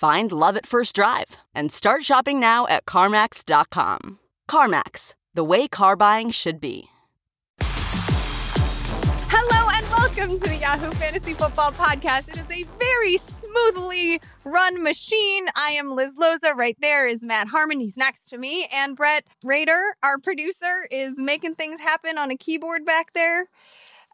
Find 0.00 0.32
love 0.32 0.56
at 0.56 0.64
first 0.64 0.94
drive 0.94 1.36
and 1.54 1.70
start 1.70 2.04
shopping 2.04 2.40
now 2.40 2.66
at 2.68 2.86
CarMax.com. 2.86 4.18
CarMax, 4.48 5.12
the 5.34 5.44
way 5.44 5.68
car 5.68 5.94
buying 5.94 6.30
should 6.30 6.58
be. 6.58 6.86
Hello 9.28 9.68
and 9.74 9.86
welcome 9.90 10.40
to 10.40 10.48
the 10.48 10.56
Yahoo 10.56 10.90
Fantasy 10.92 11.34
Football 11.34 11.72
Podcast. 11.72 12.30
It 12.30 12.38
is 12.38 12.50
a 12.50 12.64
very 12.78 13.18
smoothly 13.18 14.22
run 14.42 14.82
machine. 14.82 15.48
I 15.54 15.72
am 15.72 15.94
Liz 15.94 16.16
Loza. 16.16 16.54
Right 16.56 16.78
there 16.80 17.06
is 17.06 17.22
Matt 17.22 17.48
Harmon. 17.48 17.80
He's 17.80 17.98
next 17.98 18.30
to 18.30 18.38
me. 18.38 18.68
And 18.72 18.96
Brett 18.96 19.26
Rader, 19.44 19.96
our 20.02 20.16
producer, 20.16 20.88
is 20.90 21.18
making 21.18 21.56
things 21.56 21.78
happen 21.78 22.16
on 22.16 22.30
a 22.30 22.38
keyboard 22.38 22.86
back 22.86 23.12
there. 23.12 23.48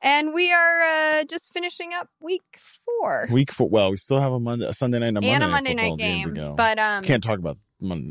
And 0.02 0.34
we 0.34 0.52
are 0.52 0.82
uh, 0.82 1.24
just 1.24 1.52
finishing 1.52 1.92
up 1.94 2.08
week 2.20 2.42
four. 2.58 3.28
Week 3.30 3.50
four. 3.50 3.68
Well, 3.68 3.90
we 3.90 3.96
still 3.96 4.20
have 4.20 4.32
a 4.32 4.40
Monday, 4.40 4.66
a 4.66 4.74
Sunday 4.74 4.98
night, 4.98 5.08
and 5.08 5.18
a 5.18 5.20
and 5.26 5.40
Monday, 5.40 5.46
a 5.46 5.48
Monday 5.48 5.74
night 5.74 5.98
game. 5.98 6.54
But 6.54 6.78
um, 6.78 7.02
can't 7.02 7.22
talk 7.22 7.38
about 7.38 7.58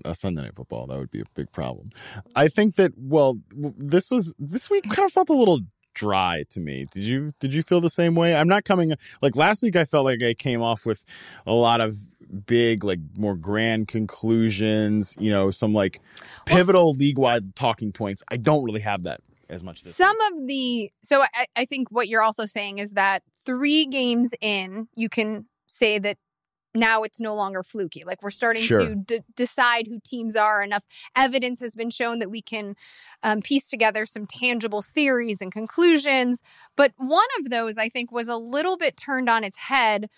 a 0.03 0.15
Sunday 0.15 0.41
night 0.41 0.55
football. 0.55 0.87
That 0.87 0.97
would 0.97 1.11
be 1.11 1.21
a 1.21 1.25
big 1.35 1.51
problem. 1.51 1.91
I 2.35 2.47
think 2.47 2.75
that 2.75 2.93
well, 2.97 3.39
this 3.53 4.11
was 4.11 4.33
this 4.39 4.69
week 4.69 4.89
kind 4.89 5.05
of 5.05 5.11
felt 5.11 5.29
a 5.29 5.33
little 5.33 5.61
dry 5.93 6.43
to 6.51 6.59
me. 6.59 6.85
Did 6.91 7.03
you 7.03 7.33
did 7.39 7.53
you 7.53 7.63
feel 7.63 7.81
the 7.81 7.89
same 7.89 8.15
way? 8.15 8.35
I'm 8.35 8.47
not 8.47 8.65
coming 8.65 8.93
like 9.21 9.35
last 9.35 9.63
week. 9.63 9.75
I 9.75 9.85
felt 9.85 10.05
like 10.05 10.21
I 10.21 10.33
came 10.33 10.61
off 10.61 10.85
with 10.85 11.03
a 11.45 11.53
lot 11.53 11.81
of 11.81 11.95
big 12.45 12.83
like 12.83 12.99
more 13.17 13.35
grand 13.35 13.87
conclusions. 13.87 15.15
You 15.19 15.31
know, 15.31 15.51
some 15.51 15.73
like 15.73 16.01
pivotal 16.45 16.93
league 16.93 17.17
wide 17.17 17.55
talking 17.55 17.91
points. 17.91 18.23
I 18.29 18.37
don't 18.37 18.63
really 18.63 18.81
have 18.81 19.03
that 19.03 19.21
as 19.49 19.63
much. 19.63 19.83
Some 19.83 20.19
of 20.21 20.47
the 20.47 20.91
so 21.03 21.21
I, 21.21 21.45
I 21.55 21.65
think 21.65 21.91
what 21.91 22.07
you're 22.07 22.23
also 22.23 22.45
saying 22.45 22.79
is 22.79 22.91
that 22.91 23.23
three 23.45 23.85
games 23.85 24.31
in 24.41 24.87
you 24.95 25.09
can 25.09 25.45
say 25.67 25.99
that 25.99 26.17
now 26.73 27.03
it's 27.03 27.21
no 27.21 27.33
longer 27.33 27.63
fluky 27.63 28.03
like 28.05 28.21
we're 28.21 28.29
starting 28.29 28.61
Sure. 28.61 28.85
to 28.85 28.95
d- 28.95 29.19
decide 29.37 29.87
who 29.87 29.99
teams 30.03 30.35
are 30.35 30.61
enough 30.61 30.83
evidence 31.15 31.61
has 31.61 31.73
been 31.73 31.89
shown 31.89 32.19
that 32.19 32.29
we 32.29 32.41
can 32.41 32.75
um, 33.23 33.39
piece 33.39 33.65
together 33.65 34.05
some 34.05 34.25
tangible 34.25 34.81
theories 34.81 35.39
and 35.41 35.53
conclusions 35.53 36.41
but 36.75 36.91
one 36.97 37.27
of 37.39 37.49
those 37.49 37.77
i 37.77 37.87
think 37.87 38.11
was 38.11 38.27
a 38.27 38.35
little 38.35 38.75
bit 38.75 38.97
turned 38.97 39.29
on 39.29 39.43
its 39.45 39.57
head 39.57 40.09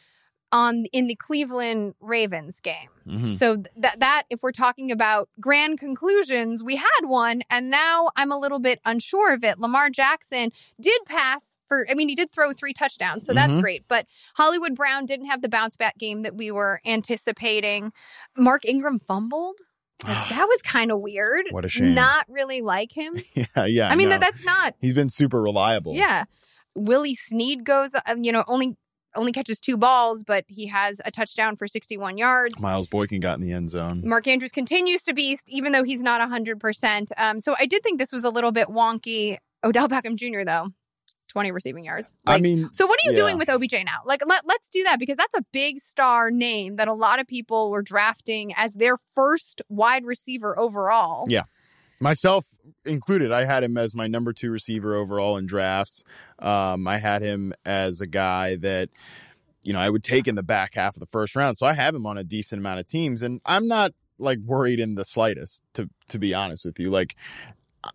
on 0.52 0.86
in 0.94 1.08
the 1.08 1.16
cleveland 1.16 1.94
ravens 2.00 2.62
game 2.62 2.90
Mhm. 3.06 3.38
so 3.38 3.64
that 3.76 4.00
that 4.00 4.24
if 4.30 4.42
we're 4.44 4.52
talking 4.54 4.92
about 4.92 5.28
grand 5.40 5.78
conclusions, 5.80 6.64
we 6.64 6.78
had 6.78 7.02
one, 7.04 7.42
and 7.50 7.70
now 7.70 8.10
I'm 8.16 8.32
a 8.32 8.38
little 8.40 8.60
bit 8.60 8.80
unsure 8.86 9.34
of 9.34 9.44
it. 9.44 9.60
Lamar 9.60 9.90
Jackson 9.90 10.52
did 10.80 11.02
pass 11.06 11.58
for, 11.68 11.86
I 11.90 11.94
mean, 11.96 12.08
he 12.10 12.16
did 12.16 12.32
throw 12.32 12.54
three 12.54 12.72
touchdowns, 12.74 13.26
so 13.26 13.34
that's 13.34 13.54
Mhm. 13.56 13.62
great. 13.62 13.84
But 13.90 14.06
Hollywood 14.36 14.74
Brown 14.76 15.06
didn't 15.06 15.26
have 15.28 15.42
the 15.42 15.50
bounce 15.50 15.76
back 15.76 15.98
game 15.98 16.22
that 16.22 16.36
we 16.36 16.50
were 16.52 16.80
anticipating. 16.86 17.92
Mark 18.38 18.64
Ingram 18.66 19.00
fumbled. 19.00 19.58
Like, 20.06 20.30
that 20.30 20.46
was 20.48 20.62
kind 20.62 20.92
of 20.92 21.00
weird. 21.02 21.48
What 21.52 21.66
a 21.66 21.70
shame. 21.70 21.94
Not 21.94 22.26
really 22.30 22.62
like 22.62 22.92
him. 22.94 23.22
yeah, 23.36 23.66
yeah. 23.66 23.90
I 23.90 23.96
mean, 23.96 24.10
no. 24.10 24.18
that, 24.18 24.22
that's 24.22 24.46
not. 24.46 24.76
he's 24.80 24.94
been 24.94 25.10
super 25.10 25.42
reliable. 25.42 25.94
Yeah. 25.96 26.26
Willie 26.76 27.16
Snead 27.16 27.66
goes, 27.66 27.92
um, 28.06 28.24
you 28.24 28.32
know, 28.32 28.44
only 28.48 28.78
only 29.18 29.32
catches 29.32 29.60
two 29.60 29.78
balls, 29.78 30.24
but 30.24 30.46
he 30.48 30.68
has 30.68 31.02
a 31.04 31.12
touchdown 31.12 31.56
for 31.56 31.68
61 31.68 32.18
yards. 32.18 32.62
Miles 32.62 32.88
Boykin 32.88 33.20
got 33.20 33.36
in 33.36 33.42
the 33.42 33.52
end 33.52 33.70
zone. 33.70 34.02
Mark 34.06 34.28
Andrews 34.28 34.52
continues 34.52 35.04
to 35.04 35.14
beast, 35.14 35.50
even 35.50 35.72
though 35.72 35.84
he's 35.84 36.02
not 36.02 36.22
100%. 36.22 37.12
Um, 37.18 37.40
so 37.40 37.56
I 37.60 37.66
did 37.66 37.84
think 37.84 38.00
this 38.00 38.12
was 38.12 38.24
a 38.24 38.30
little 38.30 38.52
bit 38.52 38.68
wonky. 38.68 39.38
Odell 39.64 39.90
Beckham 39.90 40.16
Jr., 40.16 40.44
though, 40.46 40.70
20 41.30 41.52
receiving 41.52 41.84
yards. 41.84 42.14
I 42.26 42.40
mean, 42.40 42.70
so 42.74 42.86
what 42.86 43.00
are 43.00 43.10
you 43.10 43.18
yeah. 43.18 43.24
doing 43.24 43.38
with 43.38 43.50
OBJ 43.50 43.74
now? 43.86 44.00
Like, 44.06 44.22
let, 44.26 44.46
let's 44.46 44.70
do 44.70 44.84
that 44.84 45.00
because 45.00 45.18
that's 45.18 45.36
a 45.36 45.44
big 45.52 45.80
star 45.80 46.32
name 46.32 46.76
that 46.76 46.88
a 46.88 46.94
lot 46.94 47.20
of 47.20 47.28
people 47.28 47.72
were 47.72 47.82
drafting 47.82 48.54
as 48.56 48.76
their 48.76 48.98
first 49.16 49.62
wide 49.68 50.06
receiver 50.06 50.58
overall. 50.58 51.26
Yeah. 51.28 51.44
Myself 52.00 52.46
included. 52.86 53.32
I 53.32 53.46
had 53.46 53.64
him 53.64 53.78
as 53.78 53.96
my 53.96 54.08
number 54.08 54.34
two 54.34 54.52
receiver 54.52 54.96
overall 54.96 55.38
in 55.38 55.46
drafts. 55.48 56.04
Um, 56.40 56.88
I 56.88 56.98
had 56.98 57.22
him 57.22 57.54
as 57.66 58.02
a 58.02 58.08
guy 58.08 58.56
that 58.58 58.90
you 59.64 59.74
know 59.74 59.80
I 59.80 59.90
would 59.90 60.04
take 60.04 60.28
in 60.28 60.36
the 60.36 60.44
back 60.44 60.76
half 60.76 60.96
of 60.96 61.00
the 61.00 61.06
first 61.06 61.36
round. 61.36 61.58
So 61.58 61.66
I 61.68 61.74
have 61.74 61.96
him 61.96 62.06
on 62.06 62.18
a 62.18 62.24
decent 62.24 62.60
amount 62.60 62.80
of 62.80 62.88
teams, 62.88 63.22
and 63.24 63.42
I'm 63.46 63.68
not 63.68 63.94
like 64.20 64.40
worried 64.40 64.80
in 64.80 64.96
the 64.96 65.06
slightest. 65.06 65.62
To 65.74 65.90
to 66.10 66.20
be 66.20 66.34
honest 66.34 66.66
with 66.66 66.80
you, 66.80 66.90
like 66.90 67.16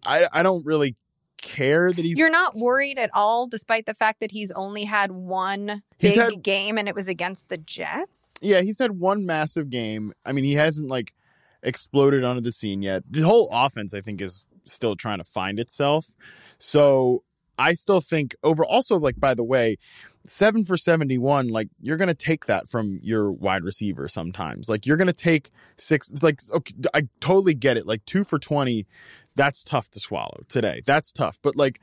I 0.04 0.28
I 0.32 0.42
don't 0.42 0.64
really 0.64 0.94
care 1.40 1.90
that 1.90 2.04
he's 2.04 2.16
You're 2.16 2.30
not 2.30 2.56
worried 2.56 2.98
at 2.98 3.10
all, 3.12 3.48
despite 3.48 3.84
the 3.84 3.94
fact 3.94 4.20
that 4.20 4.30
he's 4.30 4.52
only 4.52 4.84
had 4.84 5.10
one 5.10 5.82
big 5.98 6.16
had- 6.16 6.42
game 6.42 6.78
and 6.78 6.88
it 6.88 6.94
was 6.94 7.08
against 7.08 7.48
the 7.48 7.56
Jets. 7.56 8.34
Yeah, 8.40 8.60
he's 8.60 8.78
had 8.78 8.92
one 9.00 9.26
massive 9.26 9.68
game. 9.68 10.12
I 10.24 10.30
mean, 10.32 10.44
he 10.44 10.52
hasn't 10.54 10.88
like 10.88 11.12
exploded 11.62 12.24
onto 12.24 12.40
the 12.40 12.52
scene 12.52 12.82
yet. 12.82 13.02
The 13.08 13.22
whole 13.22 13.48
offense, 13.52 13.94
I 13.94 14.00
think, 14.00 14.20
is 14.20 14.46
still 14.64 14.96
trying 14.96 15.18
to 15.18 15.24
find 15.24 15.58
itself. 15.58 16.06
So 16.58 17.24
I 17.58 17.74
still 17.74 18.00
think 18.00 18.34
over. 18.42 18.64
Also, 18.64 18.98
like 18.98 19.18
by 19.18 19.34
the 19.34 19.44
way, 19.44 19.76
seven 20.24 20.64
for 20.64 20.76
seventy-one. 20.76 21.48
Like 21.48 21.68
you're 21.80 21.96
gonna 21.96 22.14
take 22.14 22.46
that 22.46 22.68
from 22.68 22.98
your 23.02 23.30
wide 23.30 23.64
receiver 23.64 24.08
sometimes. 24.08 24.68
Like 24.68 24.86
you're 24.86 24.96
gonna 24.96 25.12
take 25.12 25.50
six. 25.76 26.10
Like 26.22 26.40
okay, 26.52 26.74
I 26.94 27.08
totally 27.20 27.54
get 27.54 27.76
it. 27.76 27.86
Like 27.86 28.04
two 28.04 28.24
for 28.24 28.38
twenty. 28.38 28.86
That's 29.34 29.64
tough 29.64 29.90
to 29.90 30.00
swallow 30.00 30.42
today. 30.48 30.82
That's 30.84 31.10
tough. 31.10 31.38
But 31.42 31.56
like 31.56 31.80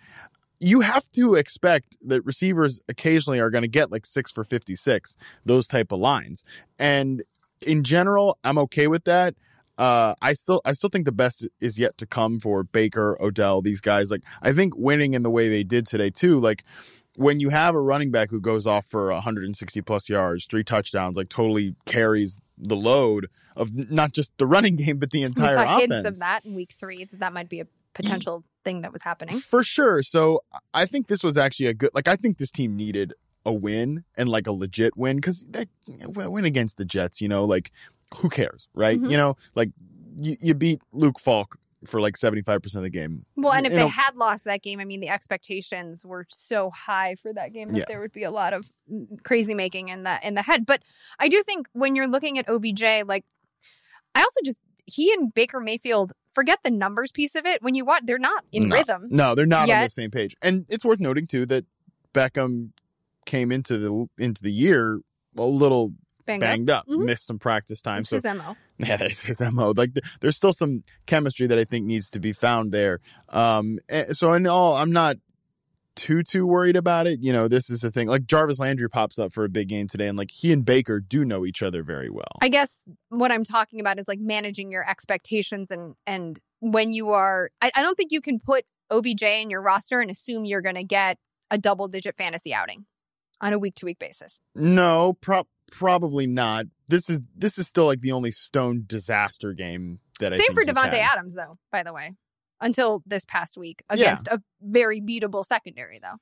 you 0.60 0.82
have 0.82 1.10
to 1.14 1.36
expect 1.36 1.98
that 2.06 2.24
receivers 2.26 2.82
occasionally 2.90 3.40
are 3.40 3.50
going 3.50 3.62
to 3.62 3.70
get 3.70 3.92
like 3.92 4.06
six 4.06 4.32
for 4.32 4.44
56, 4.44 5.16
those 5.46 5.68
type 5.68 5.92
of 5.92 6.00
lines. 6.00 6.44
And 6.78 7.24
in 7.66 7.84
general, 7.84 8.38
I'm 8.44 8.58
okay 8.60 8.88
with 8.88 9.06
that. 9.06 9.36
Uh, 9.80 10.14
I 10.22 10.34
still, 10.34 10.62
I 10.66 10.74
still 10.74 10.90
think 10.90 11.06
the 11.06 11.12
best 11.12 11.48
is 11.62 11.80
yet 11.80 11.98
to 12.00 12.06
come 12.06 12.40
for 12.40 12.64
Baker, 12.64 13.18
Odell, 13.22 13.62
these 13.62 13.82
guys. 13.82 14.12
Like, 14.12 14.24
I 14.42 14.52
think 14.52 14.76
winning 14.76 15.14
in 15.14 15.24
the 15.24 15.30
way 15.32 15.48
they 15.50 15.64
did 15.64 15.88
today 15.88 16.10
too. 16.10 16.40
Like, 16.40 16.64
when 17.16 17.40
you 17.40 17.50
have 17.50 17.76
a 17.76 17.80
running 17.82 18.12
back 18.12 18.30
who 18.30 18.40
goes 18.40 18.68
off 18.68 18.86
for 18.86 19.12
160 19.12 19.82
plus 19.82 20.10
yards, 20.10 20.46
three 20.46 20.64
touchdowns, 20.64 21.18
like 21.18 21.30
totally 21.30 21.76
carries 21.86 22.40
the 22.58 22.76
load 22.76 23.28
of 23.56 23.74
not 23.74 24.14
just 24.14 24.32
the 24.38 24.46
running 24.46 24.76
game 24.84 24.98
but 25.00 25.12
the 25.12 25.20
We 25.20 25.26
entire 25.26 25.56
saw 25.56 25.78
offense. 25.78 25.94
hints 25.94 26.08
of 26.08 26.20
that 26.20 26.46
in 26.46 26.56
week 26.56 26.74
three. 26.78 27.06
That 27.06 27.20
that 27.20 27.34
might 27.34 27.50
be 27.50 27.60
a 27.62 27.68
potential 27.94 28.44
thing 28.64 28.82
that 28.82 28.94
was 28.94 29.02
happening. 29.02 29.40
For 29.40 29.64
sure. 29.64 30.02
So 30.04 30.44
I 30.74 30.86
think 30.86 31.08
this 31.08 31.24
was 31.24 31.38
actually 31.38 31.66
a 31.68 31.74
good. 31.74 31.90
Like 31.94 32.08
I 32.08 32.16
think 32.16 32.38
this 32.38 32.52
team 32.52 32.76
needed 32.76 33.14
a 33.46 33.54
win 33.54 34.04
and 34.18 34.30
like 34.30 34.48
a 34.48 34.52
legit 34.52 34.96
win 34.98 35.18
because 35.18 35.46
win 35.88 36.46
against 36.46 36.78
the 36.78 36.86
Jets. 36.86 37.20
You 37.22 37.28
know, 37.28 37.44
like 37.44 37.72
who 38.18 38.30
cares, 38.30 38.68
right? 38.74 39.00
Mhm. 39.00 39.12
You 39.12 39.18
know, 39.18 39.36
like 39.56 39.70
you, 40.22 40.36
you 40.42 40.54
beat 40.54 40.82
Luke 40.92 41.20
Falk 41.20 41.58
for 41.86 42.02
like 42.02 42.18
seventy 42.18 42.42
five 42.42 42.62
percent 42.62 42.80
of 42.86 42.92
the 42.92 42.98
game. 42.98 43.26
Well, 43.38 43.54
and 43.54 43.66
if 43.66 43.72
You 43.72 43.78
they 43.80 43.84
know, 43.86 43.90
had 43.90 44.16
lost 44.16 44.44
that 44.46 44.62
game, 44.62 44.80
I 44.82 44.86
mean, 44.86 45.00
the 45.00 45.08
expectations 45.10 46.06
were 46.06 46.26
so 46.30 46.72
high 46.72 47.16
for 47.22 47.32
that 47.34 47.54
game 47.54 47.72
that 47.72 47.78
Yeah. 47.80 47.86
there 47.88 48.02
would 48.02 48.12
be 48.12 48.24
a 48.24 48.32
lot 48.32 48.54
of 48.54 48.70
crazy 49.24 49.54
making 49.54 49.88
in 49.90 50.04
the 50.04 50.20
in 50.22 50.34
the 50.36 50.42
head. 50.42 50.66
But 50.66 50.82
I 51.20 51.30
do 51.30 51.42
think 51.44 51.68
when 51.74 51.96
you're 51.96 52.08
looking 52.08 52.38
at 52.38 52.50
OBJ, 52.50 53.04
like 53.06 53.24
I 54.16 54.20
also 54.22 54.42
just 54.44 54.60
he 54.86 55.14
and 55.14 55.32
Baker 55.34 55.60
Mayfield 55.60 56.12
forget 56.34 56.60
the 56.64 56.72
numbers 56.72 57.12
piece 57.12 57.36
of 57.36 57.46
it. 57.46 57.62
When 57.62 57.76
you 57.76 57.86
watch, 57.86 58.02
they're 58.06 58.18
not 58.18 58.44
in 58.52 58.70
No. 58.70 58.76
rhythm. 58.76 59.06
no, 59.10 59.36
they're 59.36 59.46
not 59.46 59.70
on 59.70 59.84
the 59.84 59.90
same 59.90 60.10
page. 60.12 60.36
And 60.42 60.66
it's 60.68 60.84
worth 60.84 61.00
noting 61.00 61.28
too 61.28 61.46
that 61.46 61.66
Beckham 62.14 62.72
came 63.26 63.52
into 63.52 63.78
the 63.78 64.24
into 64.24 64.42
the 64.42 64.52
year 64.52 65.00
a 65.38 65.44
little 65.46 65.94
Banged, 66.30 66.42
banged 66.42 66.70
up, 66.70 66.88
Mhm. 66.88 67.06
missed 67.06 67.26
some 67.28 67.40
practice 67.40 67.82
time. 67.82 68.00
That's 68.04 68.10
So 68.10 68.16
his 68.18 68.26
MO. 68.26 68.56
yeah, 68.78 68.98
that's 68.98 69.24
his 69.26 69.42
mo. 69.42 69.74
Like 69.76 69.94
th- 69.94 70.06
there's 70.22 70.38
still 70.38 70.54
some 70.54 70.84
chemistry 71.06 71.48
that 71.48 71.58
I 71.60 71.66
think 71.66 71.86
needs 71.86 72.10
to 72.12 72.20
be 72.20 72.32
found 72.34 72.72
there. 72.72 73.00
Um, 73.30 73.80
so 74.12 74.34
in 74.34 74.48
all, 74.48 74.76
I'm 74.78 74.92
not 74.92 75.18
too 75.96 76.24
too 76.24 76.46
worried 76.48 76.76
about 76.78 77.08
it. 77.08 77.20
You 77.22 77.34
know, 77.34 77.48
this 77.48 77.70
is 77.70 77.82
the 77.82 77.92
thing. 77.92 78.08
Like 78.08 78.26
Jarvis 78.26 78.60
Landry 78.60 78.90
pops 78.90 79.20
up 79.20 79.34
for 79.34 79.44
a 79.44 79.50
big 79.50 79.68
game 79.68 79.88
today, 79.88 80.08
and 80.08 80.18
like 80.18 80.32
he 80.32 80.54
and 80.54 80.64
Baker 80.64 81.00
do 81.02 81.26
know 81.26 81.46
each 81.46 81.62
other 81.62 81.84
very 81.84 82.10
well. 82.10 82.38
I 82.42 82.48
guess 82.50 82.86
what 83.10 83.32
I'm 83.32 83.44
talking 83.44 83.80
about 83.82 84.00
is 84.00 84.08
like 84.08 84.20
managing 84.22 84.72
your 84.72 84.90
expectations 84.90 85.72
and 85.72 85.96
and 86.08 86.40
when 86.62 86.94
you 86.94 87.10
are 87.12 87.50
I, 87.62 87.72
I 87.76 87.82
don't 87.82 87.96
think 87.96 88.12
you 88.12 88.22
can 88.22 88.40
put 88.40 88.66
OBJ 88.92 89.24
in 89.24 89.50
your 89.50 89.62
roster 89.62 90.00
and 90.00 90.10
assume 90.10 90.46
you're 90.46 90.62
gonna 90.62 90.84
get 90.84 91.18
a 91.52 91.58
double 91.58 91.88
digit 91.88 92.16
fantasy 92.16 92.54
outing 92.54 92.86
on 93.42 93.52
a 93.54 93.60
week 93.60 93.76
to 93.76 93.86
week 93.86 94.00
basis. 94.00 94.40
No, 94.56 95.14
pro- 95.22 95.48
probably 95.70 96.28
not. 96.28 96.66
This 96.88 97.10
is 97.10 97.20
this 97.36 97.58
is 97.58 97.68
still 97.68 97.86
like 97.86 98.02
the 98.02 98.12
only 98.12 98.32
stone 98.32 98.84
disaster 98.86 99.54
game 99.54 100.00
that 100.20 100.34
I 100.34 100.38
Same 100.38 100.54
for 100.54 100.64
Davante. 100.64 100.94
Adams 101.00 101.36
though, 101.36 101.58
by 101.72 101.84
the 101.84 101.94
way. 101.94 102.16
Until 102.62 103.02
this 103.06 103.24
past 103.26 103.58
week 103.58 103.82
Yeah. 103.90 103.96
against 103.96 104.28
a 104.28 104.42
very 104.62 105.00
beatable 105.00 105.46
secondary 105.46 106.00
though. 106.00 106.18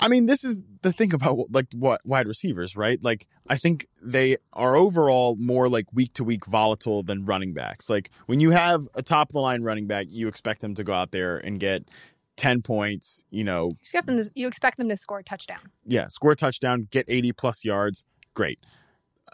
I 0.00 0.08
mean, 0.08 0.26
this 0.26 0.42
is 0.42 0.62
the 0.80 0.90
thing 0.92 1.12
about 1.14 1.52
like 1.52 1.66
what 1.74 2.00
wide 2.04 2.26
receivers, 2.26 2.76
right? 2.76 2.98
Like, 3.02 3.26
I 3.48 3.56
think 3.56 3.86
they 4.02 4.38
are 4.52 4.74
overall 4.74 5.36
more 5.36 5.68
like 5.68 5.86
week 5.92 6.14
to 6.14 6.24
week 6.24 6.46
volatile 6.46 7.02
than 7.04 7.24
running 7.24 7.52
backs. 7.52 7.88
Like, 7.90 8.10
when 8.26 8.40
you 8.40 8.50
have 8.50 8.88
a 8.94 9.02
top 9.02 9.28
of 9.28 9.34
the 9.34 9.40
line 9.40 9.62
running 9.62 9.86
back, 9.86 10.06
you 10.10 10.26
expect 10.28 10.60
them 10.60 10.74
to 10.76 10.82
go 10.82 10.92
out 10.92 11.12
there 11.12 11.36
and 11.36 11.60
get 11.60 11.88
10 12.36 12.62
points, 12.62 13.22
you 13.30 13.44
know, 13.44 13.66
You 13.68 13.76
expect 13.82 14.06
them 14.06 14.16
to, 14.22 14.30
you 14.34 14.48
expect 14.48 14.78
them 14.78 14.88
to 14.88 14.96
score 14.96 15.18
a 15.18 15.22
touchdown. 15.22 15.60
yeah, 15.84 16.08
score 16.08 16.32
a 16.32 16.36
touchdown, 16.36 16.88
get 16.90 17.04
80 17.06 17.32
plus 17.32 17.64
yards. 17.64 18.04
Great. 18.34 18.58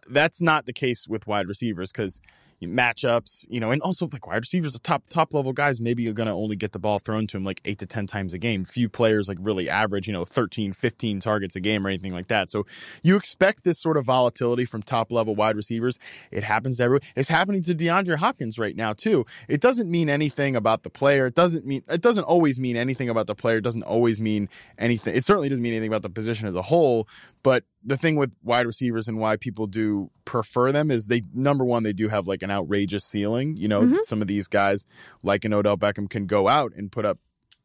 That's 0.08 0.40
not 0.40 0.66
the 0.66 0.72
case 0.72 1.08
with 1.08 1.26
wide 1.26 1.48
receivers 1.48 1.92
because 1.92 2.20
matchups, 2.66 3.46
you 3.48 3.60
know, 3.60 3.70
and 3.70 3.80
also 3.82 4.08
like 4.12 4.26
wide 4.26 4.38
receivers, 4.38 4.72
the 4.72 4.78
top 4.80 5.04
top 5.08 5.32
level 5.32 5.52
guys, 5.52 5.80
maybe 5.80 6.02
you're 6.02 6.12
going 6.12 6.26
to 6.26 6.32
only 6.32 6.56
get 6.56 6.72
the 6.72 6.78
ball 6.78 6.98
thrown 6.98 7.26
to 7.28 7.36
him 7.36 7.44
like 7.44 7.60
eight 7.64 7.78
to 7.78 7.86
10 7.86 8.06
times 8.06 8.34
a 8.34 8.38
game. 8.38 8.64
Few 8.64 8.88
players 8.88 9.28
like 9.28 9.38
really 9.40 9.70
average, 9.70 10.08
you 10.08 10.12
know, 10.12 10.24
13, 10.24 10.72
15 10.72 11.20
targets 11.20 11.54
a 11.54 11.60
game 11.60 11.86
or 11.86 11.90
anything 11.90 12.12
like 12.12 12.26
that. 12.28 12.50
So 12.50 12.66
you 13.02 13.16
expect 13.16 13.62
this 13.62 13.78
sort 13.78 13.96
of 13.96 14.04
volatility 14.04 14.64
from 14.64 14.82
top 14.82 15.12
level 15.12 15.36
wide 15.36 15.56
receivers. 15.56 15.98
It 16.30 16.42
happens 16.42 16.78
to 16.78 16.84
everyone. 16.84 17.02
It's 17.14 17.28
happening 17.28 17.62
to 17.62 17.74
DeAndre 17.74 18.16
Hopkins 18.16 18.58
right 18.58 18.74
now 18.74 18.92
too. 18.92 19.24
It 19.48 19.60
doesn't 19.60 19.88
mean 19.88 20.08
anything 20.10 20.56
about 20.56 20.82
the 20.82 20.90
player. 20.90 21.26
It 21.26 21.34
doesn't 21.34 21.64
mean, 21.64 21.82
it 21.88 22.00
doesn't 22.00 22.24
always 22.24 22.58
mean 22.58 22.76
anything 22.76 23.08
about 23.08 23.28
the 23.28 23.36
player. 23.36 23.58
It 23.58 23.64
doesn't 23.64 23.84
always 23.84 24.20
mean 24.20 24.48
anything. 24.78 25.14
It 25.14 25.24
certainly 25.24 25.48
doesn't 25.48 25.62
mean 25.62 25.74
anything 25.74 25.88
about 25.88 26.02
the 26.02 26.10
position 26.10 26.48
as 26.48 26.56
a 26.56 26.62
whole. 26.62 27.06
But 27.44 27.64
the 27.88 27.96
thing 27.96 28.16
with 28.16 28.34
wide 28.42 28.66
receivers 28.66 29.08
and 29.08 29.18
why 29.18 29.36
people 29.36 29.66
do 29.66 30.10
prefer 30.24 30.70
them 30.72 30.90
is 30.90 31.06
they 31.06 31.22
number 31.34 31.64
one 31.64 31.82
they 31.82 31.92
do 31.92 32.08
have 32.08 32.26
like 32.26 32.42
an 32.42 32.50
outrageous 32.50 33.04
ceiling. 33.04 33.56
You 33.56 33.68
know, 33.68 33.80
Mhm. 33.82 34.04
some 34.04 34.20
of 34.22 34.28
these 34.28 34.46
guys 34.48 34.86
like 35.22 35.44
an 35.44 35.52
Odell 35.54 35.76
Beckham 35.76 36.08
can 36.08 36.26
go 36.26 36.48
out 36.48 36.72
and 36.76 36.92
put 36.92 37.04
up 37.04 37.18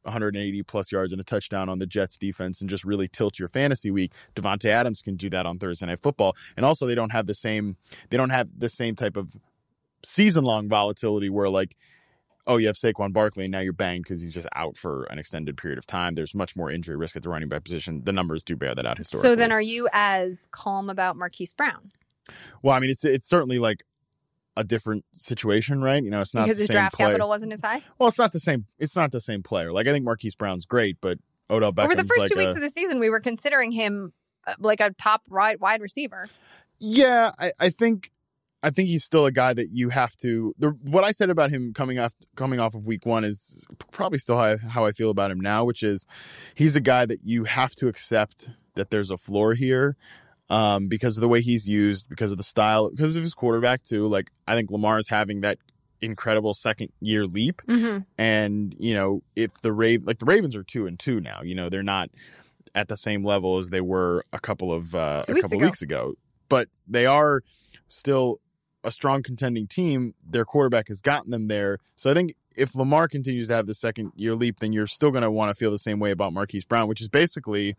180 0.05 0.63
plus 0.63 0.91
yards 0.91 1.13
and 1.13 1.21
a 1.21 1.23
touchdown 1.23 1.69
on 1.69 1.79
the 1.79 1.85
Jets 1.85 2.17
defense 2.17 2.59
and 2.61 2.69
just 2.69 2.83
really 2.83 3.07
tilt 3.07 3.39
your 3.39 3.47
fantasy 3.47 3.89
week. 3.91 4.11
Davante 4.35 4.65
Adams 4.69 5.01
can 5.01 5.15
do 5.15 5.29
that 5.29 5.45
on 5.45 5.57
Thursday 5.59 5.85
Night 5.85 5.99
Football, 6.01 6.35
and 6.57 6.65
also 6.65 6.85
they 6.87 6.95
don't 6.95 7.11
have 7.11 7.25
the 7.25 7.35
same 7.35 7.77
they 8.09 8.17
don't 8.17 8.29
have 8.31 8.49
the 8.57 8.69
same 8.69 8.95
type 8.95 9.15
of 9.15 9.37
season 10.05 10.43
long 10.43 10.67
volatility 10.67 11.29
where 11.29 11.49
like 11.49 11.75
oh, 12.45 12.57
you 12.57 12.67
have 12.67 12.75
Saquon 12.75 13.13
Barkley, 13.13 13.45
and 13.45 13.51
now 13.51 13.59
you're 13.59 13.73
banged 13.73 14.03
because 14.03 14.21
he's 14.21 14.33
just 14.33 14.47
out 14.55 14.77
for 14.77 15.03
an 15.05 15.19
extended 15.19 15.57
period 15.57 15.77
of 15.77 15.85
time. 15.85 16.15
There's 16.15 16.35
much 16.35 16.55
more 16.55 16.69
injury 16.69 16.95
risk 16.95 17.15
at 17.15 17.23
the 17.23 17.29
running 17.29 17.49
back 17.49 17.63
position. 17.63 18.01
The 18.03 18.11
numbers 18.11 18.43
do 18.43 18.55
bear 18.55 18.75
that 18.75 18.85
out 18.85 18.97
historically. 18.97 19.29
So 19.29 19.35
then 19.35 19.51
are 19.51 19.61
you 19.61 19.87
as 19.93 20.47
calm 20.51 20.89
about 20.89 21.15
Marquise 21.15 21.53
Brown? 21.53 21.91
well, 22.61 22.75
I 22.75 22.79
mean, 22.79 22.89
it's 22.89 23.03
it's 23.03 23.27
certainly 23.27 23.59
like 23.59 23.83
a 24.55 24.63
different 24.63 25.05
situation, 25.11 25.81
right? 25.81 26.03
You 26.03 26.11
know, 26.11 26.21
it's 26.21 26.33
not 26.33 26.45
because 26.45 26.57
the 26.57 26.63
his 26.63 26.67
same 26.67 26.75
draft 26.75 26.95
player. 26.95 27.09
capital 27.09 27.27
wasn't 27.27 27.53
as 27.53 27.61
high? 27.61 27.81
Well, 27.97 28.09
it's 28.09 28.19
not 28.19 28.31
the 28.31 28.39
same. 28.39 28.65
It's 28.79 28.95
not 28.95 29.11
the 29.11 29.21
same 29.21 29.43
player. 29.43 29.71
Like 29.71 29.87
I 29.87 29.91
think 29.91 30.05
Marquise 30.05 30.35
Brown's 30.35 30.65
great, 30.65 30.97
but 31.01 31.17
Odell 31.49 31.73
Beckham's 31.73 31.85
Over 31.85 31.95
the 31.95 32.03
first 32.07 32.19
like 32.19 32.31
two 32.31 32.37
weeks 32.37 32.53
of 32.53 32.61
the 32.61 32.69
season, 32.69 32.99
we 32.99 33.09
were 33.09 33.19
considering 33.19 33.71
him 33.71 34.13
uh, 34.47 34.53
like 34.59 34.79
a 34.79 34.91
top 34.91 35.23
wide 35.29 35.59
wide 35.59 35.81
receiver. 35.81 36.27
Yeah, 36.79 37.31
I, 37.39 37.51
I 37.59 37.69
think 37.69 38.11
I 38.63 38.69
think 38.69 38.87
he's 38.87 39.03
still 39.03 39.25
a 39.25 39.31
guy 39.31 39.53
that 39.53 39.69
you 39.71 39.89
have 39.89 40.15
to. 40.17 40.55
The, 40.57 40.69
what 40.69 41.03
I 41.03 41.11
said 41.11 41.29
about 41.29 41.51
him 41.51 41.73
coming 41.73 41.99
off 41.99 42.15
coming 42.35 42.59
off 42.59 42.73
of 42.73 42.87
week 42.87 43.05
one 43.05 43.25
is 43.25 43.65
probably 43.91 44.17
still 44.17 44.37
how, 44.37 44.55
how 44.57 44.85
I 44.85 44.91
feel 44.91 45.09
about 45.09 45.31
him 45.31 45.39
now, 45.41 45.65
which 45.65 45.83
is 45.83 46.07
he's 46.55 46.77
a 46.77 46.81
guy 46.81 47.05
that 47.05 47.19
you 47.23 47.43
have 47.43 47.75
to 47.75 47.89
accept 47.89 48.47
that 48.75 48.89
there's 48.89 49.11
a 49.11 49.17
floor 49.17 49.53
here. 49.53 49.97
Um, 50.49 50.87
because 50.87 51.17
of 51.17 51.21
the 51.21 51.29
way 51.29 51.41
he's 51.41 51.69
used, 51.69 52.09
because 52.09 52.31
of 52.31 52.37
the 52.37 52.43
style, 52.43 52.89
because 52.89 53.15
of 53.15 53.23
his 53.23 53.33
quarterback 53.33 53.83
too. 53.83 54.07
Like 54.07 54.29
I 54.47 54.55
think 54.55 54.71
Lamar 54.71 54.99
is 54.99 55.07
having 55.07 55.41
that 55.41 55.57
incredible 56.01 56.53
second 56.53 56.89
year 56.99 57.25
leap. 57.25 57.61
Mm-hmm. 57.67 57.99
And 58.17 58.75
you 58.77 58.93
know, 58.93 59.23
if 59.35 59.61
the 59.61 59.71
Raven, 59.71 60.05
like 60.05 60.19
the 60.19 60.25
Ravens 60.25 60.55
are 60.55 60.63
two 60.63 60.85
and 60.85 60.99
two 60.99 61.19
now, 61.19 61.41
you 61.43 61.55
know, 61.55 61.69
they're 61.69 61.81
not 61.81 62.09
at 62.75 62.87
the 62.87 62.97
same 62.97 63.23
level 63.23 63.57
as 63.57 63.69
they 63.69 63.81
were 63.81 64.25
a 64.33 64.39
couple 64.39 64.71
of 64.71 64.93
uh, 64.93 65.23
a 65.27 65.33
couple 65.35 65.57
ago. 65.57 65.65
weeks 65.65 65.81
ago, 65.81 66.13
but 66.49 66.67
they 66.87 67.05
are 67.05 67.41
still 67.87 68.39
a 68.83 68.91
strong 68.91 69.23
contending 69.23 69.67
team. 69.67 70.13
Their 70.27 70.45
quarterback 70.45 70.87
has 70.89 71.01
gotten 71.01 71.31
them 71.31 71.47
there, 71.47 71.77
so 71.95 72.09
I 72.09 72.13
think 72.13 72.35
if 72.55 72.75
Lamar 72.75 73.07
continues 73.07 73.47
to 73.47 73.55
have 73.55 73.65
the 73.67 73.73
second 73.73 74.11
year 74.15 74.35
leap, 74.35 74.59
then 74.59 74.73
you're 74.73 74.85
still 74.87 75.09
going 75.11 75.23
to 75.23 75.31
want 75.31 75.49
to 75.49 75.55
feel 75.55 75.71
the 75.71 75.79
same 75.79 75.99
way 75.99 76.11
about 76.11 76.33
Marquise 76.33 76.65
Brown, 76.65 76.87
which 76.87 77.01
is 77.01 77.09
basically 77.09 77.75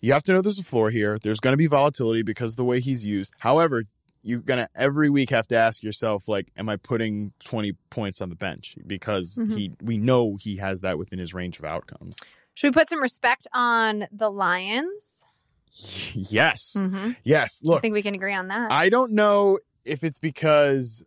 you 0.00 0.12
have 0.12 0.24
to 0.24 0.32
know 0.32 0.42
there's 0.42 0.58
a 0.58 0.64
floor 0.64 0.90
here. 0.90 1.18
There's 1.22 1.40
going 1.40 1.52
to 1.52 1.58
be 1.58 1.66
volatility 1.66 2.22
because 2.22 2.52
of 2.52 2.56
the 2.56 2.64
way 2.64 2.80
he's 2.80 3.04
used. 3.06 3.32
However, 3.38 3.84
you're 4.26 4.40
gonna 4.40 4.68
every 4.74 5.10
week 5.10 5.28
have 5.28 5.46
to 5.48 5.54
ask 5.56 5.82
yourself 5.82 6.26
like 6.28 6.50
am 6.56 6.66
i 6.70 6.76
putting 6.76 7.34
20 7.44 7.74
points 7.90 8.22
on 8.22 8.30
the 8.30 8.34
bench 8.34 8.74
because 8.86 9.36
Mhm. 9.36 9.54
he 9.54 9.72
we 9.82 9.98
know 9.98 10.36
he 10.40 10.56
has 10.56 10.80
that 10.80 10.96
within 10.96 11.18
his 11.18 11.34
range 11.34 11.58
of 11.58 11.66
outcomes 11.66 12.16
Should 12.54 12.68
we 12.74 12.80
put 12.80 12.88
some 12.88 13.02
respect 13.02 13.46
on 13.52 14.06
the 14.10 14.30
Lions? 14.30 15.26
yes 16.14 16.74
Mm-hmm. 16.78 17.10
yes 17.22 17.60
Look, 17.62 17.78
I 17.78 17.80
think 17.82 17.92
we 17.92 18.00
can 18.02 18.14
agree 18.14 18.32
on 18.32 18.48
that. 18.48 18.72
i 18.72 18.88
don't 18.88 19.12
know 19.12 19.58
if 19.84 20.02
it's 20.02 20.18
because 20.18 21.04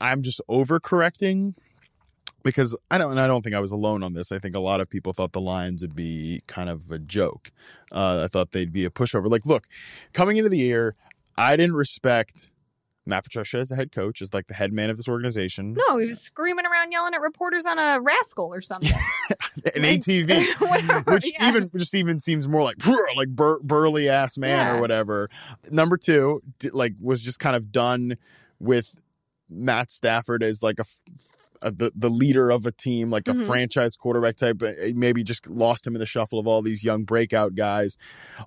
i'm 0.00 0.22
just 0.22 0.40
overcorrecting 0.48 1.54
because 2.42 2.76
i 2.90 2.98
don't 2.98 3.10
and 3.10 3.20
i 3.20 3.26
don't 3.26 3.42
think 3.42 3.54
i 3.54 3.60
was 3.60 3.72
alone 3.72 4.02
on 4.02 4.12
this. 4.12 4.30
I 4.32 4.38
think 4.38 4.54
a 4.54 4.60
lot 4.60 4.80
of 4.80 4.88
people 4.88 5.12
thought 5.12 5.32
the 5.32 5.40
lions 5.40 5.82
would 5.82 5.96
be 5.96 6.42
kind 6.46 6.68
of 6.70 6.90
a 6.90 6.98
joke. 6.98 7.50
Uh, 7.90 8.22
i 8.24 8.28
thought 8.28 8.52
they'd 8.52 8.72
be 8.72 8.84
a 8.84 8.90
pushover. 8.90 9.28
Like 9.28 9.46
look 9.46 9.66
coming 10.12 10.36
into 10.36 10.50
the 10.50 10.58
year 10.58 10.94
i 11.36 11.56
didn't 11.56 11.76
respect 11.76 12.50
matt 13.06 13.24
patricia 13.24 13.58
as 13.58 13.68
the 13.68 13.76
head 13.76 13.92
coach 13.92 14.20
is 14.20 14.34
like 14.34 14.46
the 14.48 14.54
head 14.54 14.72
man 14.72 14.90
of 14.90 14.96
this 14.96 15.08
organization 15.08 15.74
no, 15.88 15.98
he 15.98 16.06
was 16.06 16.20
screaming 16.20 16.66
around, 16.66 16.90
yelling 16.92 17.14
at 17.14 17.20
reporters 17.20 17.64
on 17.66 17.78
a 17.78 18.00
rascal 18.00 18.46
or 18.46 18.60
something. 18.60 18.90
an 19.30 19.82
Like, 19.82 20.00
ATV, 20.00 20.46
whatever, 20.60 21.12
which 21.12 21.32
yeah. 21.32 21.48
even 21.48 21.70
just 21.76 21.94
even 21.94 22.18
seems 22.18 22.48
more 22.48 22.62
like 22.62 22.76
like 23.16 23.28
bur- 23.28 23.60
burly 23.60 24.08
ass 24.08 24.36
man 24.38 24.50
Yeah. 24.66 24.76
or 24.76 24.80
whatever. 24.80 25.28
Number 25.70 25.96
two, 25.96 26.42
d- 26.58 26.70
like 26.72 26.94
was 27.00 27.22
just 27.22 27.38
kind 27.40 27.54
of 27.56 27.70
done 27.72 28.16
with 28.58 28.94
Matt 29.48 29.90
Stafford 29.90 30.42
as 30.42 30.62
like 30.62 30.78
a. 30.78 30.82
f- 30.82 31.02
a 31.62 31.70
the, 31.70 31.92
the 31.94 32.10
leader 32.10 32.50
of 32.50 32.66
a 32.66 32.72
team, 32.72 33.10
like 33.10 33.28
a 33.28 33.32
Mhm. 33.32 33.46
franchise 33.46 33.96
quarterback 33.96 34.36
type, 34.36 34.62
uh, 34.62 34.72
maybe 34.94 35.22
just 35.24 35.46
lost 35.46 35.86
him 35.86 35.94
in 35.94 36.00
the 36.00 36.06
shuffle 36.06 36.38
of 36.38 36.46
all 36.46 36.62
these 36.62 36.82
young 36.84 37.04
breakout 37.04 37.54
guys. 37.54 37.96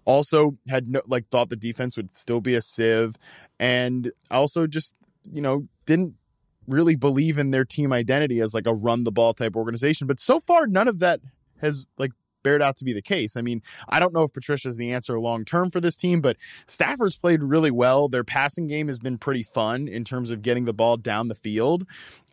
Also, 0.06 0.58
had 0.68 0.88
no, 0.90 1.02
like 1.08 1.28
thought 1.30 1.50
the 1.50 1.56
defense 1.56 1.98
would 1.98 2.16
still 2.16 2.42
be 2.42 2.56
a 2.56 2.62
sieve, 2.62 3.16
and 3.60 4.12
also 4.32 4.68
just 4.68 4.94
you 5.32 5.42
know 5.42 5.68
didn't 5.86 6.16
really 6.68 6.96
believe 6.96 7.38
in 7.38 7.52
their 7.52 7.66
team 7.66 7.92
identity 7.92 8.40
as 8.40 8.54
like 8.54 8.68
a 8.68 8.74
run 8.76 9.04
the 9.04 9.12
ball 9.12 9.34
type 9.34 9.56
organization. 9.56 10.06
But 10.08 10.20
so 10.20 10.40
far, 10.40 10.68
none 10.68 10.88
of 10.88 11.00
that 11.00 11.20
has 11.62 11.86
like 11.98 12.12
bared 12.44 12.62
out 12.62 12.78
to 12.78 12.86
be 12.86 12.94
the 12.94 13.02
case. 13.02 13.36
I 13.36 13.42
mean, 13.42 13.62
I 13.88 14.00
don't 14.00 14.14
know 14.14 14.24
if 14.24 14.34
Patricia's 14.34 14.78
the 14.78 14.92
answer 14.92 15.20
long 15.20 15.46
term 15.46 15.70
for 15.70 15.80
this 15.80 15.96
team, 15.96 16.22
but 16.22 16.38
Stafford's 16.68 17.18
played 17.18 17.44
really 17.44 17.72
well. 17.72 18.08
Their 18.08 18.24
passing 18.24 18.68
game 18.68 18.88
has 18.88 19.00
been 19.00 19.18
pretty 19.18 19.44
fun 19.44 19.88
in 19.88 20.04
terms 20.04 20.30
of 20.30 20.42
getting 20.42 20.66
the 20.66 20.74
ball 20.74 20.98
down 20.98 21.28
the 21.28 21.36
field. 21.36 21.86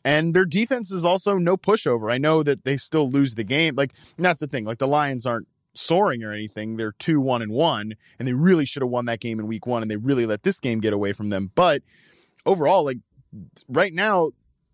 And 0.04 0.34
their 0.34 0.44
defense 0.44 0.92
is 0.92 1.04
also 1.04 1.36
no 1.36 1.56
pushover. 1.56 2.12
I 2.12 2.18
know 2.18 2.44
that 2.44 2.64
they 2.64 2.76
still 2.76 3.10
lose 3.10 3.34
the 3.34 3.42
game. 3.42 3.74
Like, 3.74 3.92
that's 4.16 4.38
the 4.38 4.46
thing. 4.46 4.64
Like, 4.64 4.78
the 4.78 4.86
Lions 4.86 5.26
aren't 5.26 5.48
soaring 5.74 6.22
or 6.22 6.32
anything. 6.32 6.76
They're 6.76 6.92
two, 6.92 7.20
one, 7.20 7.42
and 7.42 7.50
one. 7.50 7.94
And 8.18 8.28
they 8.28 8.32
really 8.32 8.64
should 8.64 8.82
have 8.82 8.90
won 8.90 9.06
that 9.06 9.18
game 9.18 9.40
in 9.40 9.48
week 9.48 9.66
one. 9.66 9.82
And 9.82 9.90
they 9.90 9.96
really 9.96 10.24
let 10.24 10.44
this 10.44 10.60
game 10.60 10.80
get 10.80 10.92
away 10.92 11.12
from 11.12 11.30
them. 11.30 11.50
But 11.56 11.82
overall, 12.44 12.84
like, 12.84 12.98
right 13.68 13.92
now, 13.92 14.30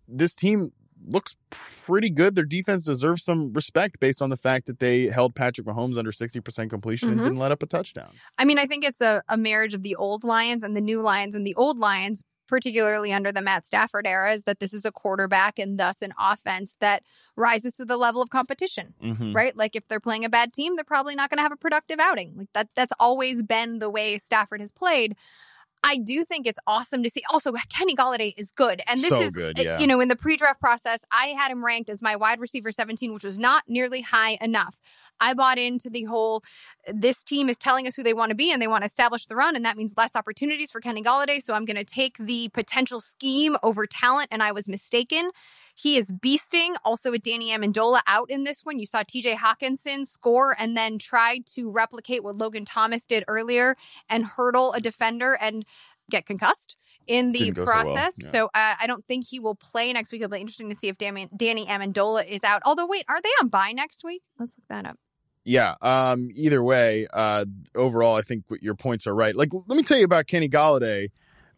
this 0.07 0.35
team 0.35 0.71
looks 1.07 1.35
pretty 1.49 2.09
good. 2.09 2.35
Their 2.35 2.45
defense 2.45 2.83
deserves 2.83 3.23
some 3.23 3.51
respect 3.53 3.99
based 3.99 4.21
on 4.21 4.29
the 4.29 4.37
fact 4.37 4.65
that 4.67 4.79
they 4.79 5.07
held 5.07 5.35
Patrick 5.35 5.67
Mahomes 5.67 5.97
under 5.97 6.11
60% 6.11 6.69
completion 6.69 7.09
Mhm. 7.09 7.11
and 7.13 7.21
didn't 7.21 7.37
let 7.39 7.51
up 7.51 7.61
a 7.63 7.65
touchdown. 7.65 8.11
I 8.37 8.45
mean, 8.45 8.57
I 8.57 8.65
think 8.65 8.83
it's 8.85 9.01
a, 9.01 9.21
a 9.27 9.37
marriage 9.37 9.73
of 9.73 9.83
the 9.83 9.95
old 9.95 10.23
Lions 10.23 10.63
and 10.63 10.75
the 10.75 10.81
new 10.81 11.01
Lions. 11.01 11.35
And 11.35 11.45
the 11.45 11.55
old 11.55 11.77
Lions, 11.77 12.23
particularly 12.47 13.11
under 13.11 13.31
the 13.31 13.41
Matt 13.41 13.65
Stafford 13.65 14.05
era, 14.05 14.33
is 14.33 14.43
that 14.43 14.59
this 14.59 14.73
is 14.73 14.85
a 14.85 14.91
quarterback 14.91 15.57
and 15.59 15.79
thus 15.79 16.01
an 16.01 16.13
offense 16.19 16.75
that 16.79 17.03
rises 17.35 17.73
to 17.75 17.85
the 17.85 17.97
level 17.97 18.21
of 18.21 18.29
competition. 18.29 18.93
Mm-hmm. 19.03 19.33
Right? 19.33 19.55
Like 19.57 19.75
if 19.75 19.87
they're 19.87 19.99
playing 19.99 20.23
a 20.25 20.29
bad 20.29 20.53
team, 20.53 20.75
they're 20.75 20.83
probably 20.83 21.15
not 21.15 21.29
going 21.29 21.37
to 21.37 21.43
have 21.43 21.51
a 21.51 21.57
productive 21.57 21.99
outing. 21.99 22.33
Like 22.37 22.49
that 22.53 22.69
that's 22.75 22.93
always 22.99 23.41
been 23.43 23.79
the 23.79 23.89
way 23.89 24.17
Stafford 24.17 24.61
has 24.61 24.71
played. 24.71 25.15
I 25.83 25.97
do 25.97 26.23
think 26.23 26.47
it's 26.47 26.59
awesome 26.65 27.03
to 27.03 27.09
see. 27.09 27.21
Also, 27.29 27.51
Kenny 27.69 27.93
Golladay 27.93 28.33
is 28.37 28.51
good. 28.51 28.81
And 28.87 29.01
this 29.01 29.09
So 29.09 29.19
is, 29.19 29.35
good, 29.35 29.57
yeah. 29.57 29.79
you 29.79 29.85
know, 29.85 29.99
in 29.99 30.07
the 30.07 30.15
pre 30.15 30.37
draft 30.37 30.61
process, 30.61 31.03
I 31.11 31.27
had 31.27 31.51
him 31.51 31.63
ranked 31.63 31.89
as 31.89 32.01
my 32.01 32.15
wide 32.15 32.39
receiver 32.39 32.71
17, 32.71 33.13
which 33.13 33.23
was 33.23 33.37
not 33.37 33.63
nearly 33.67 34.01
high 34.01 34.37
enough. 34.41 34.79
I 35.19 35.33
bought 35.33 35.57
into 35.57 35.89
the 35.89 36.03
whole 36.03 36.43
this 36.87 37.21
team 37.21 37.49
is 37.49 37.57
telling 37.57 37.85
us 37.85 37.95
who 37.95 38.03
they 38.03 38.13
want 38.13 38.29
to 38.29 38.35
be 38.35 38.51
and 38.51 38.61
they 38.61 38.67
want 38.67 38.83
to 38.83 38.85
establish 38.85 39.27
the 39.27 39.35
run. 39.35 39.55
And 39.55 39.65
that 39.65 39.77
means 39.77 39.93
less 39.97 40.15
opportunities 40.15 40.71
for 40.71 40.79
Kenny 40.79 41.03
Golladay. 41.03 41.41
So 41.41 41.53
I'm 41.53 41.65
going 41.65 41.77
to 41.77 41.83
take 41.83 42.17
the 42.17 42.49
potential 42.49 43.01
scheme 43.01 43.57
over 43.61 43.85
talent. 43.85 44.29
And 44.31 44.41
I 44.41 44.53
was 44.53 44.69
mistaken. 44.69 45.31
He 45.75 45.97
is 45.97 46.11
beasting. 46.11 46.75
Also, 46.85 47.11
with 47.11 47.23
Danny 47.23 47.49
Amendola 47.49 48.01
out 48.07 48.29
in 48.29 48.43
this 48.43 48.61
one, 48.63 48.79
you 48.79 48.85
saw 48.85 49.03
TJ 49.03 49.37
Hockenson 49.37 50.05
score 50.05 50.55
and 50.57 50.77
then 50.77 50.97
tried 50.97 51.45
to 51.55 51.69
replicate 51.69 52.23
what 52.23 52.35
Logan 52.35 52.65
Thomas 52.65 53.05
did 53.05 53.23
earlier 53.27 53.75
and 54.09 54.25
hurdle 54.25 54.73
a 54.73 54.79
defender 54.81 55.37
and 55.39 55.65
get 56.09 56.25
concussed 56.25 56.75
in 57.07 57.31
the 57.31 57.39
Didn't 57.39 57.55
so 57.55 57.63
well, 57.65 57.83
process. 57.83 58.17
yeah. 58.19 58.27
So 58.29 58.45
uh, 58.47 58.75
I 58.79 58.87
don't 58.87 59.05
think 59.05 59.25
he 59.27 59.39
will 59.39 59.55
play 59.55 59.91
next 59.91 60.11
week. 60.11 60.21
It'll 60.21 60.31
be 60.31 60.39
interesting 60.39 60.69
to 60.69 60.75
see 60.75 60.87
if 60.87 60.97
Danny, 60.97 61.27
Danny 61.35 61.65
Amendola 61.65 62.25
is 62.27 62.43
out. 62.43 62.61
Although, 62.65 62.85
wait, 62.87 63.05
are 63.09 63.21
they 63.21 63.29
on 63.41 63.47
bye 63.49 63.71
next 63.71 64.03
week? 64.03 64.21
Let's 64.39 64.55
look 64.57 64.67
that 64.69 64.85
up. 64.85 64.97
Yeah. 65.45 65.75
Um. 65.81 66.29
Either 66.33 66.63
way, 66.63 67.07
uh, 67.11 67.43
overall, 67.75 68.15
I 68.15 68.21
think 68.21 68.45
your 68.61 68.75
points 68.75 69.05
are 69.07 69.15
right. 69.15 69.35
Like, 69.35 69.49
let 69.53 69.75
me 69.75 69.83
tell 69.83 69.97
you 69.97 70.05
about 70.05 70.27
Kenny 70.27 70.47
Golladay. 70.47 71.09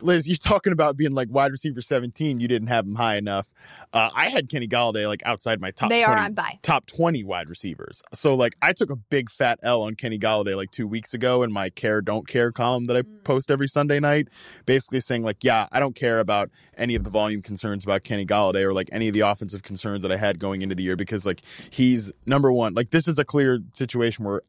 Liz, 0.02 0.28
you're 0.28 0.38
talking 0.38 0.74
about 0.74 0.98
being 0.98 1.14
like 1.14 1.30
wide 1.32 1.52
receiver 1.52 1.82
17. 1.82 2.40
You 2.40 2.48
didn't 2.48 2.68
have 2.68 2.86
him 2.86 2.96
high 2.96 3.18
enough. 3.18 3.54
Uh, 3.94 4.10
I 4.14 4.30
had 4.30 4.50
Kenny 4.50 4.68
Golladay 4.68 5.08
like 5.08 5.22
outside 5.26 5.62
my 5.62 5.72
top. 5.72 5.90
they 5.90 6.04
20, 6.04 6.14
are 6.14 6.24
on 6.24 6.34
bye. 6.34 6.60
top 6.62 6.86
20 6.86 7.24
wide 7.24 7.50
receivers. 7.50 8.02
So 8.14 8.36
like 8.36 8.56
I 8.62 8.74
took 8.74 8.90
a 8.90 8.96
big 8.96 9.30
fat 9.30 9.60
L 9.64 9.84
on 9.84 9.96
Kenny 9.96 10.20
Golladay 10.20 10.56
like 10.56 10.72
2 10.72 10.88
weeks 10.88 11.14
ago 11.14 11.44
in 11.44 11.52
my 11.52 11.70
care 11.70 12.02
don't 12.02 12.28
care 12.28 12.52
column 12.52 12.88
that 12.88 12.98
I 12.98 13.04
post 13.24 13.50
every 13.50 13.68
Sunday 13.68 14.00
night, 14.00 14.28
basically 14.66 15.00
saying 15.00 15.24
like 15.24 15.44
yeah, 15.44 15.68
I 15.72 15.80
don't 15.80 15.96
care 15.96 16.20
about 16.20 16.50
any 16.78 16.96
of 16.96 17.04
the 17.04 17.10
volume 17.10 17.42
concerns 17.42 17.84
about 17.84 18.04
Kenny 18.04 18.26
Golladay 18.26 18.64
or 18.64 18.74
like 18.74 18.90
any 18.92 19.08
of 19.08 19.14
the 19.14 19.22
offensive 19.22 19.64
concerns 19.64 20.02
that 20.04 20.12
I 20.12 20.18
had 20.18 20.40
going 20.40 20.62
into 20.62 20.76
the 20.76 20.84
year 20.84 20.96
because 20.96 21.26
like 21.26 21.42
he's 21.70 22.12
number 22.26 22.52
1. 22.52 22.74
Like 22.74 22.92
this 22.92 23.08
is 23.08 23.18
a 23.18 23.26
clear 23.26 23.60
situation 23.74 24.26
where 24.26 24.42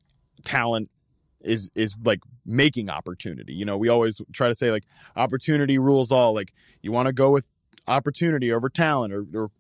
talent 0.44 0.90
is 1.42 1.70
is 1.74 1.94
like 2.04 2.20
making 2.46 2.88
opportunity. 2.88 3.54
You 3.54 3.64
know, 3.64 3.76
we 3.76 3.88
always 3.88 4.20
try 4.32 4.48
to 4.48 4.54
say 4.54 4.70
like 4.70 4.84
opportunity 5.16 5.78
rules 5.78 6.12
all. 6.12 6.34
Like 6.34 6.52
you 6.82 6.92
want 6.92 7.06
to 7.06 7.12
go 7.12 7.30
with 7.30 7.48
opportunity 7.88 8.52
over 8.52 8.68
talent 8.68 9.12
or, 9.12 9.24
or 9.34 9.50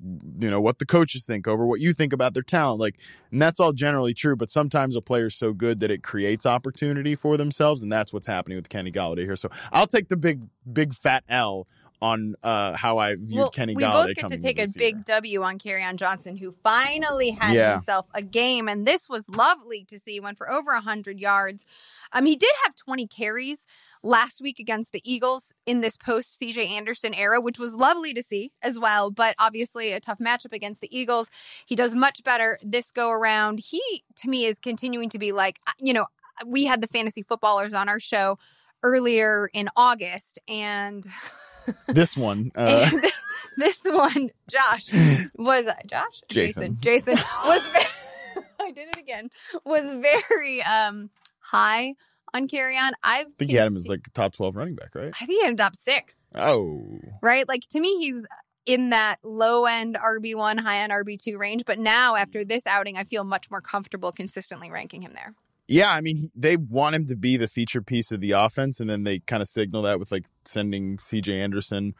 you 0.40 0.50
know 0.50 0.60
what 0.60 0.78
the 0.78 0.86
coaches 0.86 1.22
think 1.22 1.46
over 1.46 1.64
what 1.64 1.80
you 1.80 1.92
think 1.92 2.12
about 2.12 2.34
their 2.34 2.42
talent 2.42 2.80
like 2.80 2.96
and 3.30 3.40
that's 3.40 3.60
all 3.60 3.72
generally 3.72 4.12
true 4.12 4.34
but 4.34 4.50
sometimes 4.50 4.96
a 4.96 5.00
player's 5.00 5.36
so 5.36 5.52
good 5.52 5.78
that 5.78 5.90
it 5.90 6.02
creates 6.02 6.44
opportunity 6.44 7.14
for 7.14 7.36
themselves 7.36 7.82
and 7.82 7.92
that's 7.92 8.12
what's 8.12 8.26
happening 8.26 8.56
with 8.56 8.68
Kenny 8.68 8.90
Golladay 8.90 9.20
here 9.20 9.36
so 9.36 9.48
I'll 9.70 9.86
take 9.86 10.08
the 10.08 10.16
big 10.16 10.48
big 10.70 10.92
fat 10.92 11.22
L 11.28 11.68
on 12.02 12.34
uh 12.42 12.76
how 12.76 12.98
I 12.98 13.14
viewed 13.16 13.38
Well, 13.38 13.50
Kenny 13.50 13.74
we 13.74 13.82
both 13.82 14.14
get 14.14 14.28
to 14.28 14.36
take 14.36 14.58
a 14.58 14.66
big 14.68 14.96
year. 14.96 15.02
W 15.06 15.42
on 15.42 15.58
on 15.66 15.96
Johnson, 15.96 16.36
who 16.36 16.52
finally 16.62 17.30
had 17.30 17.54
Yeah. 17.54 17.70
himself 17.72 18.06
a 18.14 18.22
game, 18.22 18.68
and 18.68 18.86
this 18.86 19.08
was 19.08 19.28
lovely 19.28 19.84
to 19.84 19.98
see. 19.98 20.12
He 20.12 20.20
went 20.20 20.36
for 20.38 20.50
over 20.50 20.74
hundred 20.74 21.18
yards. 21.20 21.64
Um, 22.12 22.26
he 22.26 22.36
did 22.36 22.52
have 22.64 22.74
twenty 22.76 23.06
carries 23.06 23.66
last 24.02 24.40
week 24.40 24.58
against 24.58 24.92
the 24.92 25.00
Eagles 25.10 25.52
in 25.64 25.80
this 25.80 25.96
post 25.96 26.38
CJ 26.40 26.68
Anderson 26.68 27.14
era, 27.14 27.40
which 27.40 27.58
was 27.58 27.74
lovely 27.74 28.12
to 28.14 28.22
see 28.22 28.52
as 28.62 28.78
well. 28.78 29.10
But 29.10 29.34
obviously, 29.38 29.92
a 29.92 30.00
tough 30.00 30.18
matchup 30.18 30.52
against 30.52 30.80
the 30.80 30.96
Eagles. 30.96 31.30
He 31.64 31.74
does 31.74 31.94
much 31.94 32.22
better 32.22 32.58
this 32.62 32.92
go 32.92 33.10
around. 33.10 33.60
He, 33.60 34.04
to 34.16 34.28
me, 34.28 34.44
is 34.44 34.58
continuing 34.58 35.08
to 35.08 35.18
be 35.18 35.32
like 35.32 35.58
you 35.78 35.94
know 35.94 36.06
we 36.46 36.64
had 36.66 36.82
the 36.82 36.86
fantasy 36.88 37.22
footballers 37.22 37.72
on 37.72 37.88
our 37.88 37.98
show 38.00 38.38
earlier 38.82 39.48
in 39.54 39.68
August, 39.74 40.38
and 40.46 41.06
this 41.88 42.16
one 42.16 42.52
uh 42.54 42.88
this 43.56 43.80
one, 43.84 44.30
Josh, 44.50 44.90
was 45.34 45.66
Josh? 45.86 46.22
Jason. 46.28 46.76
Jason. 46.80 47.18
was 47.46 47.66
very, 47.68 47.84
I 48.60 48.70
did 48.70 48.88
it 48.88 48.98
again. 48.98 49.30
Was 49.64 49.92
very 49.94 50.62
um 50.62 51.10
high 51.40 51.94
on 52.34 52.48
Kerryon. 52.48 52.92
I've 53.02 53.26
I 53.26 53.30
think 53.38 53.50
he 53.50 53.56
had 53.56 53.68
him 53.68 53.76
as 53.76 53.88
like 53.88 54.12
top 54.12 54.34
12 54.34 54.56
running 54.56 54.74
back 54.74 54.94
right 54.94 55.12
I 55.20 55.26
think 55.26 55.40
he 55.40 55.46
ended 55.46 55.58
top 55.58 55.76
six. 55.76 56.28
oh 56.34 56.98
Right? 57.22 57.48
Like 57.48 57.62
to 57.70 57.80
me, 57.80 57.98
he's 57.98 58.26
in 58.66 58.90
that 58.90 59.18
low 59.22 59.64
end 59.64 59.96
RB 59.96 60.34
one, 60.34 60.58
high 60.58 60.78
end 60.78 60.92
RB 60.92 61.22
two 61.22 61.38
range. 61.38 61.64
But 61.64 61.78
now 61.78 62.16
after 62.16 62.44
this 62.44 62.66
outing, 62.66 62.96
I 62.98 63.04
feel 63.04 63.24
much 63.24 63.50
more 63.50 63.60
comfortable 63.60 64.12
consistently 64.12 64.70
ranking 64.70 65.02
him 65.02 65.12
there. 65.14 65.34
Yeah, 65.68 65.90
I 65.90 66.00
mean, 66.00 66.30
they 66.34 66.56
want 66.56 66.94
him 66.94 67.06
to 67.06 67.16
be 67.16 67.36
the 67.36 67.48
feature 67.48 67.82
piece 67.82 68.12
of 68.12 68.20
the 68.20 68.30
offense, 68.32 68.78
and 68.80 68.88
then 68.88 69.02
they 69.04 69.18
kind 69.20 69.42
of 69.42 69.48
signal 69.48 69.82
that 69.82 69.98
with 69.98 70.12
like 70.12 70.24
sending 70.44 70.98
C.J. 70.98 71.40
Anderson 71.40 71.94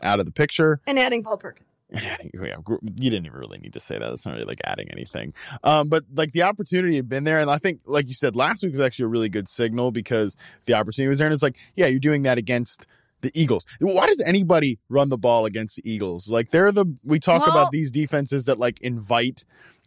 out 0.00 0.18
of 0.18 0.26
the 0.26 0.32
picture. 0.32 0.80
And 0.86 0.98
adding 0.98 1.22
Paul 1.22 1.36
Perkins. 1.36 1.68
And 1.90 2.04
adding- 2.04 2.30
yeah, 2.34 2.56
you 2.96 3.10
didn't 3.10 3.26
even 3.26 3.38
really 3.38 3.58
need 3.58 3.74
to 3.74 3.80
say 3.80 3.98
that. 3.98 4.08
That's 4.08 4.26
not 4.26 4.32
really 4.32 4.46
like 4.46 4.60
adding 4.64 4.88
anything. 4.90 5.34
Um, 5.62 5.88
but 5.88 6.04
like 6.14 6.32
the 6.32 6.42
opportunity 6.42 6.96
had 6.96 7.08
been 7.08 7.22
there, 7.24 7.38
and 7.38 7.48
I 7.50 7.58
think, 7.58 7.80
like 7.86 8.08
you 8.08 8.14
said, 8.14 8.34
last 8.34 8.64
week 8.64 8.72
was 8.72 8.82
actually 8.82 9.04
a 9.04 9.08
really 9.08 9.28
good 9.28 9.46
signal 9.46 9.92
because 9.92 10.36
the 10.64 10.74
opportunity 10.74 11.08
was 11.08 11.18
there, 11.18 11.28
and 11.28 11.32
it's 11.34 11.42
like, 11.44 11.56
yeah, 11.76 11.86
you're 11.86 12.00
doing 12.00 12.22
that 12.22 12.38
against. 12.38 12.86
The 13.20 13.30
Eagles. 13.40 13.64
Why 13.78 14.08
does 14.08 14.20
anybody 14.20 14.80
run 14.88 15.08
the 15.08 15.16
ball 15.16 15.46
against 15.46 15.76
the 15.76 15.88
Eagles? 15.88 16.26
Like 16.28 16.50
they're 16.50 16.72
the 16.72 16.86
we 17.04 17.20
talk 17.20 17.42
Well- 17.46 17.56
about 17.56 17.70
these 17.70 17.92
defenses 17.92 18.46
that 18.46 18.58
like 18.58 18.80
invite 18.80 19.44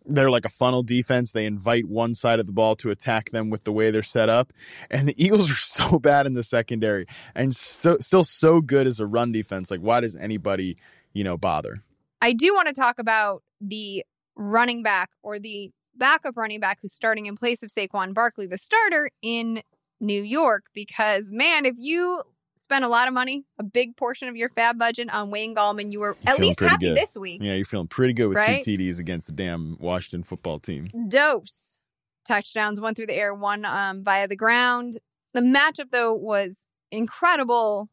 they're 0.08 0.30
like 0.30 0.46
a 0.46 0.50
funnel 0.50 0.84
defense. 0.84 1.32
They 1.32 1.46
invite 1.46 1.86
one 1.86 2.16
side 2.16 2.40
of 2.40 2.46
the 2.46 2.52
ball 2.52 2.76
to 2.78 2.92
attack 2.92 3.32
them 3.32 3.50
with 3.50 3.64
the 3.64 3.72
way 3.72 3.92
they're 3.92 4.04
set 4.04 4.30
up. 4.30 4.54
And 4.90 5.08
the 5.08 5.16
Eagles 5.24 5.52
are 5.52 5.56
so 5.56 6.00
bad 6.00 6.26
in 6.26 6.34
the 6.34 6.44
secondary 6.44 7.06
and 7.34 7.56
so 7.56 7.98
still 8.00 8.24
so 8.24 8.62
good 8.62 8.88
as 8.88 9.00
a 9.00 9.06
run 9.06 9.32
defense. 9.32 9.72
Like, 9.72 9.82
why 9.82 10.02
does 10.02 10.16
anybody, 10.16 10.78
you 11.14 11.24
know, 11.24 11.38
bother? 11.38 11.84
I 12.22 12.34
do 12.34 12.54
want 12.54 12.68
to 12.68 12.74
talk 12.74 13.00
about 13.00 13.44
the 13.62 14.04
running 14.36 14.84
back 14.84 15.10
or 15.24 15.40
the 15.40 15.72
backup 15.96 16.36
running 16.36 16.60
back 16.60 16.80
who's 16.82 16.94
starting 16.94 17.26
in 17.26 17.38
place 17.38 17.64
of 17.64 17.70
Saquon 17.70 18.14
Barkley, 18.14 18.48
the 18.48 18.58
starter 18.58 19.10
in 19.22 19.62
New 20.00 20.22
York, 20.22 20.66
because 20.74 21.30
man, 21.32 21.66
if 21.66 21.76
you 21.78 22.22
spent 22.58 22.84
a 22.86 22.88
lot 22.88 23.08
of 23.08 23.14
money, 23.14 23.46
a 23.60 23.64
big 23.64 23.96
portion 23.96 24.28
of 24.28 24.36
your 24.36 24.50
fab 24.50 24.78
budget 24.80 25.14
on 25.14 25.30
Wayne 25.32 25.54
Gallman, 25.56 25.92
you 25.92 26.00
were 26.00 26.18
at 26.26 26.40
least 26.40 26.60
happy 26.62 26.88
good. 26.88 26.98
this 26.98 27.16
week. 27.16 27.42
Yeah, 27.44 27.54
you're 27.54 27.66
feeling 27.66 27.88
pretty 27.88 28.14
good 28.14 28.28
with 28.28 28.38
Right? 28.38 28.64
two 28.64 28.78
TDs 28.78 29.00
against 29.00 29.28
the 29.28 29.34
damn 29.34 29.78
Washington 29.80 30.24
football 30.24 30.60
team. 30.60 30.90
Dose 31.08 31.80
touchdowns, 32.26 32.82
one 32.82 32.96
through 32.96 33.08
the 33.08 33.14
air, 33.16 33.34
one 33.34 33.66
um, 33.66 34.04
via 34.04 34.28
the 34.28 34.36
ground. 34.36 34.98
The 35.34 35.42
matchup 35.42 35.92
though 35.92 36.14
was 36.14 36.66
incredible. 36.92 37.90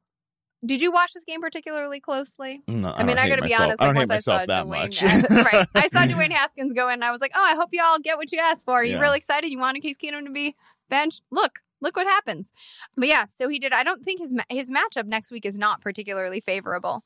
Did 0.65 0.81
you 0.81 0.93
watch 0.93 1.13
this 1.13 1.25
game 1.25 1.41
particularly 1.41 1.99
closely? 1.99 2.63
No, 2.69 2.93
I, 2.97 3.03
mean, 3.03 3.19
I 3.19 3.29
got 3.29 3.37
to 3.37 3.43
be 3.43 3.53
honest. 3.53 3.83
I 3.83 3.87
Like 3.89 3.95
don't 3.97 3.97
hate 3.97 4.11
I 4.13 4.15
myself 4.15 4.47
that 4.47 4.67
Dwayne, 4.67 5.31
much. 5.31 5.31
right? 5.53 5.67
I 5.75 5.89
saw 5.89 6.01
Dwayne 6.07 6.31
Haskins 6.33 6.73
go 6.73 6.87
in, 6.89 6.95
and 6.95 7.05
I 7.05 7.11
was 7.11 7.21
like, 7.21 7.33
"Oh, 7.35 7.45
I 7.45 7.57
hope 7.57 7.71
you 7.73 7.83
all 7.85 7.99
get 7.99 8.17
what 8.17 8.31
you 8.31 8.39
asked 8.39 8.65
for. 8.65 8.75
Are 8.75 8.85
you 8.85 8.93
Yeah. 8.95 9.01
real 9.01 9.13
excited? 9.13 9.51
You 9.51 9.59
wanted 9.59 9.81
Case 9.83 9.97
Keenum 9.99 10.25
to 10.25 10.31
be 10.31 10.55
benched? 10.89 11.23
Look, 11.33 11.59
look 11.83 11.97
what 11.97 12.07
happens." 12.07 12.53
But 12.97 13.09
yeah, 13.09 13.27
so 13.29 13.49
he 13.49 13.59
did. 13.59 13.73
I 13.75 13.83
don't 13.83 14.03
think 14.03 14.21
his 14.21 14.35
his 14.49 14.71
matchup 14.71 15.07
next 15.07 15.31
week 15.31 15.45
is 15.45 15.59
not 15.59 15.81
particularly 15.83 16.41
favorable, 16.41 17.05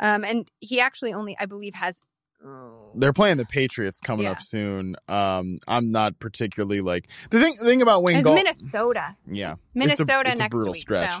um, 0.00 0.24
and 0.24 0.50
he 0.60 0.80
actually 0.80 1.12
only, 1.14 1.36
I 1.40 1.46
believe, 1.46 1.74
has. 1.74 2.00
oh, 2.44 2.90
They're 2.94 3.12
playing 3.12 3.36
the 3.38 3.46
Patriots 3.46 4.00
coming 4.00 4.24
Yeah. 4.24 4.32
up 4.32 4.42
soon. 4.42 4.94
Um, 5.08 5.58
I'm 5.66 5.88
not 5.90 6.18
particularly 6.20 6.80
like 6.80 7.08
the 7.30 7.40
thing. 7.40 7.56
The 7.58 7.64
thing 7.66 7.82
about 7.82 8.02
Wayne 8.02 8.18
It's 8.18 8.24
Gall- 8.26 8.34
Minnesota. 8.34 9.16
Yeah, 9.26 9.52
It's 9.52 9.60
a- 9.60 9.78
Minnesota 9.78 10.30
it's 10.30 10.40
a 10.40 10.42
next 10.44 10.52
brutal 10.54 10.72
week, 10.72 10.82
stretch. 10.82 11.12
so. 11.14 11.20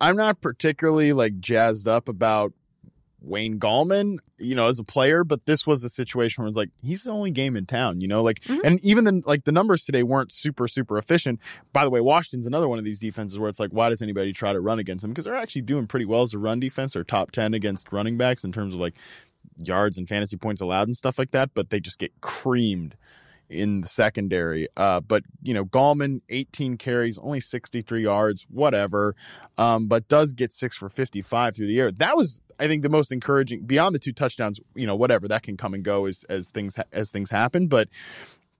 I'm 0.00 0.16
not 0.16 0.40
particularly 0.40 1.12
like 1.12 1.38
jazzed 1.40 1.86
up 1.88 2.08
about 2.08 2.52
Wayne 3.26 3.58
Gallman, 3.58 4.18
you 4.38 4.54
know, 4.54 4.66
as 4.68 4.78
a 4.78 4.84
player, 4.84 5.24
but 5.24 5.46
this 5.46 5.66
was 5.66 5.82
a 5.82 5.88
situation 5.88 6.42
where 6.42 6.48
it's 6.48 6.56
like 6.56 6.70
he's 6.82 7.04
the 7.04 7.10
only 7.10 7.30
game 7.30 7.56
in 7.56 7.66
town, 7.66 8.00
you 8.00 8.06
know, 8.08 8.22
like, 8.22 8.40
Mhm. 8.40 8.60
and 8.64 8.80
even 8.84 9.04
the 9.04 9.22
like 9.24 9.44
the 9.44 9.52
numbers 9.52 9.84
today 9.84 10.02
weren't 10.02 10.30
super 10.30 10.68
super 10.68 10.98
efficient. 10.98 11.40
By 11.72 11.84
the 11.84 11.90
way, 11.90 12.00
Washington's 12.00 12.46
another 12.46 12.68
one 12.68 12.78
of 12.78 12.84
these 12.84 13.00
defenses 13.00 13.38
where 13.38 13.48
it's 13.48 13.58
like, 13.60 13.70
why 13.70 13.88
does 13.88 14.02
anybody 14.02 14.32
try 14.32 14.52
to 14.52 14.60
run 14.60 14.78
against 14.78 15.02
them? 15.02 15.10
Because 15.12 15.24
they're 15.24 15.34
actually 15.34 15.62
doing 15.62 15.86
pretty 15.86 16.04
well 16.06 16.22
as 16.22 16.34
a 16.34 16.38
run 16.38 16.60
defense. 16.60 16.92
They're 16.92 17.04
top 17.04 17.30
ten 17.30 17.54
against 17.54 17.92
running 17.92 18.16
backs 18.18 18.44
in 18.44 18.52
terms 18.52 18.74
of 18.74 18.80
like 18.80 18.94
yards 19.58 19.98
and 19.98 20.08
fantasy 20.08 20.36
points 20.36 20.60
allowed 20.60 20.88
and 20.88 20.96
stuff 20.96 21.18
like 21.18 21.30
that, 21.30 21.50
but 21.54 21.70
they 21.70 21.78
just 21.80 21.98
get 21.98 22.12
creamed 22.20 22.96
in 23.48 23.80
the 23.82 23.88
secondary. 23.88 24.68
Uh, 24.76 25.00
but 25.00 25.24
you 25.42 25.54
know, 25.54 25.64
Gallman, 25.64 26.20
18 26.28 26.76
carries, 26.76 27.18
only 27.18 27.40
63 27.40 28.02
yards, 28.02 28.46
whatever. 28.50 29.14
Um, 29.58 29.86
but 29.86 30.08
does 30.08 30.32
get 30.32 30.52
six 30.52 30.76
for 30.76 30.88
55 30.88 31.56
through 31.56 31.66
the 31.66 31.80
air. 31.80 31.90
That 31.90 32.16
was, 32.16 32.40
I 32.58 32.66
think, 32.66 32.82
the 32.82 32.88
most 32.88 33.12
encouraging. 33.12 33.66
Beyond 33.66 33.94
the 33.94 33.98
two 33.98 34.12
touchdowns, 34.12 34.60
you 34.74 34.86
know, 34.86 34.96
whatever 34.96 35.28
that 35.28 35.42
can 35.42 35.56
come 35.56 35.74
and 35.74 35.84
go 35.84 36.06
as 36.06 36.24
as 36.28 36.50
things 36.50 36.78
as 36.92 37.10
things 37.10 37.30
happen. 37.30 37.68
But 37.68 37.88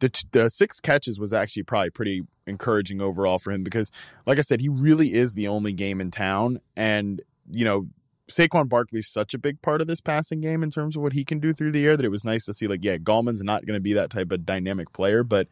the 0.01 0.09
t- 0.09 0.29
the 0.33 0.49
six 0.49 0.81
catches 0.81 1.19
was 1.19 1.33
actually 1.33 1.63
probably 1.65 1.91
pretty 1.91 2.23
encouraging 2.47 3.01
overall 3.01 3.39
for 3.39 3.53
him 3.53 3.65
because, 3.65 3.91
like 4.27 4.39
I 4.39 4.43
said, 4.43 4.61
he 4.61 4.69
really 4.69 5.15
is 5.15 5.35
the 5.35 5.49
only 5.49 5.73
game 5.73 6.01
in 6.01 6.11
town, 6.11 6.61
and 6.77 7.23
you 7.51 7.65
know. 7.65 7.87
Saquon 8.31 8.69
Barkley's 8.69 9.09
such 9.09 9.35
a 9.35 9.39
big 9.39 9.61
part 9.61 9.81
of 9.81 9.87
this 9.87 10.01
passing 10.01 10.41
game 10.41 10.63
in 10.63 10.71
terms 10.71 10.97
of 10.97 11.03
what 11.03 11.13
he 11.13 11.25
can 11.25 11.41
do 11.41 11.53
through 11.53 11.73
the 11.73 11.85
air 11.85 11.97
that 11.97 12.05
it 12.07 12.11
was 12.11 12.25
nice 12.25 12.45
to 12.47 12.55
see. 12.55 12.67
Like, 12.67 12.83
yeah, 12.83 12.97
Gallman's 12.97 13.43
not 13.43 13.67
going 13.67 13.77
to 13.77 13.83
be 13.83 13.93
that 13.93 14.11
type 14.11 14.33
of 14.33 14.47
dynamic 14.47 14.93
player, 14.93 15.23
but 15.23 15.49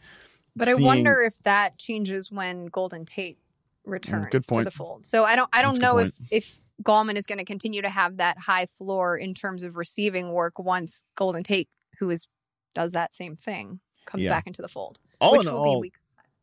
But 0.56 0.68
I 0.68 0.74
wonder 0.74 1.22
if 1.22 1.38
that 1.40 1.78
changes 1.78 2.30
when 2.30 2.66
Golden 2.66 3.04
Tate 3.04 3.38
returns 3.84 4.26
Mm, 4.26 4.30
good 4.30 4.44
to 4.44 4.64
the 4.64 4.70
fold. 4.70 5.06
So 5.06 5.24
I 5.24 5.36
don't 5.36 5.50
I 5.52 5.60
don't 5.60 5.72
That's 5.72 5.82
know 5.82 5.98
if 5.98 6.14
if 6.30 6.60
Gallman 6.82 7.16
is 7.16 7.26
going 7.26 7.38
to 7.38 7.44
continue 7.44 7.82
to 7.82 7.90
have 7.90 8.16
that 8.16 8.38
high 8.38 8.66
floor 8.66 9.16
in 9.16 9.34
terms 9.34 9.64
of 9.64 9.76
receiving 9.76 10.32
work 10.32 10.58
once 10.58 11.04
Golden 11.14 11.42
Tate, 11.42 11.68
who 11.98 12.10
is 12.10 12.26
does 12.74 12.92
that 12.92 13.14
same 13.14 13.36
thing, 13.36 13.80
comes 14.06 14.22
Yeah. 14.22 14.30
back 14.30 14.46
into 14.46 14.62
the 14.62 14.68
fold. 14.68 14.98
All 15.20 15.32
which 15.32 15.46
in 15.46 15.52
will 15.52 15.60
all, 15.60 15.84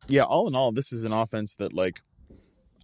yeah, 0.08 0.22
all 0.22 0.46
in 0.48 0.54
all, 0.54 0.70
this 0.72 0.92
is 0.92 1.02
an 1.04 1.12
offense 1.12 1.56
that 1.56 1.72
like 1.72 2.00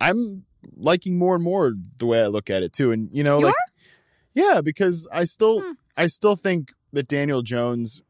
I'm 0.00 0.45
liking 0.76 1.18
more 1.18 1.35
and 1.35 1.44
more 1.44 1.75
the 1.99 2.06
way 2.06 2.23
I 2.23 2.26
look 2.26 2.50
at 2.50 2.62
it 2.62 2.73
too. 2.73 2.92
And 2.92 3.08
you 3.12 3.23
know, 3.23 3.38
You 3.38 3.46
like 3.46 3.54
yeah, 4.35 4.61
because 4.61 5.06
I 5.12 5.25
still 5.25 5.61
Hmm. 5.62 5.73
I 5.96 6.06
still 6.08 6.37
think 6.37 6.73
that 6.92 7.08
Daniel 7.08 7.42
Jones, 7.42 8.02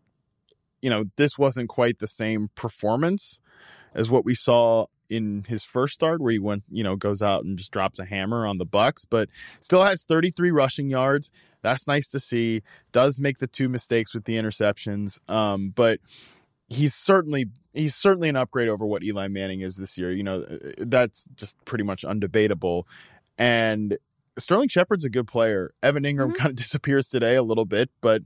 you 0.83 0.91
know, 0.91 1.05
this 1.17 1.39
wasn't 1.39 1.69
quite 1.69 1.99
the 1.99 2.09
same 2.09 2.51
performance 2.55 3.41
as 3.95 4.11
what 4.11 4.25
we 4.25 4.35
saw 4.35 4.87
in 5.09 5.45
his 5.49 5.65
first 5.65 5.95
start 5.95 6.21
where 6.21 6.33
he 6.33 6.39
went, 6.39 6.65
you 6.69 6.83
know, 6.83 6.97
goes 6.97 7.23
out 7.23 7.45
and 7.45 7.57
just 7.59 7.71
drops 7.71 7.99
a 7.99 8.05
hammer 8.05 8.45
on 8.45 8.59
the 8.59 8.65
Bucks, 8.65 9.05
but 9.05 9.29
still 9.61 9.85
has 9.85 10.03
33 10.03 10.51
rushing 10.51 10.91
yards. 10.91 11.31
That's 11.63 11.87
nice 11.87 12.09
to 12.11 12.21
see. 12.21 12.63
Does 12.93 13.21
make 13.21 13.39
the 13.39 13.47
two 13.47 13.69
mistakes 13.69 14.15
with 14.15 14.25
the 14.25 14.35
interceptions. 14.35 15.19
Um, 15.29 15.71
but 15.75 16.01
he's 16.69 16.95
certainly 16.95 17.47
he's 17.73 17.95
certainly 17.95 18.29
an 18.29 18.37
upgrade 18.37 18.69
over 18.69 18.87
what 18.87 19.03
Eli 19.03 19.29
Manning 19.29 19.61
is 19.61 19.77
this 19.77 19.97
year. 19.99 20.11
You 20.13 20.23
know, 20.23 20.41
uh, 20.43 20.57
that's 20.79 21.29
just 21.37 21.63
pretty 21.65 21.85
much 21.85 22.03
undebatable. 22.05 22.85
And 23.39 23.99
Sterling 24.39 24.69
Shepard's 24.69 25.05
a 25.05 25.11
good 25.11 25.27
player. 25.29 25.73
Evan 25.83 26.05
Engram 26.05 26.33
Mhm. 26.33 26.37
kind 26.37 26.51
of 26.51 26.57
disappears 26.65 27.09
today 27.09 27.37
a 27.37 27.43
little 27.43 27.65
bit, 27.67 27.91
but 28.01 28.23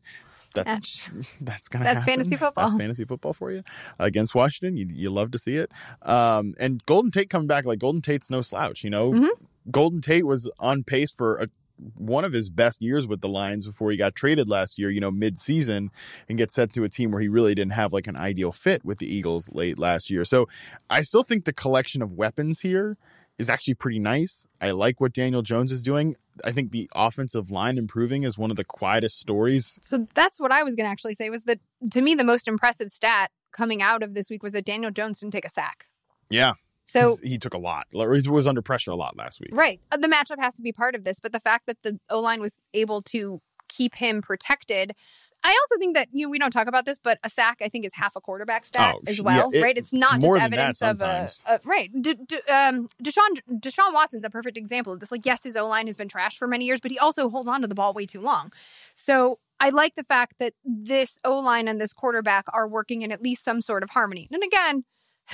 that's 0.54 0.66
That's- 0.66 1.10
that's 1.40 1.68
gonna 1.68 1.84
That's 1.84 2.00
happen. 2.02 2.12
fantasy 2.14 2.36
football. 2.36 2.64
That's 2.68 2.76
fantasy 2.80 3.04
football 3.04 3.32
for 3.32 3.50
you 3.52 3.62
against 3.98 4.34
Washington. 4.34 4.76
You 4.76 4.86
you 4.92 5.10
love 5.10 5.30
to 5.32 5.38
see 5.38 5.56
it. 5.56 5.70
Um, 6.02 6.54
and 6.58 6.84
Golden 6.86 7.10
Tate 7.10 7.30
coming 7.30 7.46
back 7.48 7.64
like 7.64 7.78
Golden 7.78 8.02
Tate's 8.02 8.30
no 8.30 8.40
slouch. 8.40 8.82
You 8.84 8.90
know, 8.90 9.12
Mhm. 9.12 9.28
Golden 9.70 10.00
Tate 10.00 10.26
was 10.26 10.50
on 10.58 10.82
pace 10.84 11.12
for 11.12 11.36
a 11.36 11.48
one 11.94 12.24
of 12.24 12.32
his 12.32 12.50
best 12.50 12.82
years 12.82 13.06
with 13.06 13.20
the 13.20 13.28
Lions 13.28 13.66
before 13.66 13.90
he 13.90 13.96
got 13.96 14.14
traded 14.14 14.48
last 14.48 14.78
year, 14.78 14.90
you 14.90 15.00
know, 15.00 15.10
mid-season 15.10 15.90
and 16.28 16.38
get 16.38 16.50
sent 16.50 16.72
to 16.74 16.84
a 16.84 16.88
team 16.88 17.10
where 17.10 17.20
he 17.20 17.28
really 17.28 17.54
didn't 17.54 17.72
have 17.72 17.92
like 17.92 18.06
an 18.06 18.16
ideal 18.16 18.52
fit 18.52 18.84
with 18.84 18.98
the 18.98 19.12
Eagles 19.12 19.48
late 19.52 19.78
last 19.78 20.10
year. 20.10 20.24
So 20.24 20.48
I 20.88 21.02
still 21.02 21.22
think 21.22 21.44
the 21.44 21.52
collection 21.52 22.02
of 22.02 22.12
weapons 22.12 22.60
here 22.60 22.96
is 23.38 23.48
actually 23.48 23.74
pretty 23.74 23.98
nice. 23.98 24.46
I 24.60 24.72
like 24.72 25.00
what 25.00 25.14
Daniel 25.14 25.40
Jones 25.40 25.72
is 25.72 25.82
doing. 25.82 26.14
I 26.44 26.52
think 26.52 26.72
the 26.72 26.90
offensive 26.94 27.50
line 27.50 27.78
improving 27.78 28.24
is 28.24 28.36
one 28.36 28.50
of 28.50 28.56
the 28.56 28.64
quietest 28.64 29.18
stories. 29.18 29.78
So 29.80 30.06
that's 30.14 30.38
what 30.38 30.52
I 30.52 30.62
was 30.62 30.76
going 30.76 30.86
to 30.86 30.90
actually 30.90 31.14
say 31.14 31.30
was 31.30 31.44
that 31.44 31.58
to 31.92 32.02
me 32.02 32.14
the 32.14 32.24
most 32.24 32.46
impressive 32.46 32.90
stat 32.90 33.30
coming 33.50 33.80
out 33.80 34.02
of 34.02 34.12
this 34.12 34.28
week 34.28 34.42
was 34.42 34.52
that 34.52 34.66
Daniel 34.66 34.90
Jones 34.90 35.20
didn't 35.20 35.32
take 35.32 35.46
a 35.46 35.50
sack. 35.50 35.86
Yeah. 36.28 36.52
So 36.92 37.16
he 37.22 37.38
took 37.38 37.54
a 37.54 37.58
lot. 37.58 37.86
He 37.92 38.28
was 38.28 38.46
under 38.46 38.62
pressure 38.62 38.90
a 38.90 38.96
lot 38.96 39.16
last 39.16 39.40
week. 39.40 39.50
Right. 39.52 39.80
Uh, 39.92 39.96
The 39.96 40.08
matchup 40.08 40.40
has 40.40 40.54
to 40.56 40.62
be 40.62 40.72
part 40.72 40.94
of 40.94 41.04
this, 41.04 41.20
but 41.20 41.32
the 41.32 41.40
fact 41.40 41.66
that 41.66 41.82
the 41.82 41.98
O 42.08 42.20
line 42.20 42.40
was 42.40 42.60
able 42.74 43.00
to 43.02 43.40
keep 43.68 43.94
him 43.96 44.20
protected. 44.22 44.92
I 45.42 45.48
also 45.62 45.78
think 45.78 45.94
that 45.94 46.08
you 46.12 46.26
know, 46.26 46.30
we 46.30 46.38
don't 46.38 46.50
talk 46.50 46.66
about 46.66 46.84
this, 46.84 46.98
but 46.98 47.18
a 47.24 47.30
sack 47.30 47.58
I 47.62 47.68
think 47.70 47.86
is 47.86 47.92
half 47.94 48.14
a 48.14 48.20
quarterback 48.20 48.66
stat 48.66 48.94
Oh, 48.96 49.00
as 49.06 49.22
well, 49.22 49.48
yeah, 49.52 49.58
it- 49.60 49.62
right? 49.62 49.78
It's 49.78 49.92
not 49.92 50.20
just 50.20 50.34
evidence 50.36 50.82
of 50.82 51.00
a, 51.00 51.30
a 51.46 51.60
right. 51.64 51.90
D- 52.02 52.14
D- 52.26 52.40
um, 52.50 52.88
Deshaun 53.02 53.38
Deshaun 53.50 53.94
Watson's 53.94 54.24
a 54.24 54.28
perfect 54.28 54.58
example 54.58 54.92
of 54.92 55.00
this. 55.00 55.10
Like, 55.10 55.24
yes, 55.24 55.44
his 55.44 55.56
O 55.56 55.66
line 55.66 55.86
has 55.86 55.96
been 55.96 56.08
trashed 56.08 56.36
for 56.36 56.46
many 56.46 56.66
years, 56.66 56.80
but 56.80 56.90
he 56.90 56.98
also 56.98 57.30
holds 57.30 57.48
on 57.48 57.62
to 57.62 57.68
the 57.68 57.74
ball 57.74 57.94
way 57.94 58.04
too 58.04 58.20
long. 58.20 58.52
So 58.94 59.38
I 59.58 59.70
like 59.70 59.94
the 59.94 60.04
fact 60.04 60.38
that 60.40 60.52
this 60.64 61.18
O 61.24 61.38
line 61.38 61.68
and 61.68 61.80
this 61.80 61.94
quarterback 61.94 62.44
are 62.52 62.68
working 62.68 63.00
in 63.00 63.10
at 63.10 63.22
least 63.22 63.42
some 63.42 63.60
sort 63.62 63.82
of 63.82 63.90
harmony. 63.90 64.28
And 64.30 64.42
again. 64.44 64.84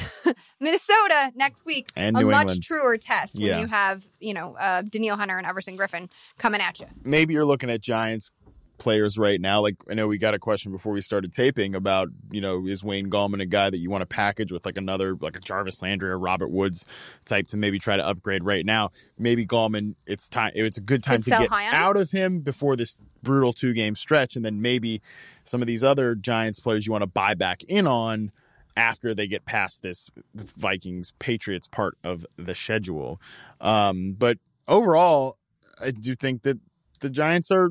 Minnesota 0.61 1.33
next 1.35 1.65
week, 1.67 1.89
And 1.97 2.17
a 2.17 2.21
New 2.21 2.27
much 2.31 2.41
England. 2.43 2.63
truer 2.63 2.99
test 2.99 3.35
when 3.35 3.43
Yeah. 3.45 3.61
you 3.61 3.67
have, 3.67 4.07
you 4.21 4.35
know, 4.35 4.57
uh, 4.57 4.83
Danielle 4.83 5.17
Hunter 5.17 5.39
and 5.39 5.47
Everson 5.47 5.77
Griffen 5.77 6.11
coming 6.39 6.61
at 6.61 6.81
you. 6.81 6.87
Maybe 7.05 7.35
you're 7.35 7.45
looking 7.47 7.71
at 7.71 7.81
Giants 7.81 8.33
players 8.79 9.17
right 9.17 9.41
now. 9.41 9.61
Like 9.63 9.77
I 9.91 9.95
know 9.95 10.07
we 10.07 10.19
got 10.19 10.35
a 10.35 10.39
question 10.39 10.71
before 10.71 10.93
we 10.93 11.01
started 11.01 11.33
taping 11.33 11.75
about, 11.75 12.09
you 12.31 12.43
know, 12.43 12.67
is 12.67 12.85
Wayne 12.85 13.09
Gallman 13.09 13.41
a 13.41 13.47
guy 13.47 13.71
that 13.71 13.79
you 13.79 13.89
want 13.89 14.03
to 14.03 14.07
package 14.07 14.53
with 14.53 14.67
like 14.67 14.77
another 14.77 15.17
like 15.19 15.35
a 15.35 15.41
Jarvis 15.41 15.81
Landry 15.81 16.11
or 16.11 16.19
Robert 16.19 16.49
Woods 16.51 16.85
type 17.25 17.47
to 17.49 17.57
maybe 17.57 17.79
try 17.79 17.97
to 17.97 18.07
upgrade 18.07 18.45
right 18.45 18.67
now. 18.67 18.91
Maybe 19.19 19.47
Gallman 19.47 19.95
it's 20.07 20.29
time 20.29 20.53
it's 20.55 20.77
a 20.77 20.83
good 20.83 21.03
time 21.03 21.23
Could 21.23 21.33
to 21.33 21.39
get 21.39 21.49
high 21.49 21.69
on 21.69 21.73
him? 21.73 21.81
out 21.81 21.97
of 21.97 22.11
him 22.11 22.41
before 22.41 22.77
this 22.77 22.97
brutal 23.23 23.55
two 23.55 23.73
game 23.73 23.97
stretch 23.97 24.37
and 24.37 24.45
then 24.45 24.61
maybe 24.61 25.01
some 25.45 25.63
of 25.63 25.67
these 25.67 25.83
other 25.83 26.15
Giants 26.15 26.61
players 26.61 26.85
you 26.87 26.93
want 26.93 27.01
to 27.03 27.07
buy 27.07 27.33
back 27.33 27.63
in 27.65 27.87
on 27.87 28.31
after 28.77 29.15
they 29.15 29.27
get 29.27 29.45
past 29.45 29.83
this 29.83 30.11
Vikings 30.35 31.13
Patriots 31.19 31.67
part 31.67 31.97
of 32.05 32.27
the 32.37 32.55
schedule. 32.55 33.21
Um, 33.61 34.15
but 34.19 34.39
overall, 34.69 35.39
I 35.81 35.91
do 35.91 36.15
think 36.15 36.43
that 36.43 36.59
the 37.01 37.11
Giants 37.11 37.51
are 37.51 37.71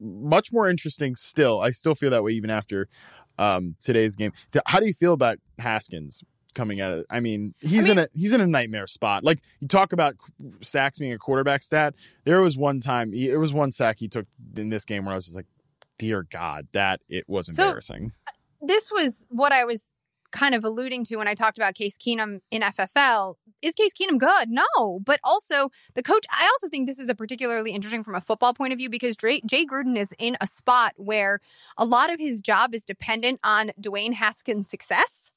much 0.00 0.52
more 0.52 0.68
interesting 0.68 1.16
still. 1.16 1.60
I 1.60 1.70
still 1.72 1.94
feel 1.94 2.10
that 2.10 2.22
way 2.24 2.32
even 2.32 2.50
after 2.50 2.88
um, 3.38 3.76
today's 3.82 4.16
game. 4.16 4.32
How 4.66 4.80
do 4.80 4.86
you 4.86 4.92
feel 4.94 5.12
about 5.12 5.38
Haskins 5.58 6.22
coming 6.54 6.80
out 6.80 6.92
of 6.92 7.04
I 7.10 7.18
mean, 7.18 7.54
he's 7.60 7.88
mean- 7.88 7.98
in 7.98 8.04
a 8.04 8.08
he's 8.14 8.32
in 8.32 8.40
a 8.40 8.46
nightmare 8.46 8.86
spot. 8.86 9.24
Like 9.24 9.40
you 9.60 9.66
talk 9.68 9.92
about 9.92 10.14
sacks 10.60 10.98
being 10.98 11.12
a 11.12 11.18
quarterback 11.18 11.62
stat. 11.62 11.94
There 12.24 12.40
was 12.40 12.56
one 12.56 12.78
time 12.80 13.12
he, 13.12 13.26
there 13.28 13.40
was 13.40 13.52
one 13.52 13.72
sack 13.72 13.96
he 13.98 14.08
took 14.08 14.26
in 14.56 14.68
this 14.70 14.84
game 14.84 15.04
where 15.04 15.12
I 15.12 15.16
was 15.16 15.24
just 15.24 15.36
like, 15.36 15.46
"Dear 15.98 16.24
God, 16.30 16.68
that 16.72 17.00
it 17.08 17.24
was 17.28 17.46
So- 17.46 17.50
embarrassing." 17.50 18.12
This 18.62 18.90
was 18.90 19.26
what 19.28 19.52
I 19.52 19.64
was 19.64 19.92
kind 20.34 20.54
of 20.54 20.64
alluding 20.64 21.04
to 21.04 21.16
when 21.16 21.28
I 21.28 21.34
talked 21.34 21.56
about 21.56 21.74
Case 21.74 21.96
Keenum 21.96 22.40
in 22.50 22.60
FFL. 22.60 23.36
Is 23.62 23.74
Case 23.74 23.92
Keenum 23.94 24.18
good? 24.18 24.50
No. 24.50 25.00
But 25.04 25.20
also, 25.22 25.70
the 25.94 26.02
coach, 26.02 26.26
I 26.30 26.44
also 26.44 26.68
think 26.68 26.86
this 26.86 26.98
is 26.98 27.08
a 27.08 27.14
particularly 27.14 27.72
interesting 27.72 28.02
from 28.02 28.16
a 28.16 28.20
football 28.20 28.52
point 28.52 28.72
of 28.72 28.78
view 28.78 28.90
because 28.90 29.16
Jay, 29.16 29.40
Jay 29.46 29.64
Gruden 29.64 29.96
is 29.96 30.12
in 30.18 30.36
a 30.40 30.46
spot 30.46 30.92
where 30.96 31.40
a 31.78 31.84
lot 31.84 32.12
of 32.12 32.18
his 32.18 32.40
job 32.40 32.74
is 32.74 32.84
dependent 32.84 33.38
on 33.44 33.70
Dwayne 33.80 34.14
Haskins' 34.14 34.68
success. 34.68 35.30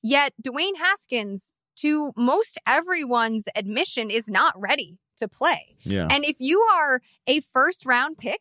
Yet, 0.00 0.32
Dwayne 0.42 0.76
Haskins, 0.78 1.52
to 1.76 2.12
most 2.16 2.56
everyone's 2.66 3.48
admission, 3.56 4.08
is 4.08 4.28
not 4.28 4.54
ready 4.56 4.98
to 5.16 5.28
play. 5.28 5.76
yeah. 5.82 6.08
And 6.10 6.24
if 6.24 6.36
you 6.38 6.60
are 6.60 7.00
a 7.26 7.40
first 7.40 7.84
round 7.86 8.18
pick 8.18 8.40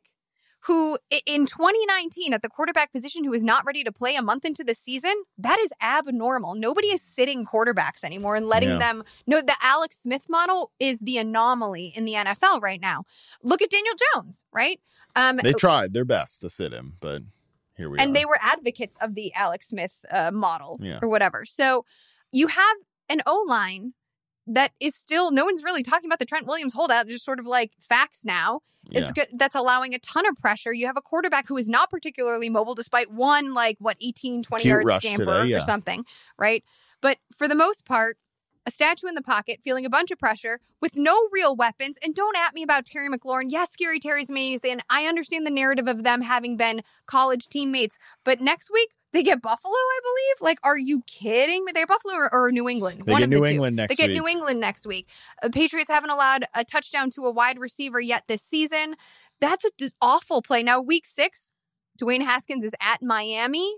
who 0.67 0.97
in 1.25 1.45
2019 1.45 2.33
at 2.33 2.41
the 2.41 2.49
quarterback 2.49 2.91
position 2.91 3.23
who 3.23 3.33
is 3.33 3.43
not 3.43 3.65
ready 3.65 3.83
to 3.83 3.91
play 3.91 4.15
a 4.15 4.21
month 4.21 4.45
into 4.45 4.63
the 4.63 4.73
season, 4.73 5.13
that 5.37 5.59
is 5.59 5.71
abnormal. 5.81 6.55
Nobody 6.55 6.87
is 6.87 7.01
sitting 7.01 7.45
quarterbacks 7.45 8.03
anymore 8.03 8.35
and 8.35 8.47
letting 8.47 8.69
Yeah. 8.69 8.77
them 8.77 9.03
know 9.27 9.41
the 9.41 9.55
Alex 9.61 9.97
Smith 9.97 10.23
model 10.29 10.71
is 10.79 10.99
the 10.99 11.17
anomaly 11.17 11.91
in 11.95 12.05
the 12.05 12.13
NFL 12.13 12.61
right 12.61 12.79
now. 12.81 13.03
Look 13.41 13.61
at 13.61 13.69
Daniel 13.69 13.95
Jones, 14.13 14.45
right? 14.53 14.79
Um 15.15 15.37
they 15.43 15.53
tried 15.53 15.93
their 15.93 16.05
best 16.05 16.41
to 16.41 16.49
sit 16.49 16.71
him, 16.73 16.97
but 16.99 17.21
here 17.77 17.89
we 17.89 17.97
are. 17.97 18.01
and 18.01 18.15
they 18.15 18.23
were 18.25 18.37
advocates 18.41 18.97
of 19.01 19.15
the 19.15 19.33
Alex 19.33 19.67
Smith 19.69 19.93
uh, 20.11 20.31
model 20.31 20.77
Yeah. 20.81 20.99
or 21.01 21.07
whatever. 21.09 21.43
So 21.45 21.85
you 22.31 22.47
have 22.47 22.77
an 23.09 23.21
O 23.25 23.43
line 23.47 23.93
that 24.47 24.71
is 24.79 24.95
still 24.95 25.31
no 25.31 25.45
one's 25.45 25.63
really 25.63 25.83
talking 25.83 26.09
about 26.09 26.19
the 26.19 26.25
Trent 26.25 26.47
Williams 26.47 26.73
holdout, 26.73 27.07
just 27.07 27.25
sort 27.25 27.39
of 27.39 27.45
like 27.45 27.71
facts 27.79 28.25
now. 28.25 28.61
It's 28.91 29.11
good 29.11 29.27
that's 29.33 29.55
allowing 29.55 29.93
a 29.93 29.99
ton 29.99 30.27
of 30.27 30.35
pressure. 30.35 30.73
You 30.73 30.87
have 30.87 30.97
a 30.97 31.01
quarterback 31.01 31.47
who 31.47 31.57
is 31.57 31.69
not 31.69 31.89
particularly 31.89 32.49
mobile 32.49 32.75
despite 32.75 33.09
one 33.11 33.53
like 33.53 33.77
what 33.79 33.97
18 34.01 34.43
20 34.43 34.61
Cute 34.61 34.71
yard 34.71 35.01
scamper 35.01 35.23
today, 35.23 35.45
yeah. 35.45 35.57
or 35.57 35.61
something, 35.61 36.05
right? 36.37 36.63
But 37.01 37.17
for 37.31 37.47
the 37.47 37.55
most 37.55 37.85
part, 37.85 38.17
a 38.65 38.71
statue 38.71 39.07
in 39.07 39.15
the 39.15 39.21
pocket, 39.21 39.59
feeling 39.63 39.85
a 39.85 39.89
bunch 39.89 40.11
of 40.11 40.17
pressure 40.17 40.59
with 40.81 40.97
no 40.97 41.27
real 41.31 41.55
weapons. 41.55 41.97
And 42.03 42.15
don't 42.15 42.37
at 42.37 42.53
me 42.53 42.63
about 42.63 42.85
Terry 42.85 43.09
McLaurin. 43.09 43.47
Yes, 43.49 43.71
Scary 43.71 43.99
Terry's 43.99 44.29
amazing. 44.29 44.79
I 44.89 45.05
understand 45.05 45.45
the 45.45 45.51
narrative 45.51 45.87
of 45.87 46.03
them 46.03 46.21
having 46.21 46.55
been 46.55 46.81
college 47.05 47.47
teammates. 47.47 47.97
But 48.23 48.41
next 48.41 48.71
week, 48.71 48.91
they 49.13 49.23
get 49.23 49.41
Buffalo, 49.41 49.73
I 49.73 49.99
believe. 50.03 50.41
Like, 50.41 50.57
are 50.63 50.77
you 50.77 51.03
kidding 51.07 51.63
me? 51.63 51.71
They 51.71 51.81
get 51.81 51.87
Buffalo 51.87 52.15
or, 52.15 52.33
or 52.33 52.51
New 52.51 52.67
England. 52.67 53.03
They 53.05 53.11
One 53.11 53.21
get 53.21 53.25
of 53.25 53.29
the 53.29 53.35
New 53.37 53.45
two. 53.45 53.51
England 53.51 53.75
next 53.75 53.89
They 53.89 53.95
get 53.95 54.09
week. 54.09 54.21
New 54.21 54.27
England 54.27 54.59
next 54.59 54.85
week. 54.87 55.07
Uh, 55.41 55.49
Patriots 55.49 55.89
haven't 55.89 56.09
allowed 56.09 56.45
a 56.53 56.65
touchdown 56.65 57.09
to 57.11 57.25
a 57.27 57.31
wide 57.31 57.59
receiver 57.59 58.01
yet 58.01 58.23
this 58.27 58.41
season. 58.41 58.95
That's 59.39 59.63
a 59.65 59.69
d- 59.77 59.91
awful 60.01 60.41
play. 60.41 60.63
Now, 60.63 60.81
week 60.81 61.05
six, 61.05 61.51
Dwayne 62.01 62.23
Haskins 62.23 62.63
is 62.63 62.73
at 62.81 63.01
Miami. 63.03 63.75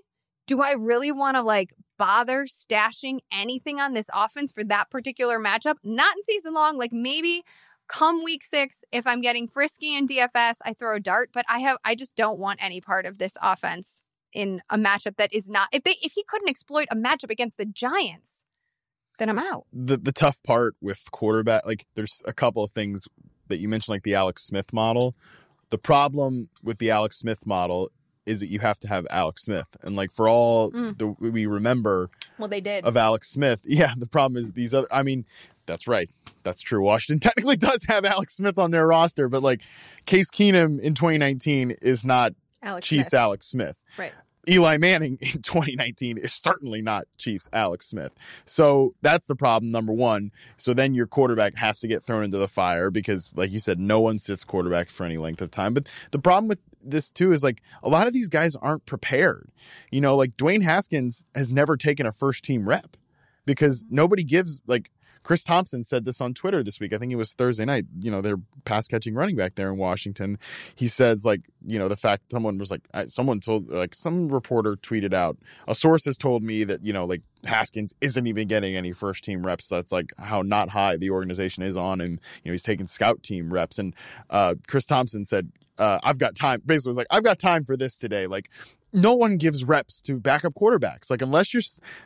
Do 0.48 0.62
I 0.62 0.72
really 0.72 1.12
want 1.12 1.36
to 1.36 1.42
like 1.42 1.74
bother 1.98 2.46
stashing 2.46 3.20
anything 3.32 3.80
on 3.80 3.94
this 3.94 4.08
offense 4.14 4.52
for 4.52 4.64
that 4.64 4.90
particular 4.90 5.40
matchup? 5.40 5.76
Not 5.84 6.16
in 6.16 6.24
season 6.24 6.54
long. 6.54 6.78
Like 6.78 6.94
maybe 6.94 7.44
come 7.88 8.24
week 8.24 8.44
six, 8.44 8.86
if 8.92 9.06
I'm 9.06 9.22
getting 9.22 9.48
frisky 9.48 9.96
in 9.96 10.08
DFS, 10.08 10.58
I 10.64 10.74
throw 10.74 10.96
a 10.96 11.00
dart. 11.00 11.32
But 11.34 11.46
I 11.50 11.60
have, 11.60 11.78
I 11.84 11.96
just 11.96 12.16
don't 12.16 12.40
want 12.40 12.60
any 12.64 12.80
part 12.80 13.06
of 13.06 13.18
this 13.18 13.36
offense 13.42 14.02
in 14.36 14.62
a 14.70 14.78
matchup 14.78 15.16
that 15.18 15.34
is 15.34 15.50
not. 15.50 15.70
If 15.72 15.84
they, 15.84 15.96
if 16.02 16.12
he 16.14 16.24
couldn't 16.28 16.50
exploit 16.50 16.88
a 16.92 16.96
matchup 16.96 17.32
against 17.32 17.58
the 17.58 17.66
Giants, 17.66 18.44
then 19.18 19.30
I'm 19.30 19.40
out. 19.40 19.66
the 19.74 19.98
the 19.98 20.12
tough 20.12 20.44
part 20.44 20.76
with 20.82 21.10
quarterback 21.12 21.66
like 21.66 21.86
there's 21.96 22.22
a 22.26 22.34
couple 22.34 22.64
of 22.64 22.72
things 22.72 23.08
that 23.48 23.58
you 23.58 23.70
mentioned 23.70 23.94
like 23.94 24.04
the 24.04 24.14
Alex 24.16 24.44
Smith 24.44 24.74
model. 24.74 25.16
The 25.70 25.78
problem 25.78 26.50
with 26.62 26.78
the 26.80 26.92
Alex 26.92 27.18
Smith 27.18 27.46
model 27.46 27.90
is 28.26 28.40
that 28.40 28.48
you 28.50 28.60
have 28.60 28.80
to 28.80 28.88
have 28.88 29.06
Alex 29.10 29.44
Smith. 29.44 29.68
And 29.84 29.96
like 29.96 30.12
for 30.12 30.28
all 30.28 30.72
Mm. 30.72 30.98
the 30.98 31.08
we 31.08 31.46
remember 31.46 32.10
Well, 32.38 32.48
they 32.50 32.60
did. 32.62 32.84
of 32.84 32.98
Alex 32.98 33.30
Smith, 33.30 33.62
yeah, 33.66 33.94
the 33.98 34.08
problem 34.08 34.36
is 34.38 34.52
these 34.54 34.74
other 34.74 34.88
I 34.92 35.04
mean, 35.04 35.26
That's 35.68 35.88
right. 35.88 36.10
That's 36.44 36.62
true. 36.62 36.84
Washington 36.84 37.20
technically 37.28 37.56
does 37.58 37.86
have 37.88 38.04
Alex 38.04 38.36
Smith 38.36 38.58
on 38.58 38.72
their 38.72 38.86
roster, 38.88 39.30
but 39.30 39.42
like 39.44 39.62
Case 40.06 40.30
Keenum 40.30 40.80
in 40.80 40.94
2019 40.94 41.72
is 41.82 42.04
not 42.04 42.34
Alex 42.62 42.86
Chiefs 42.88 43.10
Smith. 43.10 43.20
Alex 43.20 43.48
Smith. 43.48 43.78
Right. 43.98 44.12
Eli 44.50 44.78
Manning 44.78 45.18
in 45.22 45.42
2019 45.42 46.18
is 46.18 46.34
certainly 46.34 46.82
not 46.82 47.06
Chiefs 47.18 47.50
Alex 47.54 47.88
Smith. 47.88 48.14
So 48.46 48.94
that's 49.02 49.26
the 49.26 49.36
problem, 49.36 49.72
number 49.72 49.94
one. 49.94 50.32
So 50.58 50.74
then 50.74 50.94
your 50.94 51.08
quarterback 51.08 51.56
has 51.56 51.80
to 51.80 51.88
get 51.88 52.04
thrown 52.04 52.24
into 52.24 52.38
the 52.38 52.48
fire 52.48 52.90
because, 52.90 53.30
like 53.36 53.52
you 53.52 53.60
said, 53.60 53.80
no 53.80 54.00
one 54.00 54.20
sits 54.20 54.44
quarterback 54.44 54.90
for 54.90 55.06
any 55.06 55.18
length 55.18 55.42
of 55.42 55.52
time. 55.52 55.74
But 55.74 55.88
the 56.12 56.20
problem 56.20 56.48
with 56.48 56.60
this, 56.84 57.12
too, 57.12 57.32
is 57.32 57.44
like 57.44 57.62
a 57.84 57.90
lot 57.90 58.08
of 58.08 58.14
these 58.14 58.30
guys 58.30 58.56
aren't 58.56 58.86
prepared. 58.86 59.50
You 59.92 60.02
know, 60.02 60.16
like 60.16 60.38
Dwayne 60.38 60.64
Haskins 60.64 61.24
has 61.34 61.52
never 61.52 61.78
taken 61.78 62.06
a 62.06 62.12
first 62.12 62.44
team 62.44 62.68
rep 62.68 62.98
because 63.46 63.84
nobody 63.90 64.24
gives, 64.24 64.62
like, 64.68 64.90
Chris 65.26 65.44
Thompson 65.44 65.84
said 65.84 66.06
this 66.06 66.22
on 66.22 66.36
Twitter 66.36 66.62
this 66.62 66.80
week. 66.80 66.94
I 66.94 67.00
think 67.00 67.12
it 67.12 67.16
was 67.16 67.34
Thursday 67.34 67.66
night. 67.66 67.86
You 68.00 68.12
know, 68.12 68.22
they're 68.22 68.38
pass 68.64 68.88
catching 68.88 69.16
running 69.16 69.36
back 69.36 69.56
there 69.56 69.72
in 69.72 69.80
Washington. 69.80 70.38
He 70.76 70.88
says, 70.88 71.26
like, 71.26 71.42
you 71.66 71.80
know, 71.80 71.88
the 71.88 71.96
fact 71.96 72.32
someone 72.32 72.60
was 72.60 72.70
like, 72.70 72.84
someone 73.08 73.40
told, 73.40 73.68
like, 73.68 73.96
some 73.96 74.30
reporter 74.30 74.76
tweeted 74.76 75.16
out, 75.16 75.36
a 75.68 75.74
source 75.74 76.06
has 76.06 76.16
told 76.16 76.44
me 76.44 76.64
that, 76.66 76.86
you 76.86 76.94
know, 76.94 77.06
like, 77.06 77.24
Haskins 77.44 77.96
isn't 78.02 78.28
even 78.28 78.48
getting 78.48 78.76
any 78.76 78.92
first 78.92 79.24
team 79.24 79.44
reps. 79.44 79.68
That's 79.68 79.92
like 79.92 80.14
how 80.20 80.44
not 80.44 80.70
high 80.70 80.98
the 80.98 81.10
organization 81.10 81.64
is 81.64 81.76
on 81.76 82.02
him. 82.02 82.20
You 82.44 82.50
know, 82.50 82.52
he's 82.52 82.64
taking 82.64 82.86
scout 82.86 83.24
team 83.24 83.52
reps. 83.52 83.80
And 83.80 83.96
uh, 84.30 84.56
Chris 84.68 84.86
Thompson 84.86 85.26
said, 85.26 85.52
uh, 85.80 86.00
I've 86.04 86.20
got 86.20 86.36
time. 86.36 86.62
Basically, 86.66 86.92
was 86.92 86.98
like, 86.98 87.08
I've 87.10 87.24
got 87.24 87.40
time 87.40 87.66
for 87.66 87.76
this 87.76 87.98
today. 87.98 88.28
Like, 88.28 88.50
no 88.96 89.14
one 89.14 89.38
gives 89.38 89.64
reps 89.64 90.02
to 90.02 90.18
backup 90.18 90.54
quarterbacks. 90.54 91.10
Like, 91.10 91.22
unless 91.22 91.54
you're, 91.54 91.62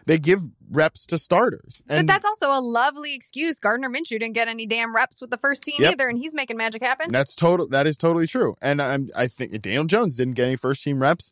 they 0.05 0.17
give 0.17 0.41
reps 0.69 1.05
to 1.07 1.17
starters. 1.17 1.81
But 1.87 2.07
that's 2.07 2.25
also 2.25 2.47
a 2.51 2.59
lovely 2.59 3.13
excuse. 3.13 3.59
Gardner 3.59 3.89
Minshew 3.89 4.19
didn't 4.19 4.33
get 4.33 4.47
any 4.47 4.65
damn 4.65 4.95
reps 4.95 5.21
with 5.21 5.29
the 5.29 5.37
first 5.37 5.63
team 5.63 5.77
Yep. 5.79 5.93
either, 5.93 6.07
and 6.09 6.17
he's 6.17 6.33
making 6.33 6.57
magic 6.57 6.83
happen. 6.83 7.11
That's 7.11 7.35
total. 7.35 7.67
That 7.67 7.87
is 7.87 7.97
totally 7.97 8.27
true. 8.27 8.55
And 8.61 8.81
I'm, 8.81 9.09
I 9.15 9.27
think 9.27 9.59
Daniel 9.61 9.85
Jones 9.85 10.15
didn't 10.15 10.33
get 10.33 10.45
any 10.45 10.55
first 10.55 10.83
team 10.83 11.01
reps. 11.01 11.31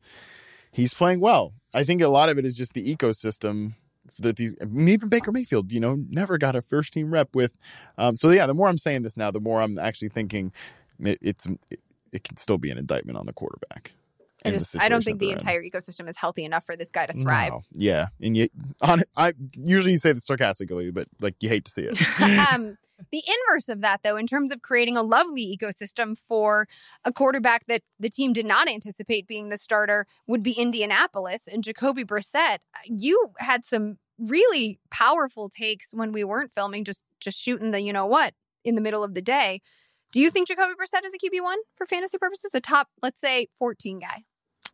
He's 0.71 0.93
playing 0.93 1.19
well. 1.19 1.53
I 1.73 1.83
think 1.83 2.01
a 2.01 2.07
lot 2.07 2.29
of 2.29 2.37
it 2.37 2.45
is 2.45 2.55
just 2.55 2.73
the 2.73 2.95
ecosystem 2.95 3.73
that 4.19 4.37
these, 4.37 4.55
even 4.61 5.09
Baker 5.09 5.31
Mayfield, 5.31 5.71
you 5.71 5.79
know, 5.79 5.97
never 6.09 6.37
got 6.37 6.55
a 6.55 6.61
first 6.61 6.93
team 6.93 7.11
rep 7.11 7.35
with. 7.35 7.57
Um, 7.97 8.15
so 8.15 8.29
yeah, 8.29 8.47
the 8.47 8.53
more 8.53 8.67
I'm 8.67 8.77
saying 8.77 9.03
this 9.03 9.17
now, 9.17 9.31
the 9.31 9.39
more 9.39 9.61
I'm 9.61 9.77
actually 9.77 10.09
thinking 10.09 10.53
it, 10.99 11.19
it's 11.21 11.45
it, 11.69 11.79
it 12.11 12.23
can 12.23 12.37
still 12.37 12.57
be 12.57 12.71
an 12.71 12.77
indictment 12.77 13.17
on 13.17 13.25
the 13.25 13.33
quarterback. 13.33 13.91
I 14.47 14.51
just 14.51 14.79
I 14.79 14.89
don't 14.89 15.03
think 15.03 15.19
the 15.19 15.27
they're 15.27 15.36
in. 15.36 15.39
entire 15.39 15.63
ecosystem 15.63 16.10
is 16.10 16.17
healthy 16.17 16.45
enough 16.45 16.65
for 16.65 16.75
this 16.75 16.91
guy 16.91 17.05
to 17.05 17.13
thrive. 17.13 17.51
No. 17.51 17.62
Yeah, 17.73 18.07
and 18.21 18.36
you, 18.36 18.49
on 18.81 19.03
I 19.15 19.33
usually 19.55 19.91
you 19.91 19.97
say 19.97 20.13
this 20.13 20.25
sarcastically, 20.25 20.91
but 20.91 21.07
like 21.19 21.36
you 21.41 21.49
hate 21.49 21.65
to 21.65 21.71
see 21.71 21.83
it. 21.83 22.01
um, 22.53 22.77
the 23.12 23.23
inverse 23.27 23.69
of 23.69 23.81
that, 23.81 24.01
though, 24.03 24.17
in 24.17 24.27
terms 24.27 24.51
of 24.51 24.62
creating 24.62 24.97
a 24.97 25.03
lovely 25.03 25.57
ecosystem 25.57 26.17
for 26.27 26.67
a 27.05 27.13
quarterback 27.13 27.65
that 27.67 27.83
the 27.99 28.10
team 28.10 28.33
did 28.33 28.45
not 28.45 28.67
anticipate 28.67 29.27
being 29.27 29.49
the 29.49 29.57
starter, 29.57 30.07
would 30.25 30.43
be 30.43 30.53
Indianapolis 30.53 31.47
and 31.47 31.63
Jacoby 31.63 32.03
Brissett. 32.03 32.57
You 32.86 33.31
had 33.38 33.65
some 33.65 33.97
really 34.17 34.79
powerful 34.89 35.49
takes 35.49 35.93
when 35.93 36.12
we 36.12 36.23
weren't 36.23 36.51
filming, 36.53 36.83
just 36.83 37.03
just 37.19 37.39
shooting 37.39 37.71
the 37.71 37.81
you 37.81 37.93
know 37.93 38.05
what 38.05 38.33
in 38.63 38.75
the 38.75 38.81
middle 38.81 39.03
of 39.03 39.13
the 39.13 39.21
day. 39.21 39.62
Do 40.12 40.21
you 40.21 40.31
think 40.31 40.47
Jacoby 40.47 40.73
Brissett 40.73 41.05
is 41.05 41.13
a 41.13 41.17
QB 41.17 41.43
one 41.43 41.60
for 41.75 41.86
fantasy 41.86 42.17
purposes? 42.17 42.51
A 42.53 42.62
top, 42.62 42.88
let's 43.01 43.19
say, 43.19 43.47
fourteen 43.60 43.99
guy. 43.99 44.23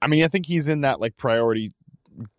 I 0.03 0.07
mean, 0.07 0.23
I 0.23 0.27
think 0.27 0.45
he's 0.45 0.67
in 0.69 0.81
that 0.81 0.99
like 0.99 1.15
priority 1.15 1.71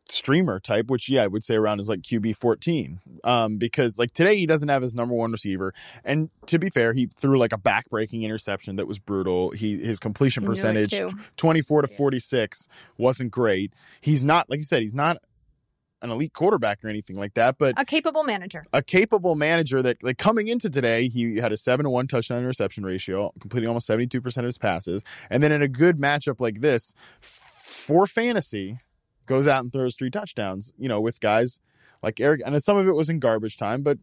streamer 0.09 0.61
type, 0.61 0.89
which 0.91 1.09
yeah, 1.09 1.25
I 1.25 1.27
would 1.27 1.43
say 1.43 1.57
around 1.57 1.81
is 1.81 1.89
like 1.89 2.03
QB 2.03 2.37
fourteen. 2.37 3.01
Um, 3.25 3.57
because 3.57 3.99
like 3.99 4.13
today 4.13 4.37
he 4.37 4.47
doesn't 4.47 4.69
have 4.69 4.83
his 4.83 4.95
number 4.95 5.15
one 5.15 5.33
receiver, 5.33 5.73
and 6.05 6.31
to 6.47 6.59
be 6.59 6.69
fair, 6.71 6.93
he 6.93 7.07
threw 7.07 7.39
like 7.39 7.53
a 7.53 7.59
back 7.59 7.89
breaking 7.89 8.23
interception 8.23 8.77
that 8.77 8.87
was 8.87 8.99
brutal. 8.99 9.51
He 9.51 9.79
his 9.79 9.99
completion 9.99 10.45
it, 10.45 10.47
percentage 10.47 11.01
twenty 11.37 11.63
four 11.63 11.81
to 11.83 11.89
forty 11.89 12.21
six 12.21 12.69
wasn't 12.99 13.31
great. 13.31 13.73
He's 14.01 14.23
not 14.23 14.49
like 14.51 14.59
you 14.59 14.65
said, 14.65 14.83
he's 14.83 14.95
not 14.95 15.17
an 16.03 16.11
elite 16.11 16.35
quarterback 16.35 16.85
or 16.85 16.89
anything 16.89 17.17
like 17.17 17.33
that, 17.33 17.57
but 17.57 17.75
A 17.81 17.85
capable 17.87 18.25
manager. 18.25 18.67
a 18.75 18.83
capable 18.83 19.37
manager 19.37 19.81
that 19.81 20.03
like 20.03 20.19
coming 20.19 20.49
into 20.49 20.69
today 20.69 21.09
he 21.09 21.39
had 21.39 21.51
a 21.51 21.57
7 21.57 21.83
to 21.85 21.89
1 21.89 22.09
touchdown 22.09 22.43
to 22.43 22.47
reception 22.47 22.85
ratio 22.85 23.33
completing 23.41 23.69
almost 23.69 23.89
72% 23.89 24.37
of 24.37 24.45
his 24.45 24.59
passes 24.59 25.03
and 25.31 25.43
then 25.43 25.51
in 25.51 25.63
a 25.63 25.69
good 25.69 25.97
matchup 25.97 26.41
like 26.41 26.61
this 26.61 26.93
f- 27.23 27.54
for 27.65 28.07
fantasy 28.07 28.79
goes 29.27 29.47
out 29.47 29.63
and 29.63 29.73
throws 29.73 29.97
three 29.97 30.11
touchdowns 30.11 30.73
you 30.79 30.87
know 30.87 31.01
with 31.01 31.19
guys 31.19 31.61
like 32.03 32.21
Eric 32.21 32.43
and 32.45 32.63
some 32.63 32.77
of 32.77 32.87
it 32.87 32.93
was 32.93 33.09
in 33.09 33.19
garbage 33.19 33.57
time 33.57 33.83
but 33.83 33.99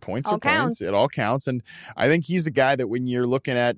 points 0.00 0.26
All 0.28 0.36
are 0.36 0.38
points 0.38 0.54
counts. 0.56 0.80
it 0.80 0.94
all 0.94 1.08
counts 1.08 1.46
and 1.46 1.62
I 1.96 2.08
think 2.08 2.24
he's 2.24 2.46
a 2.46 2.50
guy 2.50 2.76
that 2.76 2.86
when 2.88 3.06
you're 3.06 3.26
looking 3.26 3.56
at 3.58 3.76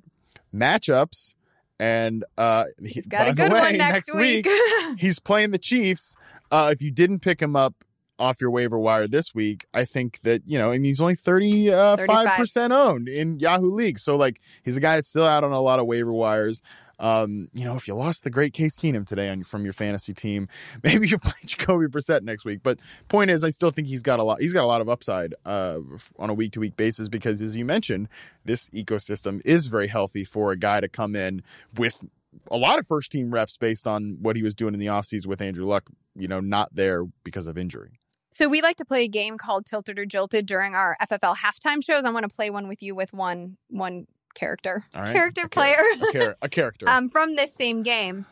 matchups 0.53 1.33
and 1.79 2.23
uh 2.37 2.65
he, 2.81 2.89
He's 2.89 3.07
got 3.07 3.19
by 3.19 3.29
the 3.31 3.35
good 3.35 3.53
way, 3.53 3.59
one 3.59 3.77
next, 3.77 4.15
week. 4.15 4.47
he's 4.97 5.19
playing 5.19 5.51
the 5.51 5.57
Chiefs. 5.57 6.15
Uh, 6.49 6.69
if 6.73 6.81
you 6.81 6.91
didn't 6.91 7.19
pick 7.19 7.41
him 7.41 7.55
up 7.55 7.83
off 8.19 8.41
your 8.41 8.49
waiver 8.49 8.79
wire 8.79 9.05
this 9.07 9.35
week, 9.35 9.65
I 9.73 9.85
think 9.85 10.19
that, 10.21 10.41
you 10.47 10.57
know, 10.57 10.71
and 10.71 10.85
he's 10.85 10.99
only 11.01 11.15
35% 11.15 11.97
35. 12.07 12.71
owned 12.71 13.07
in 13.09 13.39
Yahoo 13.39 13.69
League. 13.69 13.99
So, 13.99 14.15
like, 14.15 14.39
he's 14.63 14.77
a 14.77 14.79
guy 14.79 14.95
that's 14.95 15.09
still 15.09 15.25
out 15.25 15.43
on 15.43 15.51
a 15.51 15.59
lot 15.59 15.79
of 15.79 15.85
waiver 15.85 16.13
wires. 16.13 16.61
Um, 16.99 17.49
you 17.53 17.65
know, 17.65 17.75
if 17.75 17.87
you 17.87 17.95
lost 17.95 18.23
the 18.23 18.29
great 18.29 18.53
Case 18.53 18.77
Keenum 18.77 19.05
today 19.05 19.29
on, 19.29 19.43
from 19.43 19.63
your 19.63 19.73
fantasy 19.73 20.13
team, 20.13 20.47
maybe 20.83 21.07
you 21.07 21.17
play 21.17 21.33
Jacoby 21.45 21.87
Brissett 21.87 22.23
next 22.23 22.45
week. 22.45 22.61
But 22.63 22.79
point 23.07 23.29
is, 23.29 23.43
I 23.43 23.49
still 23.49 23.71
think 23.71 23.87
he's 23.87 24.01
got 24.01 24.19
a 24.19 24.23
lot. 24.23 24.39
He's 24.39 24.53
got 24.53 24.63
a 24.63 24.67
lot 24.67 24.81
of 24.81 24.89
upside 24.89 25.33
uh, 25.45 25.79
on 26.17 26.29
a 26.29 26.33
week 26.33 26.53
to 26.53 26.59
week 26.59 26.77
basis 26.77 27.09
because, 27.09 27.41
as 27.41 27.55
you 27.55 27.65
mentioned, 27.65 28.09
this 28.45 28.69
ecosystem 28.69 29.41
is 29.45 29.67
very 29.67 29.87
healthy 29.87 30.23
for 30.23 30.51
a 30.51 30.57
guy 30.57 30.79
to 30.79 30.87
come 30.87 31.15
in 31.15 31.43
with 31.75 32.03
a 32.51 32.57
lot 32.57 32.79
of 32.79 32.87
first 32.87 33.11
team 33.11 33.31
reps 33.31 33.57
based 33.57 33.87
on 33.87 34.17
what 34.21 34.35
he 34.35 34.43
was 34.43 34.53
doing 34.53 34.73
in 34.73 34.79
the 34.79 34.87
offseason 34.87 35.27
with 35.27 35.41
Andrew 35.41 35.65
Luck. 35.65 35.89
You 36.15 36.27
know, 36.27 36.39
not 36.39 36.73
there 36.73 37.03
because 37.23 37.47
of 37.47 37.57
injury. 37.57 37.99
So 38.31 38.47
we 38.47 38.61
like 38.61 38.75
to 38.77 38.85
play 38.85 39.03
a 39.03 39.07
game 39.07 39.37
called 39.37 39.65
Tilted 39.65 39.97
or 39.97 40.05
Jilted 40.05 40.45
during 40.45 40.75
our 40.75 40.95
FFL 41.01 41.37
halftime 41.37 41.83
shows. 41.83 42.03
I 42.05 42.11
want 42.11 42.29
to 42.29 42.35
play 42.35 42.49
one 42.49 42.67
with 42.67 42.83
you 42.83 42.93
with 42.93 43.13
one 43.13 43.57
one 43.69 44.05
character, 44.37 44.85
right, 44.95 45.13
character 45.13 45.41
A 45.45 45.49
player, 45.49 45.77
char- 45.99 46.09
a, 46.09 46.13
char- 46.13 46.37
a 46.43 46.49
character. 46.57 46.87
um, 46.89 47.09
from 47.09 47.35
this 47.35 47.53
same 47.53 47.83
game. 47.83 48.25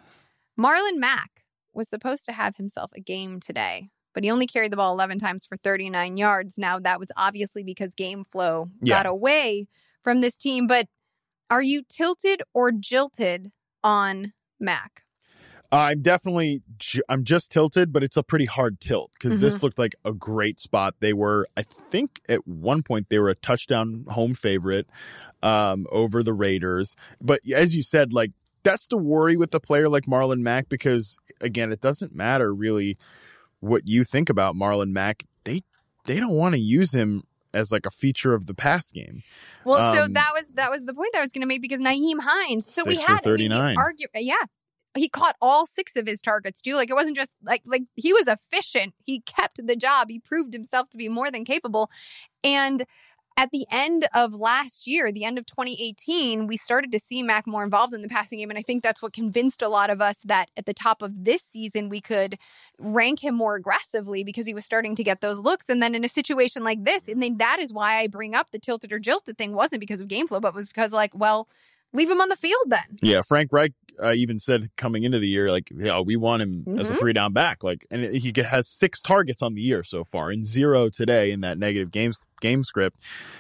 Marlon 0.60 0.98
Mack 0.98 1.44
was 1.74 1.90
supposed 1.90 2.24
to 2.26 2.32
have 2.32 2.56
himself 2.58 2.92
a 2.96 3.02
game 3.02 3.40
today, 3.40 3.90
but 4.14 4.24
he 4.24 4.32
only 4.32 4.48
carried 4.48 4.72
the 4.72 4.78
ball 4.78 4.94
11 4.94 5.20
times 5.20 5.46
for 5.46 5.58
39 5.58 6.16
yards. 6.18 6.58
Now 6.58 6.80
that 6.80 7.00
was 7.00 7.12
obviously 7.18 7.64
because 7.64 7.94
game 7.96 8.24
flow 8.24 8.70
Yeah. 8.82 8.96
got 9.04 9.06
away 9.06 9.68
from 10.04 10.22
this 10.22 10.38
team. 10.38 10.68
But 10.68 10.88
are 11.50 11.62
you 11.62 11.84
tilted 11.88 12.42
or 12.54 12.72
jilted 12.72 13.52
on 13.84 14.34
Mack? 14.60 15.02
I'm 15.78 16.02
definitely 16.02 16.62
ju- 16.78 17.02
I'm 17.10 17.24
just 17.24 17.52
tilted, 17.52 17.92
but 17.92 18.04
it's 18.04 18.18
a 18.18 18.24
pretty 18.24 18.46
hard 18.46 18.80
tilt 18.80 19.12
because 19.14 19.42
this 19.42 19.64
looked 19.64 19.80
like 19.80 19.96
a 20.06 20.14
great 20.14 20.60
spot. 20.60 20.96
They 21.00 21.14
were, 21.14 21.48
I 21.58 21.64
think, 21.64 22.22
at 22.30 22.48
one 22.48 22.84
point 22.84 23.10
they 23.10 23.20
were 23.20 23.30
a 23.30 23.36
touchdown 23.36 24.06
home 24.10 24.34
favorite 24.36 24.88
um, 25.44 25.88
over 25.92 26.24
the 26.24 26.34
Raiders. 26.34 26.96
But 27.22 27.40
as 27.54 27.76
you 27.76 27.84
said, 27.84 28.14
like 28.14 28.32
that's 28.64 28.88
the 28.88 28.98
worry 28.98 29.38
with 29.38 29.52
the 29.52 29.60
player 29.60 29.90
like 29.90 30.06
Marlon 30.06 30.40
Mack 30.40 30.70
because 30.70 31.18
again, 31.42 31.72
it 31.72 31.82
doesn't 31.82 32.16
matter 32.16 32.54
really 32.54 32.98
what 33.60 33.88
you 33.88 34.04
think 34.04 34.30
about 34.30 34.56
Marlon 34.56 34.90
Mack. 34.92 35.24
They 35.44 35.64
they 36.06 36.20
don't 36.20 36.34
want 36.36 36.54
to 36.56 36.62
use 36.62 36.94
him 36.94 37.24
as 37.54 37.72
like 37.72 37.86
a 37.86 37.92
feature 37.92 38.34
of 38.34 38.46
the 38.48 38.54
pass 38.54 38.92
game. 38.92 39.24
Well, 39.64 39.94
so 39.96 40.04
Um, 40.04 40.14
that 40.14 40.32
was 40.34 40.44
that 40.54 40.70
was 40.72 40.86
the 40.86 40.94
point 40.94 41.14
that 41.14 41.20
I 41.20 41.24
was 41.24 41.32
going 41.32 41.42
to 41.42 41.48
make 41.48 41.62
because 41.62 41.80
Nyheim 41.80 42.20
Hines. 42.22 42.72
So 42.72 42.84
we 42.86 42.96
had 42.98 43.08
I 43.08 43.12
mean, 43.14 43.50
the 43.50 43.56
39. 43.56 43.76
argu- 43.78 44.06
yeah, 44.16 44.36
he 44.96 45.10
caught 45.10 45.36
all 45.42 45.66
six 45.66 45.96
of 45.96 46.08
his 46.08 46.22
targets 46.22 46.62
too. 46.62 46.76
Like 46.76 46.90
it 46.90 46.96
wasn't 46.96 47.18
just 47.18 47.32
like 47.44 47.62
like 47.66 47.84
he 47.96 48.14
was 48.14 48.28
efficient. 48.28 48.94
He 49.06 49.22
kept 49.22 49.66
the 49.66 49.76
job. 49.76 50.10
He 50.10 50.20
proved 50.20 50.54
himself 50.54 50.90
to 50.92 50.98
be 50.98 51.10
more 51.10 51.32
than 51.32 51.46
capable. 51.46 51.90
And 52.44 52.86
at 53.38 53.52
the 53.52 53.66
end 53.70 54.08
of 54.14 54.34
last 54.34 54.88
year, 54.88 55.12
the 55.12 55.26
end 55.26 55.38
of 55.38 55.46
2018, 55.46 56.48
we 56.48 56.56
started 56.56 56.92
to 56.94 57.00
see 57.00 57.22
Mack 57.22 57.46
more 57.46 57.66
involved 57.66 57.94
in 57.94 58.02
the 58.02 58.08
passing 58.08 58.40
game. 58.40 58.50
And 58.50 58.58
I 58.58 58.62
think 58.62 58.82
that's 58.82 59.02
what 59.02 59.12
convinced 59.12 59.62
a 59.62 59.68
lot 59.68 59.90
of 59.90 60.02
us 60.02 60.20
that 60.24 60.50
at 60.56 60.66
the 60.66 60.74
top 60.74 61.02
of 61.02 61.26
this 61.26 61.42
season, 61.44 61.90
we 61.90 62.00
could 62.00 62.38
rank 62.80 63.22
him 63.24 63.36
more 63.36 63.56
aggressively 63.56 64.24
because 64.24 64.48
he 64.48 64.54
was 64.54 64.64
starting 64.64 64.96
to 64.96 65.04
get 65.04 65.20
those 65.20 65.40
looks. 65.40 65.68
And 65.68 65.84
then 65.84 65.96
in 65.96 66.06
a 66.06 66.10
situation 66.10 66.64
like 66.64 66.86
this, 66.86 67.10
and 67.10 67.22
then 67.22 67.38
that 67.38 67.60
is 67.60 67.74
why 67.74 68.00
I 68.00 68.08
bring 68.08 68.36
up 68.36 68.52
the 68.52 68.60
tilted 68.60 68.94
or 68.94 69.00
jilted 69.00 69.38
thing 69.38 69.54
wasn't 69.54 69.82
because 69.82 70.00
of 70.00 70.08
game 70.08 70.28
flow, 70.28 70.40
but 70.40 70.56
was 70.56 70.68
because 70.68 70.94
like, 70.94 71.12
well, 71.14 71.50
leave 71.94 72.10
him 72.10 72.20
on 72.22 72.30
the 72.30 72.36
field 72.36 72.64
then. 72.68 72.98
Yeah, 73.02 73.22
Frank 73.22 73.52
Reich 73.52 73.74
uh, 74.04 74.12
even 74.14 74.38
said 74.38 74.70
coming 74.76 75.04
into 75.04 75.20
the 75.20 75.28
year, 75.30 75.50
like, 75.50 75.70
yeah, 75.74 76.02
we 76.02 76.18
want 76.18 76.42
him 76.42 76.66
as 76.78 76.90
a 76.90 76.94
Mhm. 76.94 77.00
three 77.00 77.14
down 77.14 77.32
back. 77.32 77.64
Like, 77.64 77.86
and 77.90 78.04
he 78.04 78.34
has 78.44 78.68
six 78.68 79.02
targets 79.02 79.42
on 79.42 79.54
the 79.54 79.62
year 79.62 79.84
so 79.84 80.04
far 80.04 80.32
and 80.32 80.46
zero 80.46 80.90
today 80.90 81.32
in 81.32 81.40
that 81.42 81.58
negative 81.58 81.92
game, 81.92 82.12
game 82.42 82.66
script. 82.66 82.98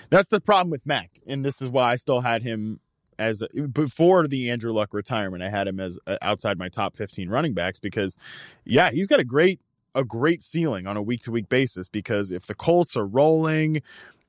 That's 0.10 0.29
the 0.29 0.39
problem 0.39 0.69
with 0.71 0.86
Mack. 0.86 1.12
And 1.27 1.43
this 1.43 1.62
is 1.62 1.67
why 1.67 1.91
I 1.91 1.95
still 1.97 2.21
had 2.21 2.41
him 2.43 2.79
as 3.19 3.41
a, 3.41 3.49
before 3.67 4.27
the 4.27 4.49
Andrew 4.49 4.71
Luck 4.71 4.93
retirement. 4.93 5.43
I 5.43 5.49
had 5.49 5.67
him 5.67 5.79
as 5.81 5.99
uh, 6.08 6.17
outside 6.21 6.58
my 6.58 6.69
top 6.69 6.95
15 6.95 7.27
running 7.29 7.53
backs 7.53 7.79
because, 7.79 8.17
yeah, 8.63 8.91
he's 8.91 9.10
got 9.10 9.19
a 9.19 9.25
great, 9.25 9.60
a 9.93 10.03
great 10.05 10.41
ceiling 10.43 10.88
on 10.88 10.95
a 10.97 11.01
week 11.01 11.21
to 11.23 11.31
week 11.31 11.49
basis 11.49 11.89
because 11.89 12.31
if 12.31 12.45
the 12.47 12.55
Colts 12.55 12.95
are 12.95 13.05
rolling, 13.05 13.81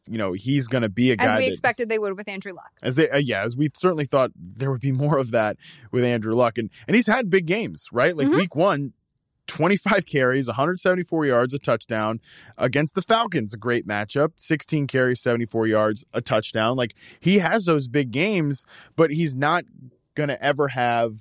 you 0.08 0.18
know 0.18 0.32
he's 0.32 0.68
going 0.68 0.82
to 0.82 0.88
be 0.88 1.10
a 1.10 1.16
guy 1.16 1.26
As 1.26 1.36
we 1.38 1.44
that, 1.46 1.52
expected 1.52 1.88
they 1.88 1.98
would 1.98 2.16
with 2.16 2.28
Andrew 2.28 2.52
Luck. 2.52 2.70
as 2.82 2.96
they 2.96 3.08
uh, 3.10 3.16
yeah 3.18 3.42
as 3.44 3.56
we 3.56 3.70
certainly 3.74 4.04
thought 4.06 4.30
there 4.36 4.70
would 4.70 4.80
be 4.80 4.92
more 4.92 5.18
of 5.18 5.30
that 5.32 5.56
with 5.92 6.04
Andrew 6.04 6.34
Luck 6.34 6.58
and 6.58 6.70
and 6.86 6.94
he's 6.94 7.06
had 7.06 7.30
big 7.30 7.46
games 7.46 7.86
right 7.92 8.16
like 8.16 8.28
Mhm. 8.28 8.36
week 8.36 8.54
one 8.56 8.92
25 9.46 10.06
carries 10.06 10.48
174 10.48 11.24
yards 11.26 11.54
a 11.54 11.58
touchdown 11.60 12.20
against 12.58 12.94
the 12.96 13.02
Falcons 13.02 13.54
a 13.54 13.56
great 13.56 13.86
matchup 13.86 14.32
16 14.36 14.86
carries 14.88 15.20
74 15.20 15.68
yards 15.68 16.04
a 16.12 16.20
touchdown 16.20 16.76
like 16.76 16.94
he 17.20 17.38
has 17.38 17.64
those 17.66 17.86
big 17.86 18.10
games 18.10 18.64
but 18.96 19.10
he's 19.12 19.34
not 19.36 19.64
going 20.14 20.28
to 20.28 20.42
ever 20.42 20.68
have 20.68 21.12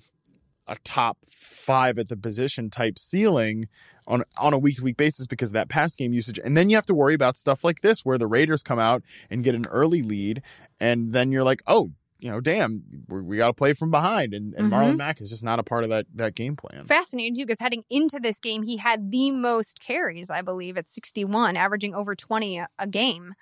a 0.68 0.78
top 0.84 1.18
5 1.26 1.98
at 2.00 2.10
the 2.10 2.18
position 2.18 2.70
type 2.70 2.98
ceiling 2.98 3.68
on 4.08 4.24
on 4.38 4.54
a 4.54 4.58
week 4.58 4.78
to 4.78 4.84
week 4.84 4.98
basis 4.98 5.26
because 5.28 5.50
of 5.50 5.54
that 5.54 5.70
pass 5.70 5.96
game 5.96 6.14
usage. 6.14 6.40
And 6.44 6.56
then 6.56 6.70
you 6.70 6.76
have 6.78 6.86
to 6.88 6.94
worry 6.94 7.14
about 7.14 7.36
stuff 7.38 7.64
like 7.64 7.82
this 7.82 8.06
where 8.06 8.18
the 8.18 8.28
Raiders 8.28 8.64
come 8.64 8.80
out 8.80 9.04
and 9.30 9.44
get 9.44 9.56
an 9.56 9.66
early 9.70 10.02
lead, 10.02 10.42
and 10.80 11.12
then 11.14 11.32
you're 11.32 11.44
like, 11.44 11.62
oh, 11.68 11.92
you 12.20 12.32
know, 12.32 12.40
damn, 12.40 12.82
we, 13.08 13.38
got 13.38 13.48
to 13.48 13.54
play 13.54 13.74
from 13.74 13.92
behind, 13.92 14.34
and, 14.34 14.54
and 14.56 14.72
Mhm. 14.72 14.74
Marlon 14.74 14.98
Mack 14.98 15.22
is 15.22 15.30
just 15.30 15.44
not 15.44 15.60
a 15.60 15.64
part 15.64 15.84
of 15.84 15.90
that 15.90 16.06
that 16.16 16.34
game 16.34 16.56
plan. 16.56 16.86
Fascinating 16.86 17.36
too, 17.36 17.44
because 17.46 17.60
heading 17.60 17.84
into 17.90 18.20
this 18.20 18.40
game, 18.40 18.64
he 18.64 18.78
had 18.78 19.12
the 19.12 19.32
most 19.32 19.80
carries, 19.80 20.30
I 20.30 20.42
believe, 20.42 20.78
at 20.78 20.90
61, 20.90 21.58
averaging 21.58 21.94
over 21.94 22.16
20 22.16 22.58
a, 22.58 22.68
a 22.80 22.88
game 22.88 23.34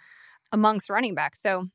amongst 0.51 0.89
running 0.89 1.15
backs. 1.15 1.41
So 1.41 1.69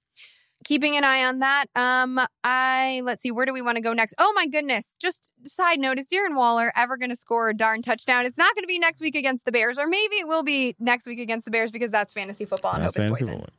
keeping 0.65 0.97
an 0.97 1.05
eye 1.05 1.25
on 1.25 1.39
that. 1.41 1.67
Um, 1.75 2.21
I 2.45 3.01
let's 3.05 3.23
see, 3.23 3.31
where 3.31 3.47
do 3.47 3.53
we 3.53 3.63
want 3.63 3.77
to 3.77 3.83
go 3.83 3.93
next? 3.93 4.15
Oh 4.19 4.33
my 4.35 4.47
goodness. 4.47 4.97
Just 5.01 5.31
side 5.45 5.79
note, 5.81 5.99
is 5.99 6.09
Darren 6.09 6.37
Waller 6.37 6.73
ever 6.77 6.97
gonna 6.97 7.17
score 7.17 7.49
a 7.49 7.55
darn 7.57 7.83
touchdown? 7.83 8.27
It's 8.27 8.39
not 8.39 8.55
gonna 8.55 8.67
be 8.67 8.79
next 8.79 9.01
week 9.01 9.15
against 9.15 9.45
the 9.45 9.53
Bears, 9.53 9.79
or 9.79 9.87
maybe 9.87 10.17
it 10.17 10.27
will 10.27 10.43
be 10.43 10.75
next 10.79 11.07
week 11.07 11.21
against 11.21 11.45
the 11.45 11.51
Bears 11.51 11.71
because 11.71 11.91
that's 11.91 12.13
fantasy 12.13 12.45
football 12.45 12.75
and 12.75 12.83
That's 12.83 12.97
hope 12.97 13.03
fantasy 13.05 13.25
poison. 13.25 13.39
football. 13.41 13.55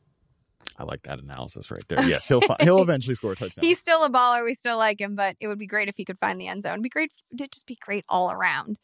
I 0.77 0.83
like 0.83 1.01
that 1.03 1.19
analysis 1.19 1.71
right 1.71 1.83
there. 1.89 2.03
Yes, 2.07 2.27
he'll 2.27 2.41
he'll 2.61 2.81
eventually 2.81 3.15
score 3.15 3.33
a 3.33 3.35
touchdown. 3.35 3.65
He's 3.65 3.79
still 3.79 4.03
a 4.03 4.09
baller. 4.09 4.45
We 4.45 4.53
still 4.53 4.77
like 4.77 5.01
him, 5.01 5.15
but 5.15 5.35
it 5.39 5.47
would 5.47 5.59
be 5.59 5.67
great 5.67 5.89
if 5.89 5.95
he 5.97 6.05
could 6.05 6.17
find 6.19 6.39
the 6.39 6.47
end 6.47 6.63
zone. 6.63 6.73
It'd 6.73 6.83
be 6.83 6.89
great. 6.89 7.11
It'd 7.33 7.51
just 7.51 7.65
be 7.65 7.77
great 7.81 8.05
all 8.07 8.31
around. 8.31 8.79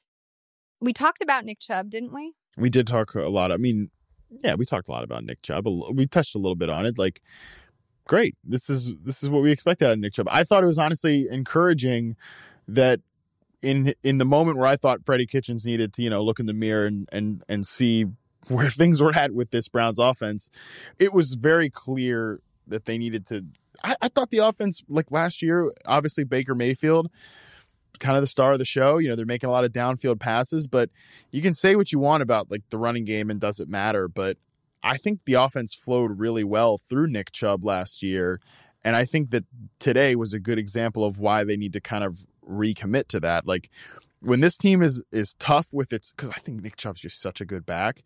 We 0.82 0.92
talked 0.92 1.22
about 1.22 1.46
Nick 1.46 1.60
Chubb, 1.60 1.90
didn't 1.90 2.14
we? 2.14 2.34
we 2.58 2.70
did 2.70 2.86
talk 2.88 3.16
a 3.16 3.22
lot. 3.30 3.52
I 3.52 3.58
mean, 3.58 3.92
yeah, 4.44 4.56
we 4.56 4.66
talked 4.66 4.88
a 4.88 4.92
lot 4.92 5.04
about 5.04 5.24
Nick 5.24 5.42
Chubb. 5.42 5.66
We 5.94 6.06
touched 6.06 6.36
a 6.36 6.38
little 6.38 6.56
bit 6.56 6.70
on 6.70 6.86
it. 6.86 6.98
Like, 6.98 7.22
great. 8.06 8.36
This 8.44 8.70
is 8.70 8.92
this 9.04 9.24
is 9.24 9.30
what 9.30 9.42
we 9.44 9.52
expected 9.52 9.86
out 9.86 9.94
of 9.94 10.00
Nick 10.00 10.14
Chubb. 10.14 10.28
I 10.30 10.44
thought 10.44 10.64
it 10.64 10.68
was 10.68 10.78
honestly 10.78 11.28
encouraging 11.30 12.16
that 12.68 13.02
in 13.62 13.94
in 14.04 14.18
the 14.18 14.26
moment 14.26 14.58
where 14.58 14.68
I 14.68 14.76
thought 14.76 15.06
Freddie 15.06 15.26
Kitchens 15.26 15.66
needed 15.66 15.94
to, 15.94 16.02
you 16.02 16.10
know, 16.10 16.24
look 16.24 16.40
in 16.40 16.46
the 16.46 16.54
mirror 16.54 16.86
and 16.86 17.10
and 17.12 17.44
and 17.50 17.66
see 17.66 18.06
where 18.48 18.70
things 18.70 19.02
were 19.02 19.16
at 19.16 19.34
with 19.34 19.52
this 19.52 19.68
Browns 19.68 20.00
offense, 20.00 20.50
it 21.00 21.14
was 21.14 21.34
very 21.34 21.70
clear 21.70 22.40
that 22.68 22.86
they 22.86 22.98
needed 22.98 23.26
to. 23.28 23.46
I, 23.84 23.96
I 24.02 24.08
thought 24.08 24.32
the 24.32 24.38
offense, 24.40 24.82
like 24.88 25.12
last 25.12 25.42
year, 25.42 25.72
obviously 25.86 26.24
Baker 26.24 26.56
Mayfield, 26.56 27.10
kind 28.00 28.16
of 28.16 28.22
the 28.22 28.28
star 28.28 28.54
of 28.54 28.60
the 28.60 28.66
show. 28.66 28.98
You 28.98 29.10
know, 29.10 29.16
they're 29.16 29.26
making 29.26 29.50
a 29.50 29.52
lot 29.52 29.66
of 29.66 29.72
downfield 29.72 30.20
passes, 30.20 30.68
but 30.68 30.90
you 31.32 31.42
can 31.42 31.54
say 31.54 31.76
what 31.76 31.92
you 31.92 32.00
want 32.00 32.24
about 32.24 32.50
like 32.50 32.64
the 32.70 32.78
running 32.78 33.06
game 33.06 33.30
and 33.30 33.40
does 33.40 33.60
it 33.60 33.68
matter, 33.68 34.08
but 34.08 34.38
I 34.86 34.98
think 34.98 35.22
the 35.26 35.34
offense 35.34 35.74
flowed 35.74 36.20
really 36.20 36.44
well 36.44 36.78
through 36.78 37.08
Nick 37.08 37.32
Chubb 37.32 37.66
last 37.66 38.04
year. 38.04 38.40
And 38.84 38.96
I 38.96 39.04
think 39.04 39.32
that 39.32 39.46
today 39.80 40.16
was 40.16 40.32
a 40.32 40.40
good 40.40 40.60
example 40.60 41.04
of 41.04 41.20
why 41.20 41.44
they 41.44 41.58
need 41.58 41.74
to 41.74 41.82
kind 41.82 42.04
of 42.04 42.28
recommit 42.48 43.08
to 43.08 43.20
that. 43.22 43.48
Like 43.48 43.72
when 44.20 44.42
this 44.42 44.58
team 44.58 44.84
is 44.84 45.04
is 45.12 45.34
tough 45.40 45.70
with 45.74 45.92
its 45.92 46.12
because 46.12 46.30
I 46.30 46.40
think 46.40 46.62
Nick 46.62 46.76
Chubb's 46.76 47.02
just 47.02 47.20
such 47.20 47.42
a 47.42 47.46
good 47.46 47.66
back. 47.66 48.04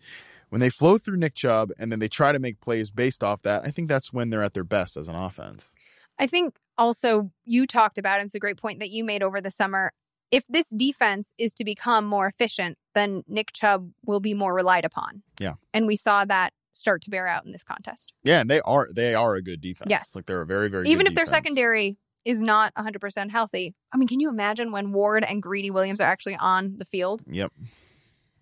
When 0.47 0.61
they 0.61 0.69
flow 0.69 0.97
through 0.97 1.17
Nick 1.17 1.35
Chubb 1.35 1.71
and 1.77 1.91
then 1.91 1.99
they 1.99 2.07
try 2.07 2.31
to 2.31 2.39
make 2.39 2.61
plays 2.61 2.91
based 2.91 3.23
off 3.23 3.41
that, 3.43 3.61
I 3.65 3.71
think 3.71 3.89
that's 3.89 4.13
when 4.13 4.29
they're 4.29 4.41
at 4.41 4.53
their 4.53 4.63
best 4.63 4.95
as 4.95 5.09
an 5.09 5.15
offense. 5.15 5.75
I 6.17 6.27
think 6.27 6.55
also 6.77 7.31
you 7.43 7.67
talked 7.67 7.97
about, 7.97 8.19
and 8.19 8.27
it's 8.27 8.35
a 8.35 8.39
great 8.39 8.57
point 8.57 8.79
that 8.79 8.89
you 8.89 9.03
made 9.03 9.21
over 9.21 9.41
the 9.41 9.51
summer. 9.51 9.91
If 10.31 10.45
this 10.47 10.69
defense 10.69 11.33
is 11.37 11.53
to 11.55 11.65
become 11.65 12.05
more 12.05 12.27
efficient, 12.27 12.77
then 12.95 13.23
Nick 13.27 13.51
Chubb 13.51 13.91
will 14.05 14.19
be 14.19 14.33
more 14.33 14.53
relied 14.53 14.85
upon. 14.85 15.23
Yeah. 15.39 15.53
And 15.73 15.87
we 15.87 15.95
saw 15.95 16.23
that 16.25 16.53
start 16.71 17.01
to 17.03 17.09
bear 17.09 17.27
out 17.27 17.45
in 17.45 17.51
this 17.51 17.63
contest. 17.63 18.13
Yeah, 18.23 18.41
and 18.41 18.49
they 18.49 18.61
are 18.61 18.87
they 18.93 19.15
are 19.15 19.35
a 19.35 19.41
good 19.41 19.61
defense. 19.61 19.89
Yes. 19.89 20.15
like 20.15 20.25
they're 20.25 20.41
a 20.41 20.45
very 20.45 20.69
very 20.69 20.89
Even 20.89 21.07
if 21.07 21.15
their 21.15 21.25
secondary 21.25 21.97
is 22.25 22.39
not 22.39 22.73
100% 22.75 23.31
healthy. 23.31 23.73
I 23.93 23.97
mean, 23.97 24.07
can 24.07 24.19
you 24.19 24.29
imagine 24.29 24.71
when 24.71 24.91
Ward 24.91 25.23
and 25.23 25.41
Greedy 25.41 25.71
Williams 25.71 26.01
are 26.01 26.07
actually 26.07 26.35
on 26.35 26.75
the 26.77 26.85
field? 26.85 27.21
Yep, 27.27 27.51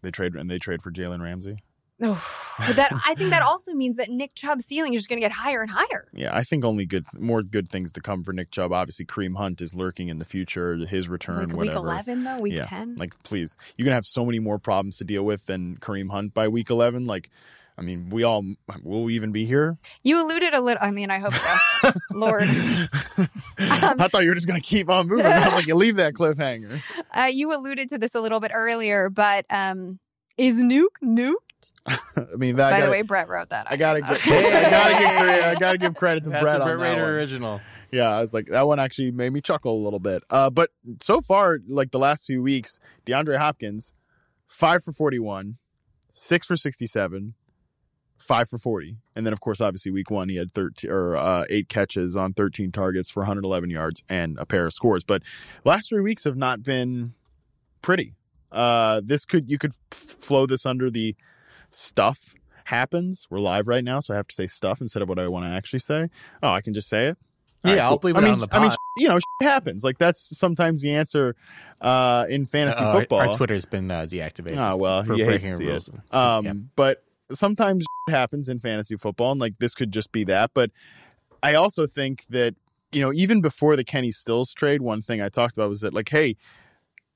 they 0.01 0.11
trade 0.11 0.35
and 0.35 0.49
they 0.49 0.59
trade 0.59 0.81
for 0.81 0.91
Jalen 0.91 1.21
Ramsey. 1.21 1.57
Oh, 1.99 2.23
but 2.59 2.75
that 2.75 2.91
I 3.07 3.15
think 3.15 3.31
that 3.31 3.41
also 3.41 3.73
means 3.73 3.97
that 3.97 4.09
Nick 4.09 4.35
Chubb's 4.35 4.65
ceiling 4.65 4.93
is 4.93 4.99
just 5.01 5.09
going 5.09 5.19
to 5.19 5.25
get 5.25 5.31
higher 5.31 5.61
and 5.61 5.71
higher. 5.71 6.07
Yeah, 6.13 6.29
I 6.31 6.43
think 6.43 6.63
only 6.63 6.85
good, 6.85 7.05
more 7.17 7.41
good 7.41 7.67
things 7.69 7.91
to 7.93 8.01
come 8.01 8.23
for 8.23 8.33
Nick 8.33 8.51
Chubb. 8.51 8.71
Obviously, 8.71 9.05
Kareem 9.05 9.35
Hunt 9.35 9.61
is 9.61 9.73
lurking 9.73 10.09
in 10.09 10.19
the 10.19 10.25
future. 10.25 10.75
His 10.75 11.09
return, 11.09 11.49
Like 11.49 11.57
week. 11.57 11.71
11 11.71 12.23
though, 12.23 12.39
week 12.39 12.53
yeah, 12.53 12.63
10. 12.63 12.97
like 12.97 13.13
please, 13.23 13.57
you're 13.75 13.85
gonna 13.85 13.95
have 13.95 14.05
so 14.05 14.23
many 14.25 14.37
more 14.37 14.59
problems 14.59 14.97
to 14.97 15.05
deal 15.05 15.23
with 15.23 15.45
than 15.47 15.77
Kareem 15.77 16.11
Hunt 16.11 16.35
by 16.35 16.47
week 16.49 16.69
11. 16.69 17.07
Like, 17.07 17.31
I 17.77 17.83
mean, 17.83 18.09
we 18.09 18.23
all 18.23 18.43
will 18.83 19.03
we 19.03 19.15
even 19.15 19.31
be 19.31 19.45
here? 19.45 19.77
You 20.03 20.25
alluded 20.25 20.53
a 20.53 20.61
little 20.61 20.81
I 20.81 20.89
mean, 20.91 21.11
I 21.11 21.19
hope 21.19 21.33
so. 21.33 21.91
Lord. 22.11 22.43
I 23.59 24.07
thought 24.09 24.23
you 24.23 24.29
were 24.29 24.35
just 24.35 24.47
gonna 24.47 24.59
keep 24.61 24.89
on 24.89 25.07
moving. 25.07 25.25
I 25.25 25.45
was 25.45 25.53
like, 25.53 25.67
you 25.67 25.75
leave 25.75 25.97
that 25.97 26.13
cliffhanger. 26.13 26.81
Uh, 27.15 27.25
you 27.25 27.55
alluded 27.55 27.89
to 27.89 27.97
this 27.97 28.13
a 28.13 28.21
little 28.21 28.39
bit 28.39 28.51
earlier, 28.53 29.09
but 29.09 29.45
um, 29.49 29.97
is 30.37 30.59
Nuke 30.59 30.87
nuked? 31.03 31.33
I 31.87 32.35
mean, 32.35 32.57
that. 32.57 32.69
By 32.69 32.79
the 32.79 32.85
gotta, 32.85 32.91
way, 32.91 33.01
Brett 33.01 33.27
wrote 33.27 33.49
that. 33.49 33.65
I 33.71 33.77
gotta, 33.77 34.01
thought. 34.01 34.21
give, 34.21 34.33
I 34.33 34.69
gotta 34.69 34.99
give, 34.99 35.09
credit, 35.09 35.43
I 35.45 35.55
gotta 35.55 35.77
give 35.77 35.95
credit 35.95 36.23
to 36.25 36.29
That's 36.29 36.43
Brett 36.43 36.59
a 36.59 36.63
on 36.63 36.67
Brett 36.67 36.79
that 36.79 36.83
Rader 36.83 37.01
one. 37.01 37.11
original. 37.11 37.61
Yeah, 37.91 38.09
I 38.09 38.21
was 38.21 38.33
like, 38.33 38.47
that 38.47 38.67
one 38.67 38.79
actually 38.79 39.11
made 39.11 39.31
me 39.33 39.41
chuckle 39.41 39.73
a 39.75 39.83
little 39.83 39.99
bit. 39.99 40.23
Uh, 40.29 40.49
but 40.49 40.69
so 41.01 41.21
far, 41.21 41.59
like 41.67 41.91
the 41.91 41.99
last 41.99 42.25
few 42.25 42.43
weeks, 42.43 42.79
DeAndre 43.05 43.37
Hopkins, 43.37 43.93
five 44.47 44.83
for 44.83 44.91
41, 44.91 45.57
six 46.11 46.45
for 46.45 46.57
67, 46.57 47.33
five 48.17 48.49
for 48.49 48.57
40. 48.57 48.97
And 49.15 49.25
then, 49.25 49.33
of 49.33 49.39
course, 49.39 49.61
obviously, 49.61 49.91
week 49.91 50.09
one, 50.11 50.29
he 50.29 50.35
had 50.37 50.51
13 50.51 50.89
or 50.89 51.15
uh, 51.15 51.45
eight 51.49 51.69
catches 51.69 52.15
on 52.15 52.33
13 52.33 52.71
targets 52.71 53.09
for 53.09 53.21
111 53.21 53.69
yards 53.69 54.03
and 54.09 54.37
a 54.39 54.45
pair 54.45 54.65
of 54.65 54.73
scores. 54.73 55.03
But 55.03 55.23
last 55.63 55.89
three 55.89 56.01
weeks 56.01 56.23
have 56.23 56.37
not 56.37 56.63
been 56.63 57.13
pretty. 57.81 58.13
Uh, 58.51 59.01
this 59.03 59.25
could, 59.25 59.49
you 59.51 59.57
could 59.57 59.73
f- 59.91 59.97
flow 59.97 60.45
this 60.45 60.65
under 60.65 60.89
the 60.89 61.15
stuff 61.71 62.33
happens. 62.65 63.27
We're 63.29 63.39
live 63.39 63.67
right 63.67 63.83
now, 63.83 63.99
so 63.99 64.13
I 64.13 64.17
have 64.17 64.27
to 64.27 64.35
say 64.35 64.47
stuff 64.47 64.81
instead 64.81 65.01
of 65.01 65.09
what 65.09 65.19
I 65.19 65.27
want 65.27 65.45
to 65.45 65.51
actually 65.51 65.79
say. 65.79 66.09
Oh, 66.43 66.49
I 66.51 66.61
can 66.61 66.73
just 66.73 66.89
say 66.89 67.07
it. 67.07 67.17
Yeah, 67.63 67.71
All 67.71 67.75
right, 67.77 67.83
I'll 67.83 67.89
cool. 67.91 67.97
believe 67.99 68.15
I 68.15 68.19
it 68.19 68.21
mean, 68.23 68.33
on 68.33 68.39
the 68.39 68.47
I 68.51 68.59
mean, 68.59 68.69
pod. 68.69 68.77
you 68.97 69.07
know, 69.09 69.15
shit 69.17 69.49
happens. 69.49 69.83
Like 69.83 69.97
that's 69.97 70.37
sometimes 70.37 70.81
the 70.83 70.93
answer 70.93 71.35
uh, 71.81 72.25
in 72.29 72.45
fantasy 72.45 72.79
Uh, 72.79 72.87
our- 72.87 72.99
football. 72.99 73.19
Our 73.19 73.35
Twitter's 73.35 73.65
been 73.65 73.89
uh, 73.89 74.01
deactivated. 74.07 74.57
Oh 74.57 74.75
well, 74.75 75.03
for 75.03 75.15
you 75.15 75.25
hate 75.25 75.41
to 75.41 75.47
breaking 75.49 75.67
rules. 75.67 75.89
Um, 76.11 76.45
Yeah. 76.45 76.53
but 76.75 77.03
sometimes 77.33 77.85
happens 78.09 78.49
in 78.49 78.59
fantasy 78.59 78.95
football, 78.95 79.31
and 79.31 79.39
like 79.41 79.53
this 79.59 79.75
could 79.75 79.91
just 79.91 80.11
be 80.11 80.23
that. 80.25 80.51
But 80.53 80.71
I 81.43 81.53
also 81.55 81.87
think 81.87 82.25
that 82.27 82.55
you 82.91 83.01
know, 83.01 83.11
even 83.13 83.41
before 83.41 83.75
the 83.75 83.83
Kenny 83.83 84.11
Stills 84.11 84.53
trade, 84.53 84.81
one 84.81 85.01
thing 85.01 85.21
I 85.21 85.27
talked 85.29 85.57
about 85.57 85.69
was 85.69 85.81
that 85.81 85.93
like, 85.93 86.07
hey, 86.09 86.37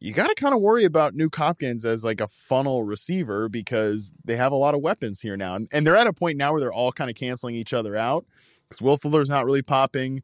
you 0.01 0.13
got 0.13 0.27
to 0.27 0.35
kind 0.35 0.53
of 0.53 0.59
worry 0.59 0.83
about 0.83 1.15
New 1.15 1.29
Hopkins 1.33 1.85
as 1.85 2.03
like 2.03 2.19
a 2.19 2.27
funnel 2.27 2.83
receiver 2.83 3.47
because 3.47 4.13
they 4.25 4.35
have 4.35 4.51
a 4.51 4.55
lot 4.55 4.75
of 4.75 4.81
weapons 4.81 5.21
here 5.21 5.37
now, 5.37 5.55
and, 5.55 5.69
and 5.71 5.87
they're 5.87 5.95
at 5.95 6.07
a 6.07 6.13
point 6.13 6.37
now 6.37 6.51
where 6.51 6.59
they're 6.59 6.73
all 6.73 6.91
kind 6.91 7.09
of 7.09 7.15
canceling 7.15 7.55
each 7.55 7.71
other 7.73 7.95
out 7.95 8.25
because 8.67 8.81
Will 8.81 8.97
Fuller's 8.97 9.29
not 9.29 9.45
really 9.45 9.61
popping. 9.61 10.23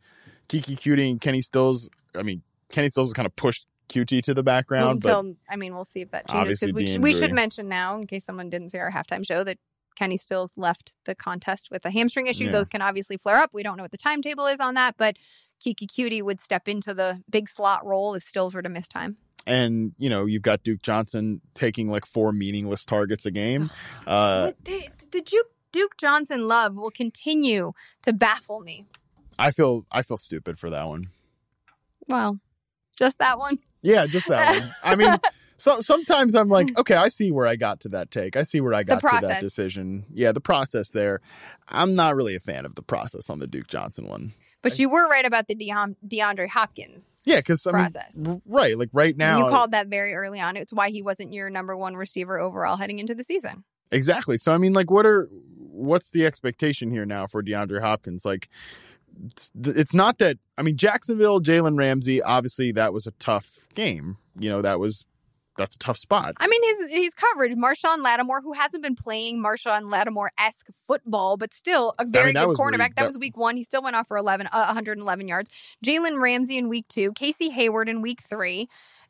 Keke 0.49 0.77
Coutee 0.77 1.11
and 1.11 1.21
Kenny 1.21 1.41
Stills. 1.41 1.89
I 2.15 2.23
mean, 2.23 2.41
Kenny 2.69 2.89
Stills 2.89 3.09
has 3.09 3.13
kind 3.13 3.25
of 3.25 3.35
pushed 3.35 3.67
Coutee 3.89 4.21
to 4.23 4.33
the 4.33 4.43
background, 4.43 5.01
but 5.01 5.17
Until 5.17 5.35
I 5.49 5.55
mean, 5.55 5.73
we'll 5.75 5.85
see 5.85 6.01
if 6.01 6.11
that 6.11 6.27
changes. 6.27 6.59
'cause 6.59 6.69
Obviously 6.69 6.71
we, 6.73 6.87
should, 6.87 7.01
we 7.03 7.13
should 7.13 7.31
mention 7.33 7.69
now, 7.69 7.97
in 7.97 8.05
case 8.07 8.25
someone 8.25 8.49
didn't 8.49 8.71
see 8.71 8.79
our 8.79 8.91
halftime 8.91 9.25
show, 9.25 9.43
that 9.45 9.57
Kenny 9.97 10.15
Stills 10.17 10.53
left 10.55 10.93
the 11.05 11.15
contest 11.15 11.69
with 11.71 11.83
a 11.85 11.91
hamstring 11.91 12.27
issue. 12.27 12.45
Yeah. 12.45 12.51
Those 12.51 12.69
can 12.69 12.81
obviously 12.81 13.17
flare 13.17 13.37
up. 13.37 13.49
We 13.53 13.63
don't 13.63 13.75
know 13.77 13.83
what 13.83 13.91
the 13.91 13.97
timetable 13.97 14.45
is 14.45 14.59
on 14.59 14.75
that, 14.75 14.95
but 14.97 15.17
Keke 15.59 15.87
Coutee 15.87 16.21
would 16.21 16.39
step 16.39 16.67
into 16.67 16.93
the 16.93 17.21
big 17.29 17.49
slot 17.49 17.85
role 17.85 18.13
if 18.13 18.21
Stills 18.23 18.53
were 18.53 18.61
to 18.61 18.69
miss 18.69 18.87
time. 18.87 19.17
and 19.47 19.93
you 19.97 20.09
know 20.09 20.25
you've 20.25 20.41
got 20.43 20.61
Duke 20.63 20.81
Johnson 20.83 21.41
taking 21.55 21.89
like 21.89 22.05
four 22.05 22.31
meaningless 22.31 22.85
targets 22.85 23.25
a 23.25 23.31
game. 23.31 23.69
Uh, 24.05 24.51
the, 24.63 24.89
the 25.11 25.21
Duke, 25.21 25.47
Duke 25.71 25.97
Johnson 25.97 26.47
love 26.47 26.75
will 26.75 26.91
continue 26.91 27.71
to 28.03 28.13
baffle 28.13 28.59
me. 28.59 28.85
I 29.39 29.51
feel 29.51 29.85
I 29.91 30.01
feel 30.03 30.17
stupid 30.17 30.59
for 30.59 30.69
that 30.69 30.87
one. 30.87 31.07
Well, 32.07 32.39
just 32.97 33.17
that 33.19 33.37
one. 33.39 33.59
Yeah, 33.81 34.05
just 34.05 34.27
that 34.27 34.59
one. 34.59 34.73
I 34.83 34.95
mean, 34.95 35.15
so 35.57 35.79
sometimes 35.79 36.35
I'm 36.35 36.49
like, 36.49 36.69
hmm. 36.69 36.77
okay, 36.77 36.95
I 36.95 37.07
see 37.09 37.31
where 37.31 37.47
I 37.47 37.55
got 37.55 37.79
to 37.81 37.89
that 37.89 38.11
take. 38.11 38.35
I 38.35 38.43
see 38.43 38.61
where 38.61 38.73
I 38.73 38.83
got 38.83 39.01
to 39.01 39.19
that 39.21 39.41
decision. 39.41 40.05
Yeah, 40.13 40.31
the 40.31 40.41
process 40.41 40.91
there. 40.91 41.21
I'm 41.67 41.95
not 41.95 42.15
really 42.15 42.35
a 42.35 42.39
fan 42.39 42.65
of 42.65 42.75
the 42.75 42.83
process 42.83 43.29
on 43.29 43.39
the 43.39 43.47
Duke 43.47 43.67
Johnson 43.67 44.07
one. 44.07 44.33
But 44.61 44.79
you 44.79 44.89
were 44.89 45.07
right 45.07 45.25
about 45.25 45.47
the 45.47 45.55
Deon- 45.55 45.95
DeAndre 46.05 46.49
Hopkins. 46.49 47.17
Yeah, 47.23 47.37
because 47.37 47.65
I 47.65 47.71
mean, 47.71 47.91
Process. 47.91 48.41
right? 48.45 48.77
Like 48.77 48.89
right 48.91 49.15
now, 49.15 49.45
you 49.45 49.49
called 49.49 49.71
that 49.71 49.87
very 49.87 50.13
early 50.13 50.39
on. 50.39 50.57
It's 50.57 50.73
why 50.73 50.89
he 50.89 51.01
wasn't 51.01 51.31
your 51.31 51.49
number 51.49 51.77
one 51.77 51.95
receiver 51.95 52.37
overall 52.39 52.75
heading 52.77 52.99
into 52.99 53.15
the 53.15 53.23
season. 53.23 53.63
Exactly. 53.91 54.37
So 54.37 54.53
I 54.53 54.57
mean, 54.57 54.73
like, 54.73 54.91
what 54.91 55.05
are 55.05 55.29
what's 55.57 56.09
the 56.09 56.25
expectation 56.25 56.91
here 56.91 57.05
now 57.05 57.27
for 57.27 57.41
DeAndre 57.41 57.81
Hopkins? 57.81 58.25
Like, 58.25 58.49
it's 59.63 59.93
not 59.93 60.17
that. 60.17 60.37
I 60.57 60.63
mean, 60.63 60.75
Jacksonville, 60.75 61.39
Jalen 61.39 61.77
Ramsey. 61.77 62.21
Obviously, 62.21 62.71
that 62.73 62.93
was 62.93 63.07
a 63.07 63.11
tough 63.11 63.67
game. 63.73 64.17
You 64.37 64.49
know, 64.49 64.61
that 64.61 64.79
was 64.79 65.05
that's 65.57 65.75
a 65.75 65.79
tough 65.79 65.97
spot. 65.97 66.33
I 66.37 66.47
mean, 66.47 66.61
his 66.63 66.91
his 66.91 67.13
coverage, 67.13 67.55
Marshon 67.57 68.03
Lattimore, 68.03 68.41
who 68.41 68.53
hasn't 68.53 68.83
been 68.83 68.95
playing 68.95 69.41
Marshon 69.43 69.89
Lattimore 69.91 70.31
esque 70.37 70.67
football, 70.87 71.37
but 71.37 71.53
still 71.53 71.93
a 71.99 72.05
very 72.05 72.33
that 72.33 72.45
good 72.45 72.55
cornerback. 72.57 72.77
That, 72.77 72.95
That- 72.97 73.05
was 73.07 73.17
week 73.17 73.35
one. 73.37 73.57
He 73.57 73.63
still 73.63 73.81
went 73.81 73.95
off 73.95 74.07
for 74.07 74.17
11, 74.17 74.47
uh, 74.47 74.65
111 74.65 75.27
yards. 75.27 75.49
Jalen 75.85 76.19
Ramsey 76.19 76.57
in 76.57 76.69
week 76.69 76.87
two, 76.87 77.11
Casey 77.13 77.49
Hayward 77.49 77.89
in 77.89 78.01
week 78.01 78.21
three. 78.21 78.69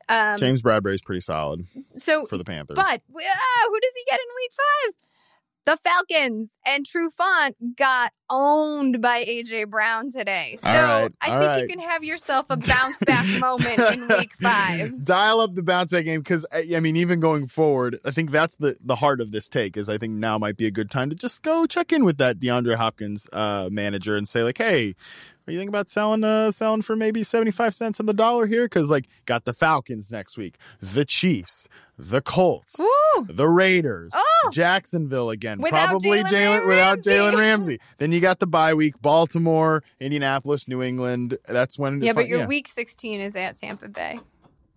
Um, 0.10 0.38
James 0.38 0.62
Bradberry's 0.62 1.02
pretty 1.02 1.20
solid 1.22 1.66
so, 1.98 2.26
for 2.28 2.38
the 2.38 2.46
Panthers. 2.46 2.76
but 2.76 2.86
uh, 2.86 2.98
who 3.00 3.80
does 3.80 3.92
he 3.96 4.06
get 4.10 4.20
in 4.20 4.36
week 4.36 4.52
five? 4.54 4.94
The 5.68 5.76
Falcons 5.76 6.58
and 6.66 6.86
Trufant 6.86 7.76
got 7.76 8.14
owned 8.30 9.02
by 9.02 9.26
AJ 9.26 9.70
Brown 9.70 10.10
today. 10.10 10.58
So 10.62 10.70
right, 10.70 11.12
I 11.20 11.26
think 11.26 11.42
right. 11.42 11.62
you 11.62 11.68
can 11.68 11.80
have 11.80 12.06
yourself 12.06 12.46
a 12.50 12.56
bounce 12.58 13.00
back 13.06 13.26
moment 13.42 13.78
in 13.78 14.08
week 14.08 14.32
five. 14.42 15.04
Dial 15.04 15.42
up 15.42 15.56
the 15.56 15.64
bounce 15.64 15.90
back 15.90 16.06
game 16.06 16.22
because 16.22 16.46
I 16.54 16.80
mean, 16.80 16.96
even 16.96 17.20
going 17.20 17.48
forward, 17.48 18.00
I 18.06 18.12
think 18.12 18.32
that's 18.32 18.56
the 18.56 18.78
the 18.82 18.96
heart 18.96 19.20
of 19.20 19.32
this 19.34 19.50
take. 19.50 19.76
Is 19.76 19.90
I 19.90 19.98
think 19.98 20.14
now 20.14 20.38
might 20.38 20.56
be 20.56 20.68
a 20.68 20.72
good 20.72 20.90
time 20.90 21.10
to 21.10 21.18
just 21.18 21.44
go 21.44 21.66
check 21.66 21.92
in 21.92 22.06
with 22.06 22.18
that 22.20 22.40
DeAndre 22.40 22.76
Hopkins 22.76 23.28
uh, 23.34 23.68
manager 23.70 24.16
and 24.16 24.26
say 24.26 24.44
like, 24.44 24.58
hey. 24.58 24.96
What 25.44 25.52
do 25.52 25.54
you 25.54 25.60
thinking 25.62 25.70
about 25.70 25.90
selling 25.90 26.26
uh 26.26 26.52
selling 26.52 26.82
for 26.82 26.98
maybe 26.98 27.24
75 27.24 27.74
cents 27.74 28.02
on 28.02 28.06
the 28.06 28.14
dollar 28.14 28.48
here? 28.48 28.66
Because 28.66 28.92
like 28.92 29.08
got 29.24 29.46
the 29.46 29.54
Falcons 29.54 30.12
next 30.12 30.38
week, 30.38 30.58
the 30.82 31.06
Chiefs, 31.06 31.70
the 31.98 32.22
Colts, 32.22 32.76
Woo! 32.80 33.26
the 33.28 33.48
Raiders, 33.48 34.12
Oh! 34.16 34.50
Jacksonville 34.52 35.30
again. 35.30 35.60
Without 35.60 35.90
Probably 35.90 36.20
Jalen 36.24 36.68
without 36.68 37.00
Jalen 37.00 37.38
Ramsey. 37.38 37.80
then 37.98 38.12
you 38.12 38.20
got 38.20 38.40
the 38.40 38.48
bye 38.48 38.74
week, 38.74 39.02
Baltimore, 39.02 39.84
Indianapolis, 40.00 40.68
New 40.68 40.82
England. 40.84 41.38
That's 41.48 41.80
when 41.80 42.02
Yeah, 42.02 42.14
but 42.14 42.24
fi- 42.26 42.30
your 42.30 42.48
week 42.48 42.68
16 42.68 43.20
is 43.20 43.36
at 43.36 43.56
Tampa 43.56 43.88
Bay. 43.88 44.20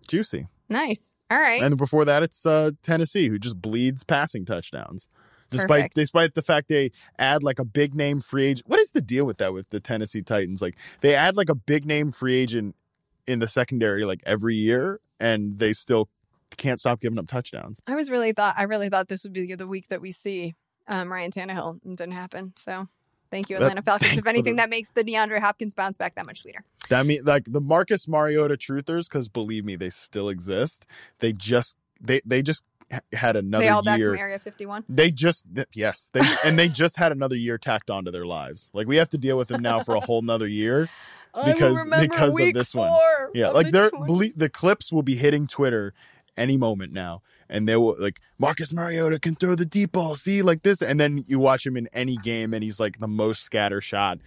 juicy. 0.07 0.47
Nice. 0.69 1.13
All 1.29 1.39
right. 1.39 1.61
And 1.61 1.77
before 1.77 2.05
that, 2.05 2.23
it's 2.23 2.45
uh, 2.45 2.71
Tennessee, 2.81 3.27
who 3.29 3.37
just 3.37 3.61
bleeds 3.61 4.03
passing 4.03 4.45
touchdowns. 4.45 5.07
Despite 5.49 5.67
Perfect. 5.67 5.95
despite 5.95 6.33
the 6.35 6.41
fact 6.41 6.69
they 6.69 6.91
add 7.19 7.43
like 7.43 7.59
a 7.59 7.65
big 7.65 7.93
name 7.93 8.21
free 8.21 8.45
agent. 8.45 8.69
What 8.69 8.79
is 8.79 8.93
the 8.93 9.01
deal 9.01 9.25
with 9.25 9.37
that 9.39 9.51
with 9.53 9.69
the 9.69 9.81
Tennessee 9.81 10.21
Titans? 10.21 10.61
Like 10.61 10.77
they 11.01 11.13
add 11.13 11.35
like 11.35 11.49
a 11.49 11.55
big 11.55 11.85
name 11.85 12.09
free 12.09 12.35
agent 12.35 12.75
in 13.27 13.39
the 13.39 13.49
secondary 13.49 14.05
like 14.05 14.21
every 14.25 14.55
year, 14.55 15.01
and 15.19 15.59
they 15.59 15.73
still 15.73 16.07
can't 16.57 16.79
stop 16.79 16.99
giving 17.01 17.17
up 17.19 17.27
touchdowns. 17.27 17.81
I 17.87 17.95
was 17.95 18.09
really 18.09 18.33
thought 18.33 18.55
I 18.57 18.63
really 18.63 18.89
thought 18.89 19.07
this 19.07 19.23
would 19.23 19.33
be 19.33 19.53
the 19.55 19.67
week 19.67 19.87
that 19.89 20.01
we 20.01 20.11
see 20.11 20.55
um, 20.87 21.11
Ryan 21.11 21.31
Tannehill. 21.31 21.77
It 21.85 21.97
didn't 21.97 22.11
happen. 22.13 22.53
So 22.57 22.87
thank 23.29 23.49
you, 23.49 23.57
That- 23.57 23.63
Atlanta 23.63 23.81
Falcons. 23.81 24.17
If 24.17 24.27
anything, 24.27 24.55
the- 24.55 24.61
that 24.63 24.69
makes 24.69 24.89
the 24.91 25.03
DeAndre 25.03 25.39
Hopkins 25.39 25.73
bounce 25.73 25.97
back 25.97 26.15
that 26.15 26.25
much 26.25 26.41
sweeter. 26.41 26.63
That 26.89 27.05
mean 27.05 27.21
like 27.23 27.45
the 27.45 27.61
Marcus 27.61 28.07
Mariota 28.07 28.55
truthers, 28.57 29.09
because 29.09 29.29
believe 29.29 29.63
me, 29.65 29.75
they 29.75 29.89
still 29.89 30.29
exist. 30.29 30.85
They 31.19 31.33
just 31.33 31.77
they 32.01 32.21
they 32.25 32.41
just 32.41 32.63
had 33.13 33.37
another 33.37 33.63
they 33.63 33.69
all 33.69 33.81
back 33.81 33.99
year. 33.99 34.09
from 34.11 34.19
Area 34.19 34.37
51. 34.37 34.83
They 34.89 35.11
just 35.11 35.45
yes, 35.73 36.09
they 36.13 36.21
and 36.43 36.59
they 36.59 36.67
just 36.67 36.97
had 36.97 37.13
another 37.13 37.37
year 37.37 37.57
tacked 37.57 37.89
onto 37.89 38.11
their 38.11 38.25
lives. 38.25 38.69
Like 38.73 38.87
we 38.87 38.97
have 38.97 39.09
to 39.11 39.17
deal 39.17 39.37
with 39.37 39.47
them 39.47 39.61
now 39.61 39.79
for 39.81 39.95
a 39.95 40.01
whole 40.01 40.21
nother 40.21 40.47
year. 40.47 40.89
Because- 41.33 41.87
because 41.87 42.37
of 42.37 42.53
this 42.53 42.75
one. 42.75 42.91
Yeah, 43.33 43.51
like 43.51 43.71
they're 43.71 43.89
belie- 43.89 44.33
the 44.35 44.49
clips 44.49 44.91
will 44.91 45.01
be 45.01 45.15
hitting 45.15 45.47
Twitter 45.47 45.93
any 46.37 46.57
moment 46.57 46.93
now, 46.93 47.21
and 47.49 47.67
they 47.67 47.75
will 47.75 47.95
like 47.99 48.19
Marcus 48.37 48.73
Mariota 48.73 49.19
can 49.19 49.35
throw 49.35 49.55
the 49.55 49.65
deep 49.65 49.91
ball. 49.91 50.15
See, 50.15 50.41
like 50.41 50.63
this, 50.63 50.81
and 50.81 50.99
then 50.99 51.23
you 51.27 51.39
watch 51.39 51.65
him 51.65 51.77
in 51.77 51.87
any 51.93 52.17
game, 52.17 52.53
and 52.53 52.63
he's 52.63 52.79
like 52.79 52.99
the 52.99 53.07
most 53.07 53.43
scatter 53.43 53.81
shot, 53.81 54.19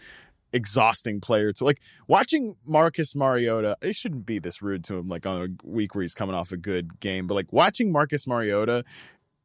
exhausting 0.53 1.21
player. 1.21 1.53
So 1.55 1.65
like 1.65 1.81
watching 2.07 2.57
Marcus 2.67 3.15
Mariota, 3.15 3.77
it 3.83 3.97
shouldn't 3.97 4.27
be 4.27 4.39
this 4.39 4.63
rude 4.63 4.85
to 4.85 4.97
him. 4.97 5.09
Like 5.09 5.27
on 5.27 5.43
a 5.43 5.67
week 5.69 5.95
where 5.95 6.03
he's 6.03 6.15
coming 6.15 6.35
off 6.35 6.53
a 6.53 6.57
good 6.57 7.01
game, 7.01 7.27
but 7.27 7.35
like 7.35 7.53
watching 7.53 7.91
Marcus 7.93 8.27
Mariota, 8.27 8.85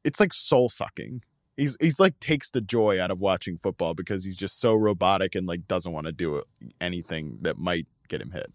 it's 0.04 0.19
like 0.19 0.34
soul 0.34 0.69
sucking. 0.69 1.24
He's 1.58 1.76
he's 1.82 2.00
like 2.00 2.19
takes 2.19 2.52
the 2.52 2.62
joy 2.62 3.02
out 3.02 3.12
of 3.12 3.19
watching 3.19 3.58
football 3.58 3.93
because 3.93 4.24
he's 4.24 4.38
just 4.38 4.62
so 4.62 4.76
robotic 4.76 5.36
and 5.36 5.45
like 5.45 5.67
doesn't 5.67 5.91
want 5.91 6.06
to 6.06 6.13
do 6.13 6.41
anything 6.80 7.39
that 7.41 7.58
might 7.58 7.88
get 8.08 8.22
him 8.22 8.32
hit. 8.32 8.52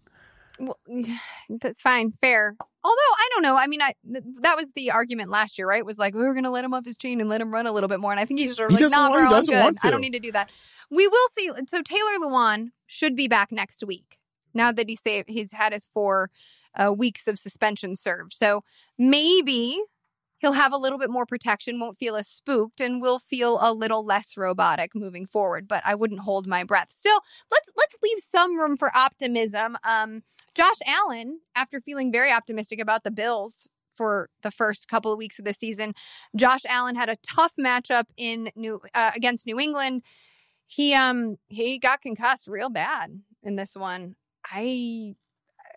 Well, 0.59 0.77
that's 1.49 1.81
fine, 1.81 2.11
fair. 2.11 2.55
Although 2.59 2.95
I 2.95 3.29
don't 3.33 3.43
know. 3.43 3.57
I 3.57 3.67
mean, 3.67 3.81
I 3.81 3.93
th- 4.11 4.23
that 4.41 4.55
was 4.57 4.71
the 4.73 4.91
argument 4.91 5.29
last 5.29 5.57
year, 5.57 5.67
right? 5.67 5.85
Was 5.85 5.97
like 5.97 6.13
we 6.13 6.23
were 6.23 6.33
going 6.33 6.43
to 6.43 6.49
let 6.49 6.63
him 6.63 6.73
off 6.73 6.85
his 6.85 6.97
chain 6.97 7.19
and 7.19 7.29
let 7.29 7.41
him 7.41 7.53
run 7.53 7.65
a 7.65 7.71
little 7.71 7.89
bit 7.89 7.99
more. 7.99 8.11
And 8.11 8.19
I 8.19 8.25
think 8.25 8.39
he's 8.39 8.55
sort 8.55 8.71
of 8.71 8.77
He 8.77 8.83
like, 8.83 8.91
nah, 8.91 9.11
bro, 9.11 9.27
he 9.27 9.35
I'm 9.35 9.45
good. 9.45 9.77
I 9.83 9.91
don't 9.91 10.01
need 10.01 10.13
to 10.13 10.19
do 10.19 10.31
that. 10.31 10.49
We 10.89 11.07
will 11.07 11.27
see. 11.37 11.49
So 11.67 11.81
Taylor 11.81 12.19
Lewan 12.21 12.69
should 12.85 13.15
be 13.15 13.27
back 13.27 13.51
next 13.51 13.83
week. 13.85 14.19
Now 14.53 14.71
that 14.71 14.87
he's 14.87 15.01
saved, 15.01 15.29
he's 15.29 15.51
had 15.51 15.73
his 15.73 15.85
four 15.85 16.29
uh, 16.75 16.93
weeks 16.93 17.27
of 17.27 17.39
suspension 17.39 17.95
served. 17.95 18.33
So 18.33 18.63
maybe 18.97 19.79
he'll 20.37 20.53
have 20.53 20.73
a 20.73 20.77
little 20.77 20.99
bit 20.99 21.09
more 21.09 21.25
protection, 21.25 21.79
won't 21.79 21.97
feel 21.97 22.15
as 22.15 22.27
spooked, 22.27 22.79
and 22.79 23.01
will 23.01 23.19
feel 23.19 23.57
a 23.61 23.73
little 23.73 24.05
less 24.05 24.37
robotic 24.37 24.93
moving 24.93 25.25
forward. 25.25 25.67
But 25.67 25.83
I 25.85 25.95
wouldn't 25.95 26.21
hold 26.21 26.47
my 26.47 26.63
breath. 26.63 26.91
Still, 26.91 27.19
let's 27.51 27.71
let's 27.75 27.95
leave 28.03 28.19
some 28.19 28.57
room 28.57 28.77
for 28.77 28.95
optimism. 28.95 29.77
Um, 29.83 30.23
Josh 30.55 30.79
Allen, 30.85 31.41
after 31.55 31.81
feeling 31.81 32.11
very 32.11 32.31
optimistic 32.31 32.79
about 32.79 33.03
the 33.03 33.11
Bills 33.11 33.67
for 33.93 34.29
the 34.41 34.51
first 34.51 34.87
couple 34.87 35.11
of 35.11 35.17
weeks 35.17 35.37
of 35.37 35.45
the 35.45 35.53
season, 35.53 35.93
Josh 36.35 36.61
Allen 36.67 36.95
had 36.95 37.09
a 37.09 37.17
tough 37.17 37.53
matchup 37.59 38.05
in 38.17 38.49
New 38.55 38.81
uh, 38.93 39.11
against 39.15 39.45
New 39.45 39.59
England. 39.59 40.01
He 40.67 40.93
um 40.93 41.37
he 41.47 41.77
got 41.77 42.01
concussed 42.01 42.47
real 42.47 42.69
bad 42.69 43.21
in 43.43 43.55
this 43.55 43.75
one. 43.75 44.15
I 44.45 45.13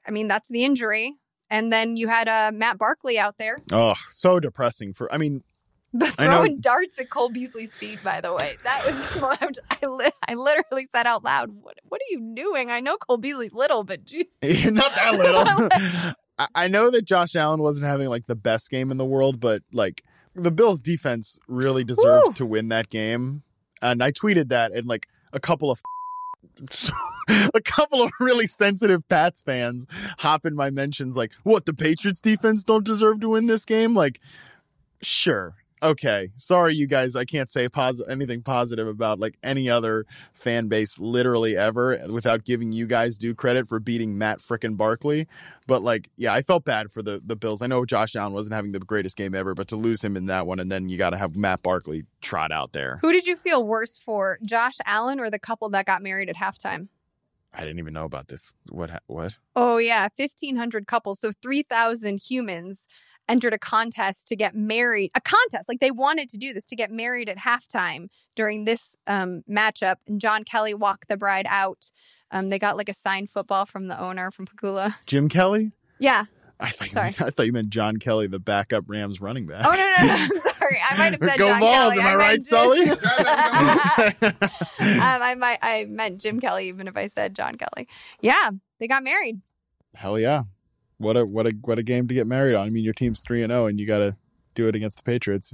I 0.07 0.11
mean 0.11 0.29
that's 0.29 0.49
the 0.49 0.65
injury. 0.65 1.17
And 1.51 1.73
then 1.73 1.97
you 1.97 2.09
had 2.09 2.29
uh, 2.29 2.51
Matt 2.53 2.77
Barkley 2.77 3.19
out 3.19 3.39
there 3.39 3.59
Oh, 3.73 3.95
so 4.11 4.39
depressing 4.39 4.93
for 4.95 5.13
I 5.13 5.19
mean, 5.19 5.43
Know- 5.93 6.07
throwing 6.07 6.61
darts 6.61 6.99
at 6.99 7.09
Cole 7.11 7.31
Beasley's 7.31 7.75
feet. 7.75 8.03
By 8.05 8.21
the 8.21 8.33
way, 8.35 8.57
that 8.65 8.83
was 8.85 9.59
I, 9.71 9.87
li- 9.87 10.11
I 10.29 10.35
literally 10.35 10.85
said 10.85 11.07
out 11.07 11.25
loud, 11.25 11.51
"What 11.63 11.79
what 11.89 12.01
are 12.01 12.11
you 12.11 12.33
doing?" 12.35 12.71
I 12.71 12.81
know 12.81 12.97
Cole 12.97 13.17
Beasley's 13.17 13.55
little, 13.55 13.85
but 13.85 14.05
geez. 14.07 14.27
not 14.71 14.95
that 14.95 15.15
little. 15.15 15.69
I- 16.39 16.47
I 16.55 16.69
know 16.69 16.91
that 16.91 17.05
Josh 17.05 17.35
Allen 17.35 17.61
wasn't 17.61 17.91
having 17.91 18.09
like 18.09 18.27
the 18.27 18.37
best 18.37 18.71
game 18.71 18.91
in 18.93 18.97
the 18.97 19.05
world, 19.05 19.41
but 19.41 19.63
like 19.73 20.05
the 20.37 20.53
Bills 20.53 20.81
defense 20.81 21.37
really 21.49 21.83
deserved 21.83 22.27
Woo. 22.29 22.33
to 22.35 22.47
win 22.47 22.69
that 22.69 22.89
game. 22.89 23.43
And 23.83 24.03
I 24.03 24.13
tweeted 24.13 24.49
that 24.51 24.73
and 24.73 24.87
like 24.87 25.07
a 25.33 25.41
couple 25.41 25.71
of 25.71 25.81
a 27.55 27.61
couple 27.61 28.03
of 28.03 28.11
really 28.21 28.47
sensitive 28.47 29.07
Pats 29.09 29.43
fans 29.43 29.87
hop 30.19 30.47
in 30.47 30.55
my 30.55 30.71
mentions 30.71 31.17
like, 31.17 31.33
"What, 31.43 31.67
the 31.67 31.75
Patriots 31.75 32.21
defense 32.21 32.63
don't 32.63 32.85
deserve 32.85 33.21
to 33.21 33.31
win 33.31 33.47
this 33.47 33.65
game?" 33.65 33.95
Like, 33.95 34.21
sure. 35.03 35.57
Okay. 35.83 36.31
Sorry 36.37 36.75
you 36.75 36.87
guys, 36.87 37.17
I 37.17 37.25
can't 37.25 37.51
say 37.51 37.69
pos- 37.69 38.03
anything 38.09 38.43
positive 38.43 38.87
about 38.87 39.19
like 39.19 39.37
any 39.43 39.71
other 39.71 40.07
fan 40.33 40.69
base 40.69 40.99
literally 40.99 41.57
ever 41.57 41.99
eh, 41.99 42.07
without 42.07 42.45
giving 42.45 42.73
you 42.73 42.87
guys 42.87 43.17
due 43.17 43.35
credit 43.35 43.69
for 43.69 43.79
beating 43.79 44.19
Matt 44.19 44.41
frickin' 44.41 44.77
Barkley. 44.77 45.27
But 45.67 45.83
like, 45.83 46.09
yeah, 46.17 46.33
I 46.33 46.43
felt 46.43 46.65
bad 46.65 46.91
for 46.91 47.03
the 47.03 47.21
the 47.25 47.37
Bills. 47.37 47.63
I 47.63 47.67
know 47.67 47.85
Josh 47.85 48.17
Allen 48.17 48.33
wasn't 48.33 48.55
having 48.55 48.73
the 48.73 48.81
greatest 48.81 49.17
game 49.17 49.35
ever, 49.35 49.55
but 49.55 49.69
to 49.69 49.77
lose 49.77 50.03
him 50.03 50.17
in 50.17 50.27
that 50.27 50.47
one 50.47 50.61
and 50.61 50.71
then 50.71 50.89
you 50.89 50.99
got 50.99 51.11
to 51.11 51.19
have 51.19 51.37
Matt 51.37 51.63
Barkley 51.63 52.05
trot 52.21 52.53
out 52.53 52.73
there. 52.73 52.99
Who 53.03 53.13
did 53.13 53.27
you 53.27 53.37
feel 53.37 53.65
worse 53.65 53.99
for, 53.99 54.39
Josh 54.45 54.77
Allen 54.85 55.21
or 55.21 55.31
the 55.31 55.39
couple 55.39 55.69
that 55.71 55.87
got 55.87 56.03
married 56.03 56.29
at 56.29 56.37
halftime? 56.37 56.89
I 57.53 57.61
didn't 57.61 57.79
even 57.79 57.95
know 57.95 58.05
about 58.05 58.29
this. 58.29 58.55
What 58.69 59.03
what? 59.07 59.37
Oh 59.57 59.79
yeah, 59.79 60.09
fifteen 60.17 60.57
hundred 60.57 60.87
couples, 60.87 61.21
so 61.21 61.33
three 61.43 61.63
thousand 61.63 62.21
humans 62.23 62.87
entered 63.29 63.53
a 63.53 63.59
contest 63.59 64.27
to 64.29 64.37
get 64.37 64.55
married. 64.55 65.11
A 65.15 65.21
contest, 65.21 65.69
like 65.69 65.81
they 65.81 65.91
wanted 65.91 66.29
to 66.31 66.37
do 66.39 66.53
this 66.53 66.65
to 66.67 66.77
get 66.77 66.91
married 66.91 67.29
at 67.29 67.39
halftime 67.39 68.09
during 68.35 68.65
this 68.65 68.97
um, 69.07 69.43
matchup. 69.51 69.97
And 70.07 70.21
John 70.21 70.45
Kelly 70.45 70.75
walked 70.75 71.09
the 71.09 71.17
bride 71.17 71.47
out. 71.49 71.91
Um, 72.31 72.49
they 72.51 72.59
got 72.59 72.77
like 72.77 72.89
a 72.89 72.95
signed 72.95 73.31
football 73.31 73.67
from 73.67 73.87
the 73.87 73.99
owner 74.01 74.31
from 74.31 74.47
Pegula. 74.47 74.95
Jim 75.07 75.29
Kelly? 75.29 75.73
Yeah. 75.99 76.25
I 76.61 76.71
thought, 76.71 76.89
you 76.89 76.93
Sorry. 76.95 77.05
meant, 77.07 77.23
I 77.23 77.31
thought 77.31 77.47
you 77.47 77.53
meant 77.53 77.71
John 77.71 77.99
Kelly, 77.99 78.27
the 78.27 78.41
backup 78.41 78.85
Rams 78.89 79.21
running 79.21 79.47
back. 79.47 79.65
Oh 79.65 79.71
no, 79.71 79.77
no, 79.77 80.07
no! 80.09 80.15
I'm 80.25 80.39
sorry. 80.59 80.81
I 80.91 80.99
might 80.99 81.13
have 81.13 81.21
said 81.23 81.39
Go 81.39 81.47
John 81.51 81.61
Vols, 81.61 81.95
Kelly. 81.95 82.01
am 82.01 82.07
I, 82.07 82.11
meant 82.11 82.19
right, 82.19 82.33
Jim- 82.35 82.43
Sully? 82.43 82.91
um, 84.81 85.23
I 85.23 85.35
might. 85.39 85.59
I 85.63 85.87
meant 85.89 86.21
Jim 86.21 86.41
Kelly, 86.41 86.67
even 86.69 86.89
if 86.89 86.97
I 86.97 87.07
said 87.07 87.37
John 87.37 87.55
Kelly. 87.57 87.87
Yeah, 88.21 88.51
they 88.81 88.89
got 88.89 89.05
married. 89.05 89.41
Hell 89.95 90.19
yeah. 90.19 90.43
What 90.99 91.17
a 91.17 91.25
what 91.25 91.47
a 91.47 91.51
what 91.63 91.79
a 91.79 91.83
game 91.83 92.09
to 92.09 92.15
get 92.15 92.27
married 92.27 92.55
on. 92.55 92.67
I 92.67 92.71
mean 92.71 92.85
your 92.85 92.95
team's 92.95 93.21
three 93.21 93.43
and 93.43 93.53
oh 93.53 93.67
and 93.67 93.79
you 93.81 93.87
gotta 93.87 94.17
do 94.55 94.69
it 94.69 94.75
against 94.75 94.99
the 94.99 95.03
Patriots. 95.05 95.53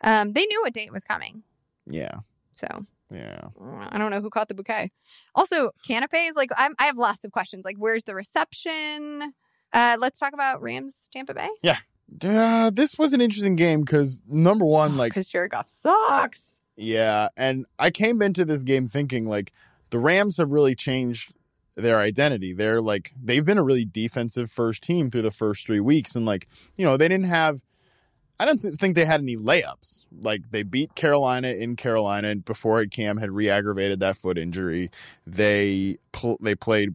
Um, 0.00 0.32
they 0.32 0.44
knew 0.46 0.64
a 0.66 0.70
date 0.70 0.92
was 0.92 1.04
coming, 1.04 1.42
Yeah. 1.86 2.16
so 2.54 2.66
Yeah. 3.10 3.48
I 3.90 3.98
don't 3.98 4.10
know 4.10 4.20
who 4.20 4.30
caught 4.30 4.48
the 4.48 4.54
bouquet. 4.54 4.90
Also, 5.34 5.70
canapes. 5.86 6.36
Like, 6.36 6.50
I'm, 6.56 6.74
I 6.78 6.84
have 6.86 6.96
lots 6.98 7.24
of 7.24 7.32
questions. 7.32 7.64
Like, 7.64 7.76
where's 7.78 8.04
the 8.04 8.14
reception? 8.14 9.32
Uh, 9.72 9.96
let's 9.98 10.18
talk 10.18 10.32
about 10.34 10.60
Rams 10.62 11.08
Tampa 11.12 11.34
Bay. 11.34 11.48
Yeah. 11.62 11.78
Uh, 12.22 12.70
this 12.70 12.98
was 12.98 13.12
an 13.14 13.20
interesting 13.20 13.56
game 13.56 13.80
because 13.82 14.22
number 14.28 14.64
one, 14.64 14.96
like 14.96 15.10
because 15.12 15.28
Jared 15.28 15.50
Goff 15.50 15.68
sucks. 15.68 16.60
Yeah, 16.76 17.28
and 17.36 17.64
I 17.78 17.90
came 17.90 18.20
into 18.22 18.44
this 18.44 18.62
game 18.62 18.86
thinking 18.86 19.26
like 19.26 19.52
the 19.90 19.98
Rams 19.98 20.36
have 20.36 20.50
really 20.50 20.74
changed 20.74 21.34
their 21.76 21.98
identity. 21.98 22.52
They're 22.52 22.80
like 22.80 23.12
they've 23.22 23.44
been 23.44 23.58
a 23.58 23.62
really 23.62 23.84
defensive 23.84 24.50
first 24.50 24.82
team 24.82 25.10
through 25.10 25.22
the 25.22 25.30
first 25.30 25.66
3 25.66 25.80
weeks 25.80 26.16
and 26.16 26.26
like, 26.26 26.48
you 26.76 26.84
know, 26.84 26.96
they 26.96 27.08
didn't 27.08 27.26
have 27.26 27.62
I 28.38 28.44
don't 28.44 28.60
th- 28.60 28.74
think 28.76 28.94
they 28.94 29.06
had 29.06 29.20
any 29.20 29.36
layups. 29.36 30.04
Like 30.20 30.50
they 30.50 30.62
beat 30.62 30.94
Carolina 30.94 31.48
in 31.48 31.76
Carolina 31.76 32.36
before 32.36 32.84
Cam 32.86 33.16
had 33.16 33.30
re-aggravated 33.30 34.00
that 34.00 34.16
foot 34.16 34.36
injury. 34.36 34.90
They 35.26 35.96
pl- 36.12 36.38
they 36.40 36.54
played 36.54 36.94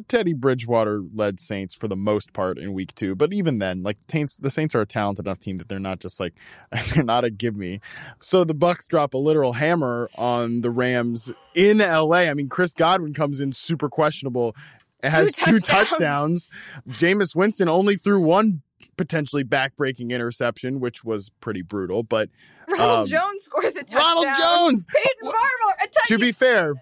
Teddy 0.00 0.32
Bridgewater 0.32 1.02
led 1.14 1.38
Saints 1.38 1.74
for 1.74 1.88
the 1.88 1.96
most 1.96 2.32
part 2.32 2.58
in 2.58 2.72
week 2.72 2.94
two. 2.94 3.14
But 3.14 3.32
even 3.32 3.58
then, 3.58 3.82
like 3.82 4.00
the 4.00 4.06
Saints, 4.10 4.36
the 4.36 4.50
Saints 4.50 4.74
are 4.74 4.80
a 4.80 4.86
talented 4.86 5.26
enough 5.26 5.38
team 5.38 5.58
that 5.58 5.68
they're 5.68 5.78
not 5.78 6.00
just 6.00 6.18
like 6.18 6.34
they're 6.94 7.04
not 7.04 7.24
a 7.24 7.30
give 7.30 7.56
me. 7.56 7.80
So 8.20 8.44
the 8.44 8.54
Bucs 8.54 8.86
drop 8.86 9.14
a 9.14 9.18
literal 9.18 9.52
hammer 9.52 10.08
on 10.16 10.62
the 10.62 10.70
Rams 10.70 11.30
in 11.54 11.78
LA. 11.78 12.22
I 12.22 12.34
mean, 12.34 12.48
Chris 12.48 12.74
Godwin 12.74 13.14
comes 13.14 13.40
in 13.40 13.52
super 13.52 13.88
questionable. 13.88 14.56
It 15.02 15.10
has 15.10 15.32
two 15.32 15.58
touchdowns. 15.60 16.48
Jameis 16.88 17.34
Winston 17.34 17.68
only 17.68 17.96
threw 17.96 18.20
one 18.20 18.62
potentially 18.96 19.42
back-breaking 19.42 20.10
interception, 20.10 20.80
which 20.80 21.04
was 21.04 21.30
pretty 21.40 21.62
brutal. 21.62 22.02
But 22.02 22.30
Ronald 22.68 22.98
um, 23.00 23.06
Jones 23.06 23.42
scores 23.42 23.74
a 23.74 23.82
touchdown. 23.82 24.00
Ronald 24.00 24.26
Jones. 24.38 24.86
Peyton 24.86 25.10
Barber, 25.22 25.76
a 25.82 25.86
touchdown. 25.86 26.18
To 26.18 26.18
be 26.18 26.32
fair, 26.32 26.74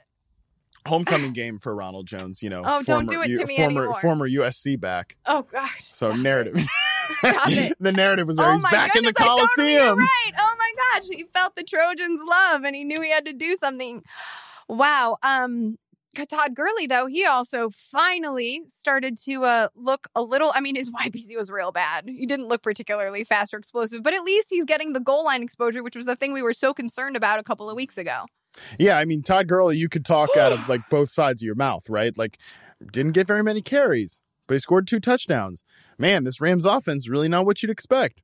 homecoming 0.87 1.33
game 1.33 1.59
for 1.59 1.75
Ronald 1.75 2.07
Jones. 2.07 2.43
You 2.43 2.51
know, 2.51 2.63
Oh, 2.65 2.83
don't 2.83 3.09
do 3.09 3.23
it 3.23 3.29
to 3.37 3.47
me 3.47 3.57
former 3.57 3.83
anymore. 3.83 4.01
former 4.01 4.29
USC 4.29 4.79
back. 4.81 5.17
oh 5.27 5.43
gosh. 5.43 5.85
So 5.85 6.15
narrative. 6.15 6.57
it. 6.57 6.67
Stop 7.19 7.49
it. 7.51 7.77
the 7.81 7.93
narrative 7.93 8.27
was 8.29 8.37
there. 8.37 8.49
Oh 8.49 8.53
He's 8.53 8.63
back 8.63 8.95
in 8.95 9.05
the 9.05 9.13
goodness, 9.13 9.27
I 9.27 9.29
totally 9.29 9.75
Coliseum. 9.77 9.99
right. 9.99 10.31
Oh 10.39 10.55
my 10.59 10.73
gosh, 11.01 11.09
he 11.11 11.25
felt 11.25 11.57
the 11.57 11.65
Trojans' 11.65 12.21
love, 12.27 12.63
and 12.65 12.75
he 12.77 12.85
knew 12.85 13.01
he 13.03 13.11
had 13.11 13.25
to 13.27 13.33
do 13.33 13.57
something. 13.61 14.03
Wow. 14.69 15.17
Um, 15.23 15.77
Todd 16.29 16.55
Gurley, 16.57 16.87
though, 16.89 17.07
he 17.07 17.25
also 17.25 17.71
finally 17.71 18.63
started 18.69 19.17
to 19.27 19.45
uh, 19.45 19.69
look 19.77 20.09
a 20.15 20.23
little. 20.23 20.51
I 20.55 20.61
mean, 20.61 20.75
his 20.77 20.91
YPC 20.93 21.37
was 21.37 21.51
real 21.51 21.71
bad. 21.73 22.05
He 22.09 22.27
didn't 22.27 22.47
look 22.49 22.63
particularly 22.63 23.23
fast 23.25 23.55
or 23.55 23.59
explosive, 23.59 24.03
but 24.03 24.13
at 24.15 24.23
least 24.23 24.49
he's 24.51 24.65
getting 24.65 24.93
the 24.93 25.01
goal 25.01 25.25
line 25.25 25.43
exposure, 25.43 25.83
which 25.83 25.97
was 25.97 26.07
the 26.07 26.17
thing 26.17 26.33
we 26.33 26.43
were 26.43 26.53
so 26.53 26.73
concerned 26.75 27.17
about 27.17 27.39
a 27.39 27.43
couple 27.45 27.69
of 27.71 27.77
weeks 27.77 27.97
ago. 27.97 28.25
Yeah, 28.79 28.99
I 28.99 29.05
mean 29.05 29.23
Todd 29.23 29.49
Gurley, 29.49 29.77
you 29.77 29.89
could 29.89 30.05
talk 30.05 30.37
out 30.37 30.53
of 30.53 30.69
like 30.69 30.89
both 30.89 31.11
sides 31.11 31.43
of 31.43 31.47
your 31.47 31.55
mouth, 31.55 31.89
right? 31.89 32.17
Like 32.17 32.39
didn't 32.93 33.13
get 33.13 33.27
very 33.27 33.43
many 33.43 33.63
carries, 33.63 34.21
but 34.47 34.55
he 34.55 34.59
scored 34.59 34.87
two 34.87 35.01
touchdowns. 35.01 35.65
Man, 35.99 36.25
this 36.25 36.41
Rams 36.41 36.65
offense 36.65 37.09
really 37.09 37.29
not 37.29 37.47
what 37.47 37.63
you'd 37.63 37.71
expect. 37.71 38.21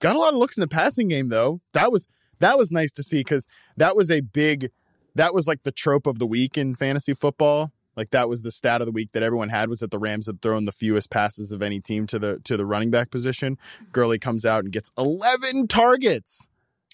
Got 0.00 0.16
a 0.16 0.18
lot 0.18 0.34
of 0.34 0.38
looks 0.38 0.56
in 0.56 0.60
the 0.60 0.68
passing 0.68 1.08
game 1.08 1.28
though. 1.28 1.60
That 1.72 1.90
was 1.90 2.06
that 2.38 2.56
was 2.56 2.70
nice 2.70 2.92
to 2.92 3.02
see 3.02 3.18
because 3.18 3.46
that 3.76 3.96
was 3.96 4.10
a 4.10 4.20
big 4.20 4.70
that 5.14 5.34
was 5.34 5.46
like 5.46 5.64
the 5.64 5.72
trope 5.72 6.06
of 6.06 6.18
the 6.18 6.26
week 6.26 6.56
in 6.56 6.74
fantasy 6.74 7.14
football. 7.14 7.72
Like 7.96 8.10
that 8.10 8.28
was 8.28 8.42
the 8.42 8.52
stat 8.52 8.80
of 8.80 8.86
the 8.86 8.92
week 8.92 9.10
that 9.12 9.24
everyone 9.24 9.48
had 9.48 9.68
was 9.68 9.80
that 9.80 9.90
the 9.90 9.98
Rams 9.98 10.26
had 10.26 10.40
thrown 10.40 10.66
the 10.66 10.72
fewest 10.72 11.10
passes 11.10 11.50
of 11.50 11.62
any 11.62 11.80
team 11.80 12.06
to 12.06 12.18
the 12.18 12.38
to 12.44 12.56
the 12.56 12.64
running 12.64 12.92
back 12.92 13.10
position. 13.10 13.58
Gurley 13.90 14.20
comes 14.20 14.44
out 14.44 14.62
and 14.62 14.72
gets 14.72 14.92
eleven 14.96 15.66
targets, 15.66 16.48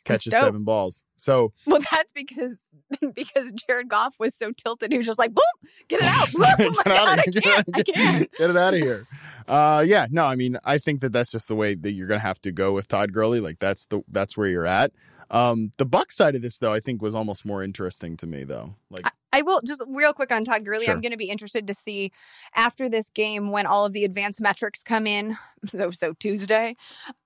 catches 0.05 0.33
seven 0.33 0.65
balls. 0.65 1.05
So 1.17 1.53
Well, 1.67 1.81
that's 1.91 2.13
because 2.13 2.67
because 3.15 3.53
Jared 3.53 3.89
Goff 3.89 4.15
was 4.19 4.35
so 4.35 4.53
tilted. 4.53 4.93
He 4.93 4.99
was 4.99 5.07
just 5.07 5.19
like, 5.19 5.33
"Boom, 5.35 5.71
get 5.89 6.01
it 6.01 6.07
out! 6.09 6.29
Oh 6.39 6.71
Get 6.85 6.87
out 6.87 7.07
God, 7.07 7.19
I 7.19 7.25
can't, 7.25 7.69
I 7.75 7.83
can't." 7.83 8.33
Get 8.39 8.51
it 8.51 8.57
out 8.57 8.75
of 8.75 8.81
here. 8.81 9.07
Uh, 9.47 9.85
yeah, 9.87 10.07
no, 10.11 10.25
I 10.25 10.37
mean, 10.37 10.57
I 10.65 10.79
think 10.79 11.03
that 11.03 11.13
that's 11.13 11.31
just 11.31 11.49
the 11.49 11.55
way 11.55 11.75
that 11.75 11.93
you're 11.93 12.07
gonna 12.07 12.19
have 12.19 12.41
to 12.41 12.51
go 12.51 12.73
with 12.73 12.89
Todd 12.89 13.13
Gurley. 13.13 13.41
Like 13.41 13.59
that's 13.59 13.85
the 13.85 14.01
that's 14.09 14.39
where 14.39 14.49
you're 14.49 14.65
at. 14.65 14.91
Um, 15.31 15.71
the 15.77 15.85
Buck 15.85 16.11
side 16.11 16.35
of 16.35 16.41
this, 16.41 16.57
though, 16.57 16.73
I 16.73 16.81
think 16.81 17.03
was 17.03 17.15
almost 17.15 17.45
more 17.45 17.63
interesting 17.63 18.17
to 18.19 18.27
me, 18.27 18.45
though. 18.45 18.75
Like, 18.89 19.05
I 19.05 19.11
will 19.43 19.61
just 19.67 19.83
real 19.87 20.13
quick 20.13 20.33
on 20.33 20.45
Todd 20.45 20.65
Gurley. 20.65 20.85
Sure. 20.85 20.95
I'm 20.95 21.01
going 21.01 21.13
to 21.13 21.19
be 21.19 21.31
interested 21.31 21.67
to 21.67 21.75
see 21.75 22.13
after 22.55 22.89
this 22.89 23.11
game 23.11 23.51
when 23.51 23.67
all 23.67 23.85
of 23.85 23.93
the 23.93 24.05
advanced 24.05 24.41
metrics 24.41 24.83
come 24.83 25.07
in. 25.07 25.37
So 25.67 25.91
so 25.91 26.13
Tuesday 26.13 26.77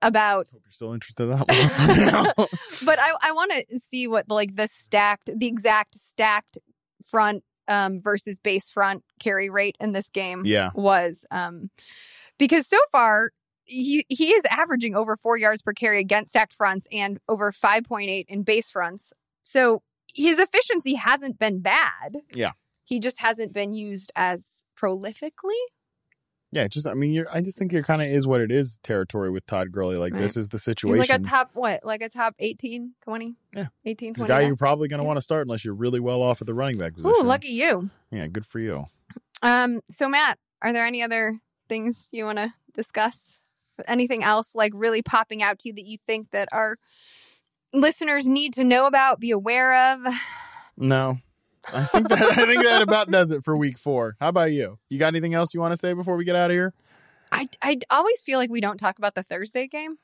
about 0.00 0.46
hope 0.52 0.62
you're 0.64 0.70
still 0.70 0.92
interested 0.92 1.24
in 1.24 1.30
that 1.30 2.34
one. 2.36 2.46
but 2.86 3.00
I, 3.00 3.12
I 3.20 3.32
want 3.32 3.50
to 3.50 3.80
see 3.80 4.06
what 4.06 4.28
like 4.28 4.54
the 4.54 4.68
stacked, 4.68 5.28
the 5.36 5.48
exact 5.48 5.96
stacked 5.96 6.56
front 7.04 7.42
um, 7.66 8.00
versus 8.00 8.38
base 8.38 8.70
front 8.70 9.02
carry 9.18 9.50
rate 9.50 9.74
in 9.80 9.90
this 9.90 10.08
game 10.08 10.42
yeah, 10.44 10.70
was. 10.72 11.26
Um, 11.32 11.70
because 12.38 12.68
so 12.68 12.78
far 12.92 13.32
he 13.64 14.04
he 14.08 14.30
is 14.32 14.44
averaging 14.50 14.96
over 14.96 15.16
four 15.16 15.36
yards 15.36 15.62
per 15.62 15.72
carry 15.72 16.00
against 16.00 16.30
stacked 16.30 16.54
fronts 16.54 16.86
and 16.90 17.18
over 17.28 17.52
five 17.52 17.84
point 17.84 18.10
eight 18.10 18.26
in 18.28 18.42
base 18.42 18.70
fronts. 18.70 19.12
So 19.42 19.82
his 20.22 20.38
efficiency 20.38 20.94
hasn't 20.94 21.38
been 21.38 21.60
bad. 21.60 22.16
Yeah. 22.34 22.52
he 22.84 22.98
just 23.00 23.20
hasn't 23.20 23.52
been 23.52 23.72
used 23.74 24.10
as 24.16 24.64
prolifically. 24.78 25.60
yeah. 26.52 26.66
Just, 26.68 26.86
I 26.86 26.94
mean, 26.94 27.12
you're. 27.12 27.26
I 27.32 27.40
just 27.42 27.58
think 27.58 27.72
you're 27.72 27.82
kind 27.82 28.00
of 28.02 28.08
is 28.08 28.26
what 28.26 28.40
it 28.40 28.50
is 28.50 28.78
territory 28.82 29.30
with 29.30 29.44
Todd 29.46 29.70
Gurley. 29.72 29.96
Like, 29.96 30.14
Right. 30.14 30.22
this 30.22 30.36
is 30.36 30.48
the 30.48 30.56
He's 30.56 30.62
situation. 30.64 30.98
like 30.98 31.10
a 31.10 31.18
top 31.22 31.50
what? 31.54 31.84
Like 31.84 32.00
a 32.00 32.08
top 32.08 32.34
18, 32.38 32.94
20? 33.02 33.36
Yeah. 33.54 33.66
18, 33.84 34.14
He's 34.14 34.22
a 34.22 34.26
20. 34.26 34.28
guy 34.42 34.46
you're 34.46 34.56
probably 34.56 34.88
going 34.88 34.98
to 34.98 35.04
Yeah. 35.04 35.08
want 35.08 35.18
to 35.18 35.22
start 35.22 35.46
unless 35.46 35.64
you're 35.64 35.74
really 35.74 36.00
well 36.00 36.22
off 36.22 36.40
at 36.40 36.46
the 36.46 36.54
running 36.54 36.78
back 36.78 36.94
position. 36.94 37.12
Ooh, 37.18 37.22
lucky 37.22 37.48
you. 37.48 37.90
Yeah, 38.10 38.26
good 38.28 38.46
for 38.46 38.58
you. 38.60 38.86
Um, 39.42 39.82
so 39.90 40.08
Matt, 40.08 40.38
are 40.62 40.72
there 40.72 40.86
any 40.86 41.02
other 41.02 41.40
things 41.68 42.08
you 42.10 42.24
want 42.24 42.38
to 42.38 42.54
discuss? 42.72 43.40
Anything 43.86 44.24
else 44.24 44.54
like 44.56 44.72
really 44.74 45.02
popping 45.02 45.42
out 45.42 45.58
to 45.60 45.68
you 45.68 45.74
that 45.74 45.84
you 45.86 45.98
think 46.06 46.30
that 46.30 46.48
our 46.50 46.78
listeners 47.72 48.28
need 48.28 48.54
to 48.54 48.64
know 48.64 48.86
about, 48.86 49.20
be 49.20 49.30
aware 49.30 49.92
of? 49.92 50.00
No. 50.76 51.18
I 51.72 51.84
think 51.84 52.08
that 52.08 52.22
I 52.22 52.46
think 52.46 52.64
that 52.64 52.82
about 52.82 53.10
does 53.10 53.30
it 53.30 53.44
for 53.44 53.56
week 53.56 53.76
four. 53.76 54.16
How 54.20 54.28
about 54.28 54.52
you? 54.52 54.78
You 54.88 54.98
got 54.98 55.08
anything 55.08 55.34
else 55.34 55.52
you 55.52 55.60
want 55.60 55.72
to 55.72 55.76
say 55.78 55.92
before 55.92 56.16
we 56.16 56.24
get 56.24 56.36
out 56.36 56.50
of 56.50 56.54
here? 56.54 56.72
I 57.30 57.46
I 57.60 57.78
always 57.90 58.22
feel 58.22 58.38
like 58.38 58.50
we 58.50 58.60
don't 58.60 58.78
talk 58.78 58.98
about 58.98 59.14
the 59.14 59.22
Thursday 59.22 59.66
game. 59.66 59.98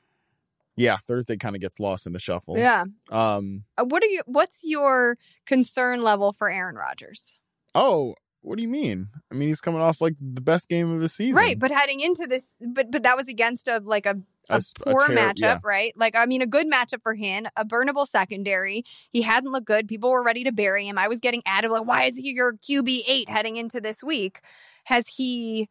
Yeah, 0.75 0.97
Thursday 1.07 1.37
kind 1.37 1.55
of 1.55 1.61
gets 1.61 1.79
lost 1.79 2.05
in 2.05 2.13
the 2.13 2.19
shuffle. 2.19 2.57
Yeah. 2.57 2.83
Um. 3.09 3.63
Uh, 3.77 3.85
What 3.85 4.03
are 4.03 4.07
you? 4.07 4.21
What's 4.25 4.61
your 4.63 5.17
concern 5.45 6.03
level 6.03 6.33
for 6.33 6.49
Aaron 6.51 6.75
Rodgers? 6.75 7.33
Oh, 7.73 8.15
what 8.41 8.57
do 8.57 8.61
you 8.61 8.69
mean? 8.69 9.09
I 9.31 9.35
mean, 9.35 9.47
he's 9.47 9.61
coming 9.61 9.81
off 9.81 10.01
like 10.01 10.13
the 10.19 10.41
best 10.41 10.69
game 10.69 10.91
of 10.91 10.99
the 10.99 11.09
season. 11.09 11.35
Right, 11.35 11.57
but 11.57 11.71
heading 11.71 11.99
into 12.01 12.27
this, 12.27 12.43
but 12.59 12.91
but 12.91 13.03
that 13.03 13.17
was 13.17 13.27
against 13.27 13.67
a 13.67 13.81
like 13.83 14.05
a 14.05 14.17
a, 14.49 14.57
a 14.57 14.61
poor 14.83 15.07
ter- 15.07 15.15
matchup, 15.15 15.39
yeah. 15.39 15.59
right? 15.63 15.93
Like, 15.95 16.15
I 16.15 16.25
mean, 16.25 16.41
a 16.41 16.47
good 16.47 16.67
matchup 16.71 17.01
for 17.01 17.13
him, 17.13 17.47
a 17.55 17.65
burnable 17.65 18.07
secondary. 18.07 18.83
He 19.11 19.21
hadn't 19.21 19.51
looked 19.51 19.67
good. 19.67 19.87
People 19.87 20.11
were 20.11 20.23
ready 20.23 20.43
to 20.43 20.51
bury 20.51 20.87
him. 20.87 20.97
I 20.97 21.07
was 21.07 21.19
getting 21.19 21.41
added, 21.45 21.71
like, 21.71 21.85
why 21.85 22.03
is 22.05 22.17
he 22.17 22.31
your 22.31 22.53
QB 22.53 23.03
eight 23.07 23.29
heading 23.29 23.57
into 23.57 23.81
this 23.81 24.03
week? 24.03 24.41
Has 24.85 25.07
he 25.07 25.67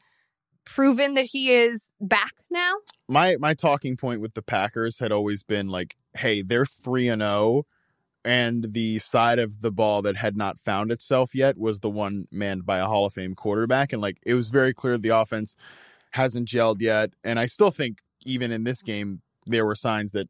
proven 0.64 1.14
that 1.14 1.26
he 1.26 1.50
is 1.50 1.92
back 2.00 2.32
now? 2.50 2.74
my 3.08 3.36
my 3.36 3.54
talking 3.54 3.96
point 3.96 4.20
with 4.20 4.34
the 4.34 4.42
Packers 4.42 4.98
had 4.98 5.12
always 5.12 5.42
been 5.42 5.68
like, 5.68 5.96
hey, 6.16 6.42
they're 6.42 6.66
three 6.66 7.08
and 7.08 7.22
zero, 7.22 7.66
and 8.24 8.72
the 8.72 8.98
side 8.98 9.38
of 9.38 9.60
the 9.60 9.70
ball 9.70 10.02
that 10.02 10.16
had 10.16 10.36
not 10.36 10.58
found 10.58 10.90
itself 10.90 11.34
yet 11.34 11.58
was 11.58 11.80
the 11.80 11.90
one 11.90 12.26
manned 12.30 12.64
by 12.64 12.78
a 12.78 12.86
Hall 12.86 13.06
of 13.06 13.12
Fame 13.12 13.34
quarterback, 13.34 13.92
and 13.92 14.00
like 14.00 14.18
it 14.24 14.34
was 14.34 14.48
very 14.48 14.72
clear 14.74 14.96
the 14.96 15.10
offense 15.10 15.56
hasn't 16.12 16.48
gelled 16.48 16.80
yet, 16.80 17.10
and 17.22 17.38
I 17.38 17.46
still 17.46 17.70
think 17.70 17.98
even 18.24 18.52
in 18.52 18.64
this 18.64 18.82
game 18.82 19.20
there 19.46 19.66
were 19.66 19.74
signs 19.74 20.12
that 20.12 20.28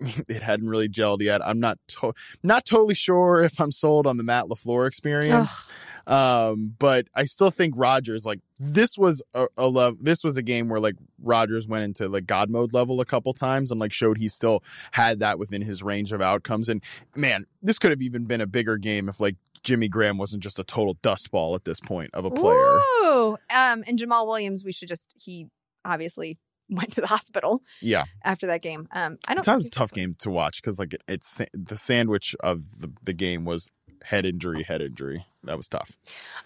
it 0.28 0.42
hadn't 0.42 0.68
really 0.68 0.88
gelled 0.88 1.22
yet. 1.22 1.44
I'm 1.44 1.60
not 1.60 1.78
to- 1.88 2.14
not 2.42 2.64
totally 2.66 2.94
sure 2.94 3.42
if 3.42 3.60
I'm 3.60 3.70
sold 3.70 4.06
on 4.06 4.16
the 4.16 4.24
Matt 4.24 4.46
LaFleur 4.46 4.86
experience. 4.86 5.70
Um, 6.04 6.74
but 6.78 7.06
I 7.14 7.24
still 7.24 7.52
think 7.52 7.74
Rodgers 7.76 8.26
like 8.26 8.40
this 8.58 8.98
was 8.98 9.22
a, 9.34 9.46
a 9.56 9.68
love. 9.68 9.98
This 10.00 10.24
was 10.24 10.36
a 10.36 10.42
game 10.42 10.68
where 10.68 10.80
like 10.80 10.96
Rodgers 11.22 11.68
went 11.68 11.84
into 11.84 12.08
like 12.08 12.26
God 12.26 12.50
mode 12.50 12.72
level 12.72 13.00
a 13.00 13.04
couple 13.04 13.32
times 13.32 13.70
and 13.70 13.78
like 13.78 13.92
showed 13.92 14.18
he 14.18 14.26
still 14.26 14.64
had 14.90 15.20
that 15.20 15.38
within 15.38 15.62
his 15.62 15.80
range 15.82 16.12
of 16.12 16.20
outcomes. 16.20 16.68
And 16.68 16.82
man, 17.14 17.46
this 17.62 17.78
could 17.78 17.92
have 17.92 18.02
even 18.02 18.24
been 18.24 18.40
a 18.40 18.48
bigger 18.48 18.78
game 18.78 19.08
if 19.08 19.20
like 19.20 19.36
Jimmy 19.62 19.88
Graham 19.88 20.18
wasn't 20.18 20.42
just 20.42 20.58
a 20.58 20.64
total 20.64 20.94
dust 21.02 21.30
ball 21.30 21.54
at 21.54 21.64
this 21.64 21.78
point 21.78 22.10
of 22.14 22.24
a 22.24 22.30
player. 22.30 22.80
Ooh. 23.04 23.38
Um, 23.48 23.84
and 23.86 23.96
Jamaal 23.96 24.26
Williams, 24.26 24.64
we 24.64 24.72
should 24.72 24.88
just 24.88 25.14
he 25.16 25.46
obviously 25.84 26.38
went 26.74 26.92
to 26.94 27.00
the 27.00 27.06
hospital 27.06 27.62
Yeah, 27.80 28.04
after 28.24 28.46
that 28.48 28.62
game. 28.62 28.88
Um, 28.92 29.18
I 29.28 29.34
don't. 29.34 29.46
it 29.46 29.52
was 29.52 29.66
a 29.66 29.70
tough 29.70 29.92
game 29.92 30.14
to 30.20 30.30
watch 30.30 30.60
because 30.62 30.78
like 30.78 30.94
it, 30.94 31.02
it's 31.08 31.40
the 31.52 31.76
sandwich 31.76 32.34
of 32.40 32.80
the, 32.80 32.90
the 33.02 33.12
game 33.12 33.44
was 33.44 33.70
head 34.04 34.26
injury, 34.26 34.62
head 34.64 34.82
injury. 34.82 35.26
That 35.44 35.56
was 35.56 35.68
tough. 35.68 35.96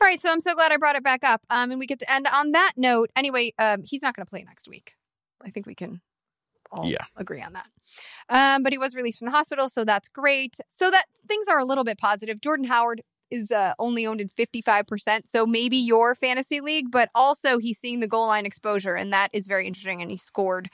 All 0.01 0.07
right, 0.07 0.20
so 0.20 0.31
I'm 0.31 0.41
so 0.41 0.55
glad 0.55 0.72
I 0.72 0.77
brought 0.77 0.97
it 0.97 1.03
back 1.05 1.24
up. 1.24 1.43
Um, 1.51 1.70
and 1.70 1.79
we 1.81 1.87
get 1.87 1.99
to 2.01 2.12
end 2.12 2.27
on 2.33 2.53
that 2.53 2.72
note. 2.77 3.11
Anyway, 3.16 3.53
um, 3.59 3.83
he's 3.85 4.03
not 4.03 4.14
going 4.14 4.24
to 4.27 4.31
play 4.31 4.43
next 4.47 4.68
week. 4.68 4.93
I 5.45 5.51
think 5.51 5.66
we 5.66 5.74
can 5.74 6.01
all 6.72 6.87
Yeah. 6.87 7.05
agree 7.16 7.43
on 7.43 7.53
that. 7.55 7.66
Um, 8.29 8.62
but 8.62 8.72
he 8.72 8.79
was 8.79 8.95
released 8.95 9.18
from 9.20 9.27
the 9.27 9.33
hospital, 9.33 9.68
so 9.68 9.85
that's 9.85 10.09
great. 10.09 10.57
So 10.70 10.91
that 10.91 11.05
things 11.27 11.47
are 11.49 11.59
a 11.59 11.64
little 11.64 11.85
bit 11.85 11.99
positive. 11.99 12.41
Jordan 12.41 12.66
Howard 12.66 13.03
is 13.31 13.51
uh, 13.51 13.74
only 13.79 14.07
owned 14.07 14.20
in 14.20 14.29
55%, 14.29 15.27
so 15.27 15.47
maybe 15.47 15.77
your 15.77 16.14
fantasy 16.14 16.61
league, 16.61 16.91
but 16.91 17.11
also 17.14 17.59
he's 17.59 17.79
seeing 17.79 18.01
the 18.01 18.07
goal 18.07 18.27
line 18.27 18.47
exposure, 18.47 18.95
and 18.95 19.12
that 19.12 19.31
is 19.33 19.47
very 19.47 19.66
interesting. 19.66 20.03
And 20.03 20.11
he 20.11 20.16
scored 20.16 20.70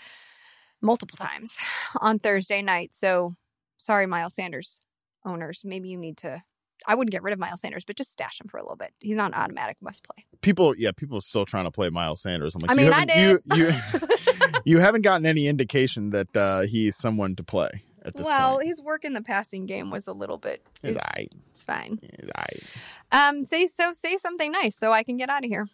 multiple 0.81 1.17
times 1.17 1.57
on 2.01 2.19
Thursday 2.19 2.63
night. 2.63 2.91
So 2.95 3.37
sorry, 3.79 4.07
Miles 4.07 4.35
Sanders. 4.35 4.83
owners, 5.25 5.63
maybe 5.65 5.89
you 5.89 5.99
need 5.99 6.19
to. 6.19 6.43
I 6.85 6.97
wouldn't 6.97 7.13
get 7.13 7.23
rid 7.23 7.33
of 7.33 7.39
Miles 7.39 7.61
Sanders, 7.61 7.85
but 7.85 7.97
just 7.97 8.11
stash 8.11 8.41
him 8.41 8.49
for 8.49 8.59
a 8.59 8.63
little 8.63 8.77
bit. 8.77 8.93
He's 8.99 9.17
not 9.17 9.33
an 9.33 9.35
automatic 9.35 9.77
must 9.81 10.03
play. 10.03 10.25
People, 10.41 10.75
yeah, 10.77 10.91
people 10.91 11.17
are 11.19 11.23
still 11.23 11.45
trying 11.45 11.65
to 11.65 11.71
play 11.71 11.91
Miles 11.91 12.21
Sanders. 12.21 12.57
I'm 12.57 12.61
like, 12.63 12.73
I 12.73 12.75
you 12.75 12.91
mean, 12.91 12.93
I 12.93 13.05
did. 13.05 13.41
You, 13.55 13.67
you, 13.67 13.73
you 14.65 14.79
haven't 14.81 15.03
gotten 15.03 15.25
any 15.25 15.47
indication 15.47 16.11
that 16.11 16.37
uh, 16.37 16.63
he's 16.63 16.97
someone 16.97 17.37
to 17.37 17.45
play 17.45 17.85
at 18.05 18.15
this 18.15 18.27
well, 18.27 18.57
point. 18.57 18.69
his 18.69 18.83
work 18.83 19.05
in 19.05 19.13
the 19.13 19.23
passing 19.23 19.67
game 19.67 19.91
was 19.91 20.07
a 20.07 20.13
little 20.13 20.39
bit. 20.39 20.65
It's, 20.83 20.97
aight. 20.97 21.31
it's 21.51 21.63
fine. 21.63 21.99
He's 22.01 22.31
aight. 22.31 22.67
Um, 23.11 23.45
say 23.45 23.67
so. 23.67 23.93
Say 23.93 24.17
something 24.17 24.51
nice 24.53 24.77
so 24.77 24.93
I 24.93 25.03
can 25.03 25.17
get 25.17 25.29
out 25.29 25.45
of 25.45 25.51
here. 25.51 25.67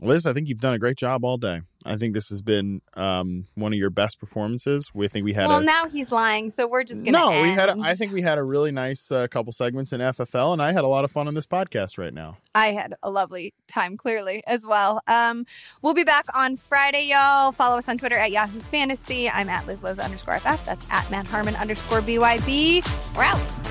Liz, 0.00 0.26
I 0.26 0.32
think 0.32 0.48
you've 0.48 0.60
done 0.60 0.74
a 0.74 0.78
great 0.78 0.96
job 0.96 1.24
all 1.24 1.36
day. 1.36 1.62
I 1.86 1.96
think 1.96 2.14
this 2.14 2.28
has 2.28 2.42
been 2.42 2.82
um, 2.94 3.46
one 3.54 3.72
of 3.72 3.78
your 3.78 3.90
best 3.90 4.18
performances. 4.18 4.90
We 4.92 5.08
think 5.08 5.24
we 5.24 5.32
had 5.32 5.48
well, 5.48 5.58
a 5.58 5.64
now 5.64 5.88
he's 5.88 6.10
lying, 6.10 6.50
so 6.50 6.66
we're 6.66 6.84
just 6.84 7.04
gonna. 7.04 7.18
no, 7.18 7.42
we 7.42 7.50
had. 7.50 7.68
A, 7.68 7.72
end. 7.72 7.84
I 7.84 7.94
think 7.94 8.12
we 8.12 8.22
had 8.22 8.38
a 8.38 8.42
really 8.42 8.70
nice 8.72 9.10
uh, 9.10 9.26
couple 9.28 9.52
segments 9.52 9.92
in 9.92 10.00
FFL, 10.00 10.52
and 10.52 10.62
I 10.62 10.72
had 10.72 10.84
a 10.84 10.88
lot 10.88 11.04
of 11.04 11.10
fun 11.10 11.28
on 11.28 11.34
this 11.34 11.46
podcast 11.46 11.98
right 11.98 12.12
now. 12.12 12.36
I 12.54 12.72
had 12.72 12.94
a 13.02 13.10
lovely 13.10 13.54
time, 13.68 13.96
clearly, 13.96 14.42
as 14.46 14.66
well. 14.66 15.00
Um, 15.06 15.46
we'll 15.82 15.94
be 15.94 16.04
back 16.04 16.26
on 16.34 16.56
Friday, 16.56 17.06
y'all. 17.06 17.52
Follow 17.52 17.78
us 17.78 17.88
on 17.88 17.98
Twitter 17.98 18.18
at 18.18 18.32
Yahoo 18.32 18.60
Fantasy. 18.60 19.30
I'm 19.30 19.48
at 19.48 19.66
Liz 19.66 19.80
Loza 19.80 20.04
underscore 20.04 20.38
FF. 20.40 20.64
That's 20.64 20.90
at 20.90 21.10
Matt 21.10 21.26
Harmon 21.26 21.56
underscore 21.56 22.00
BYB. 22.00 23.16
We're 23.16 23.22
out. 23.22 23.67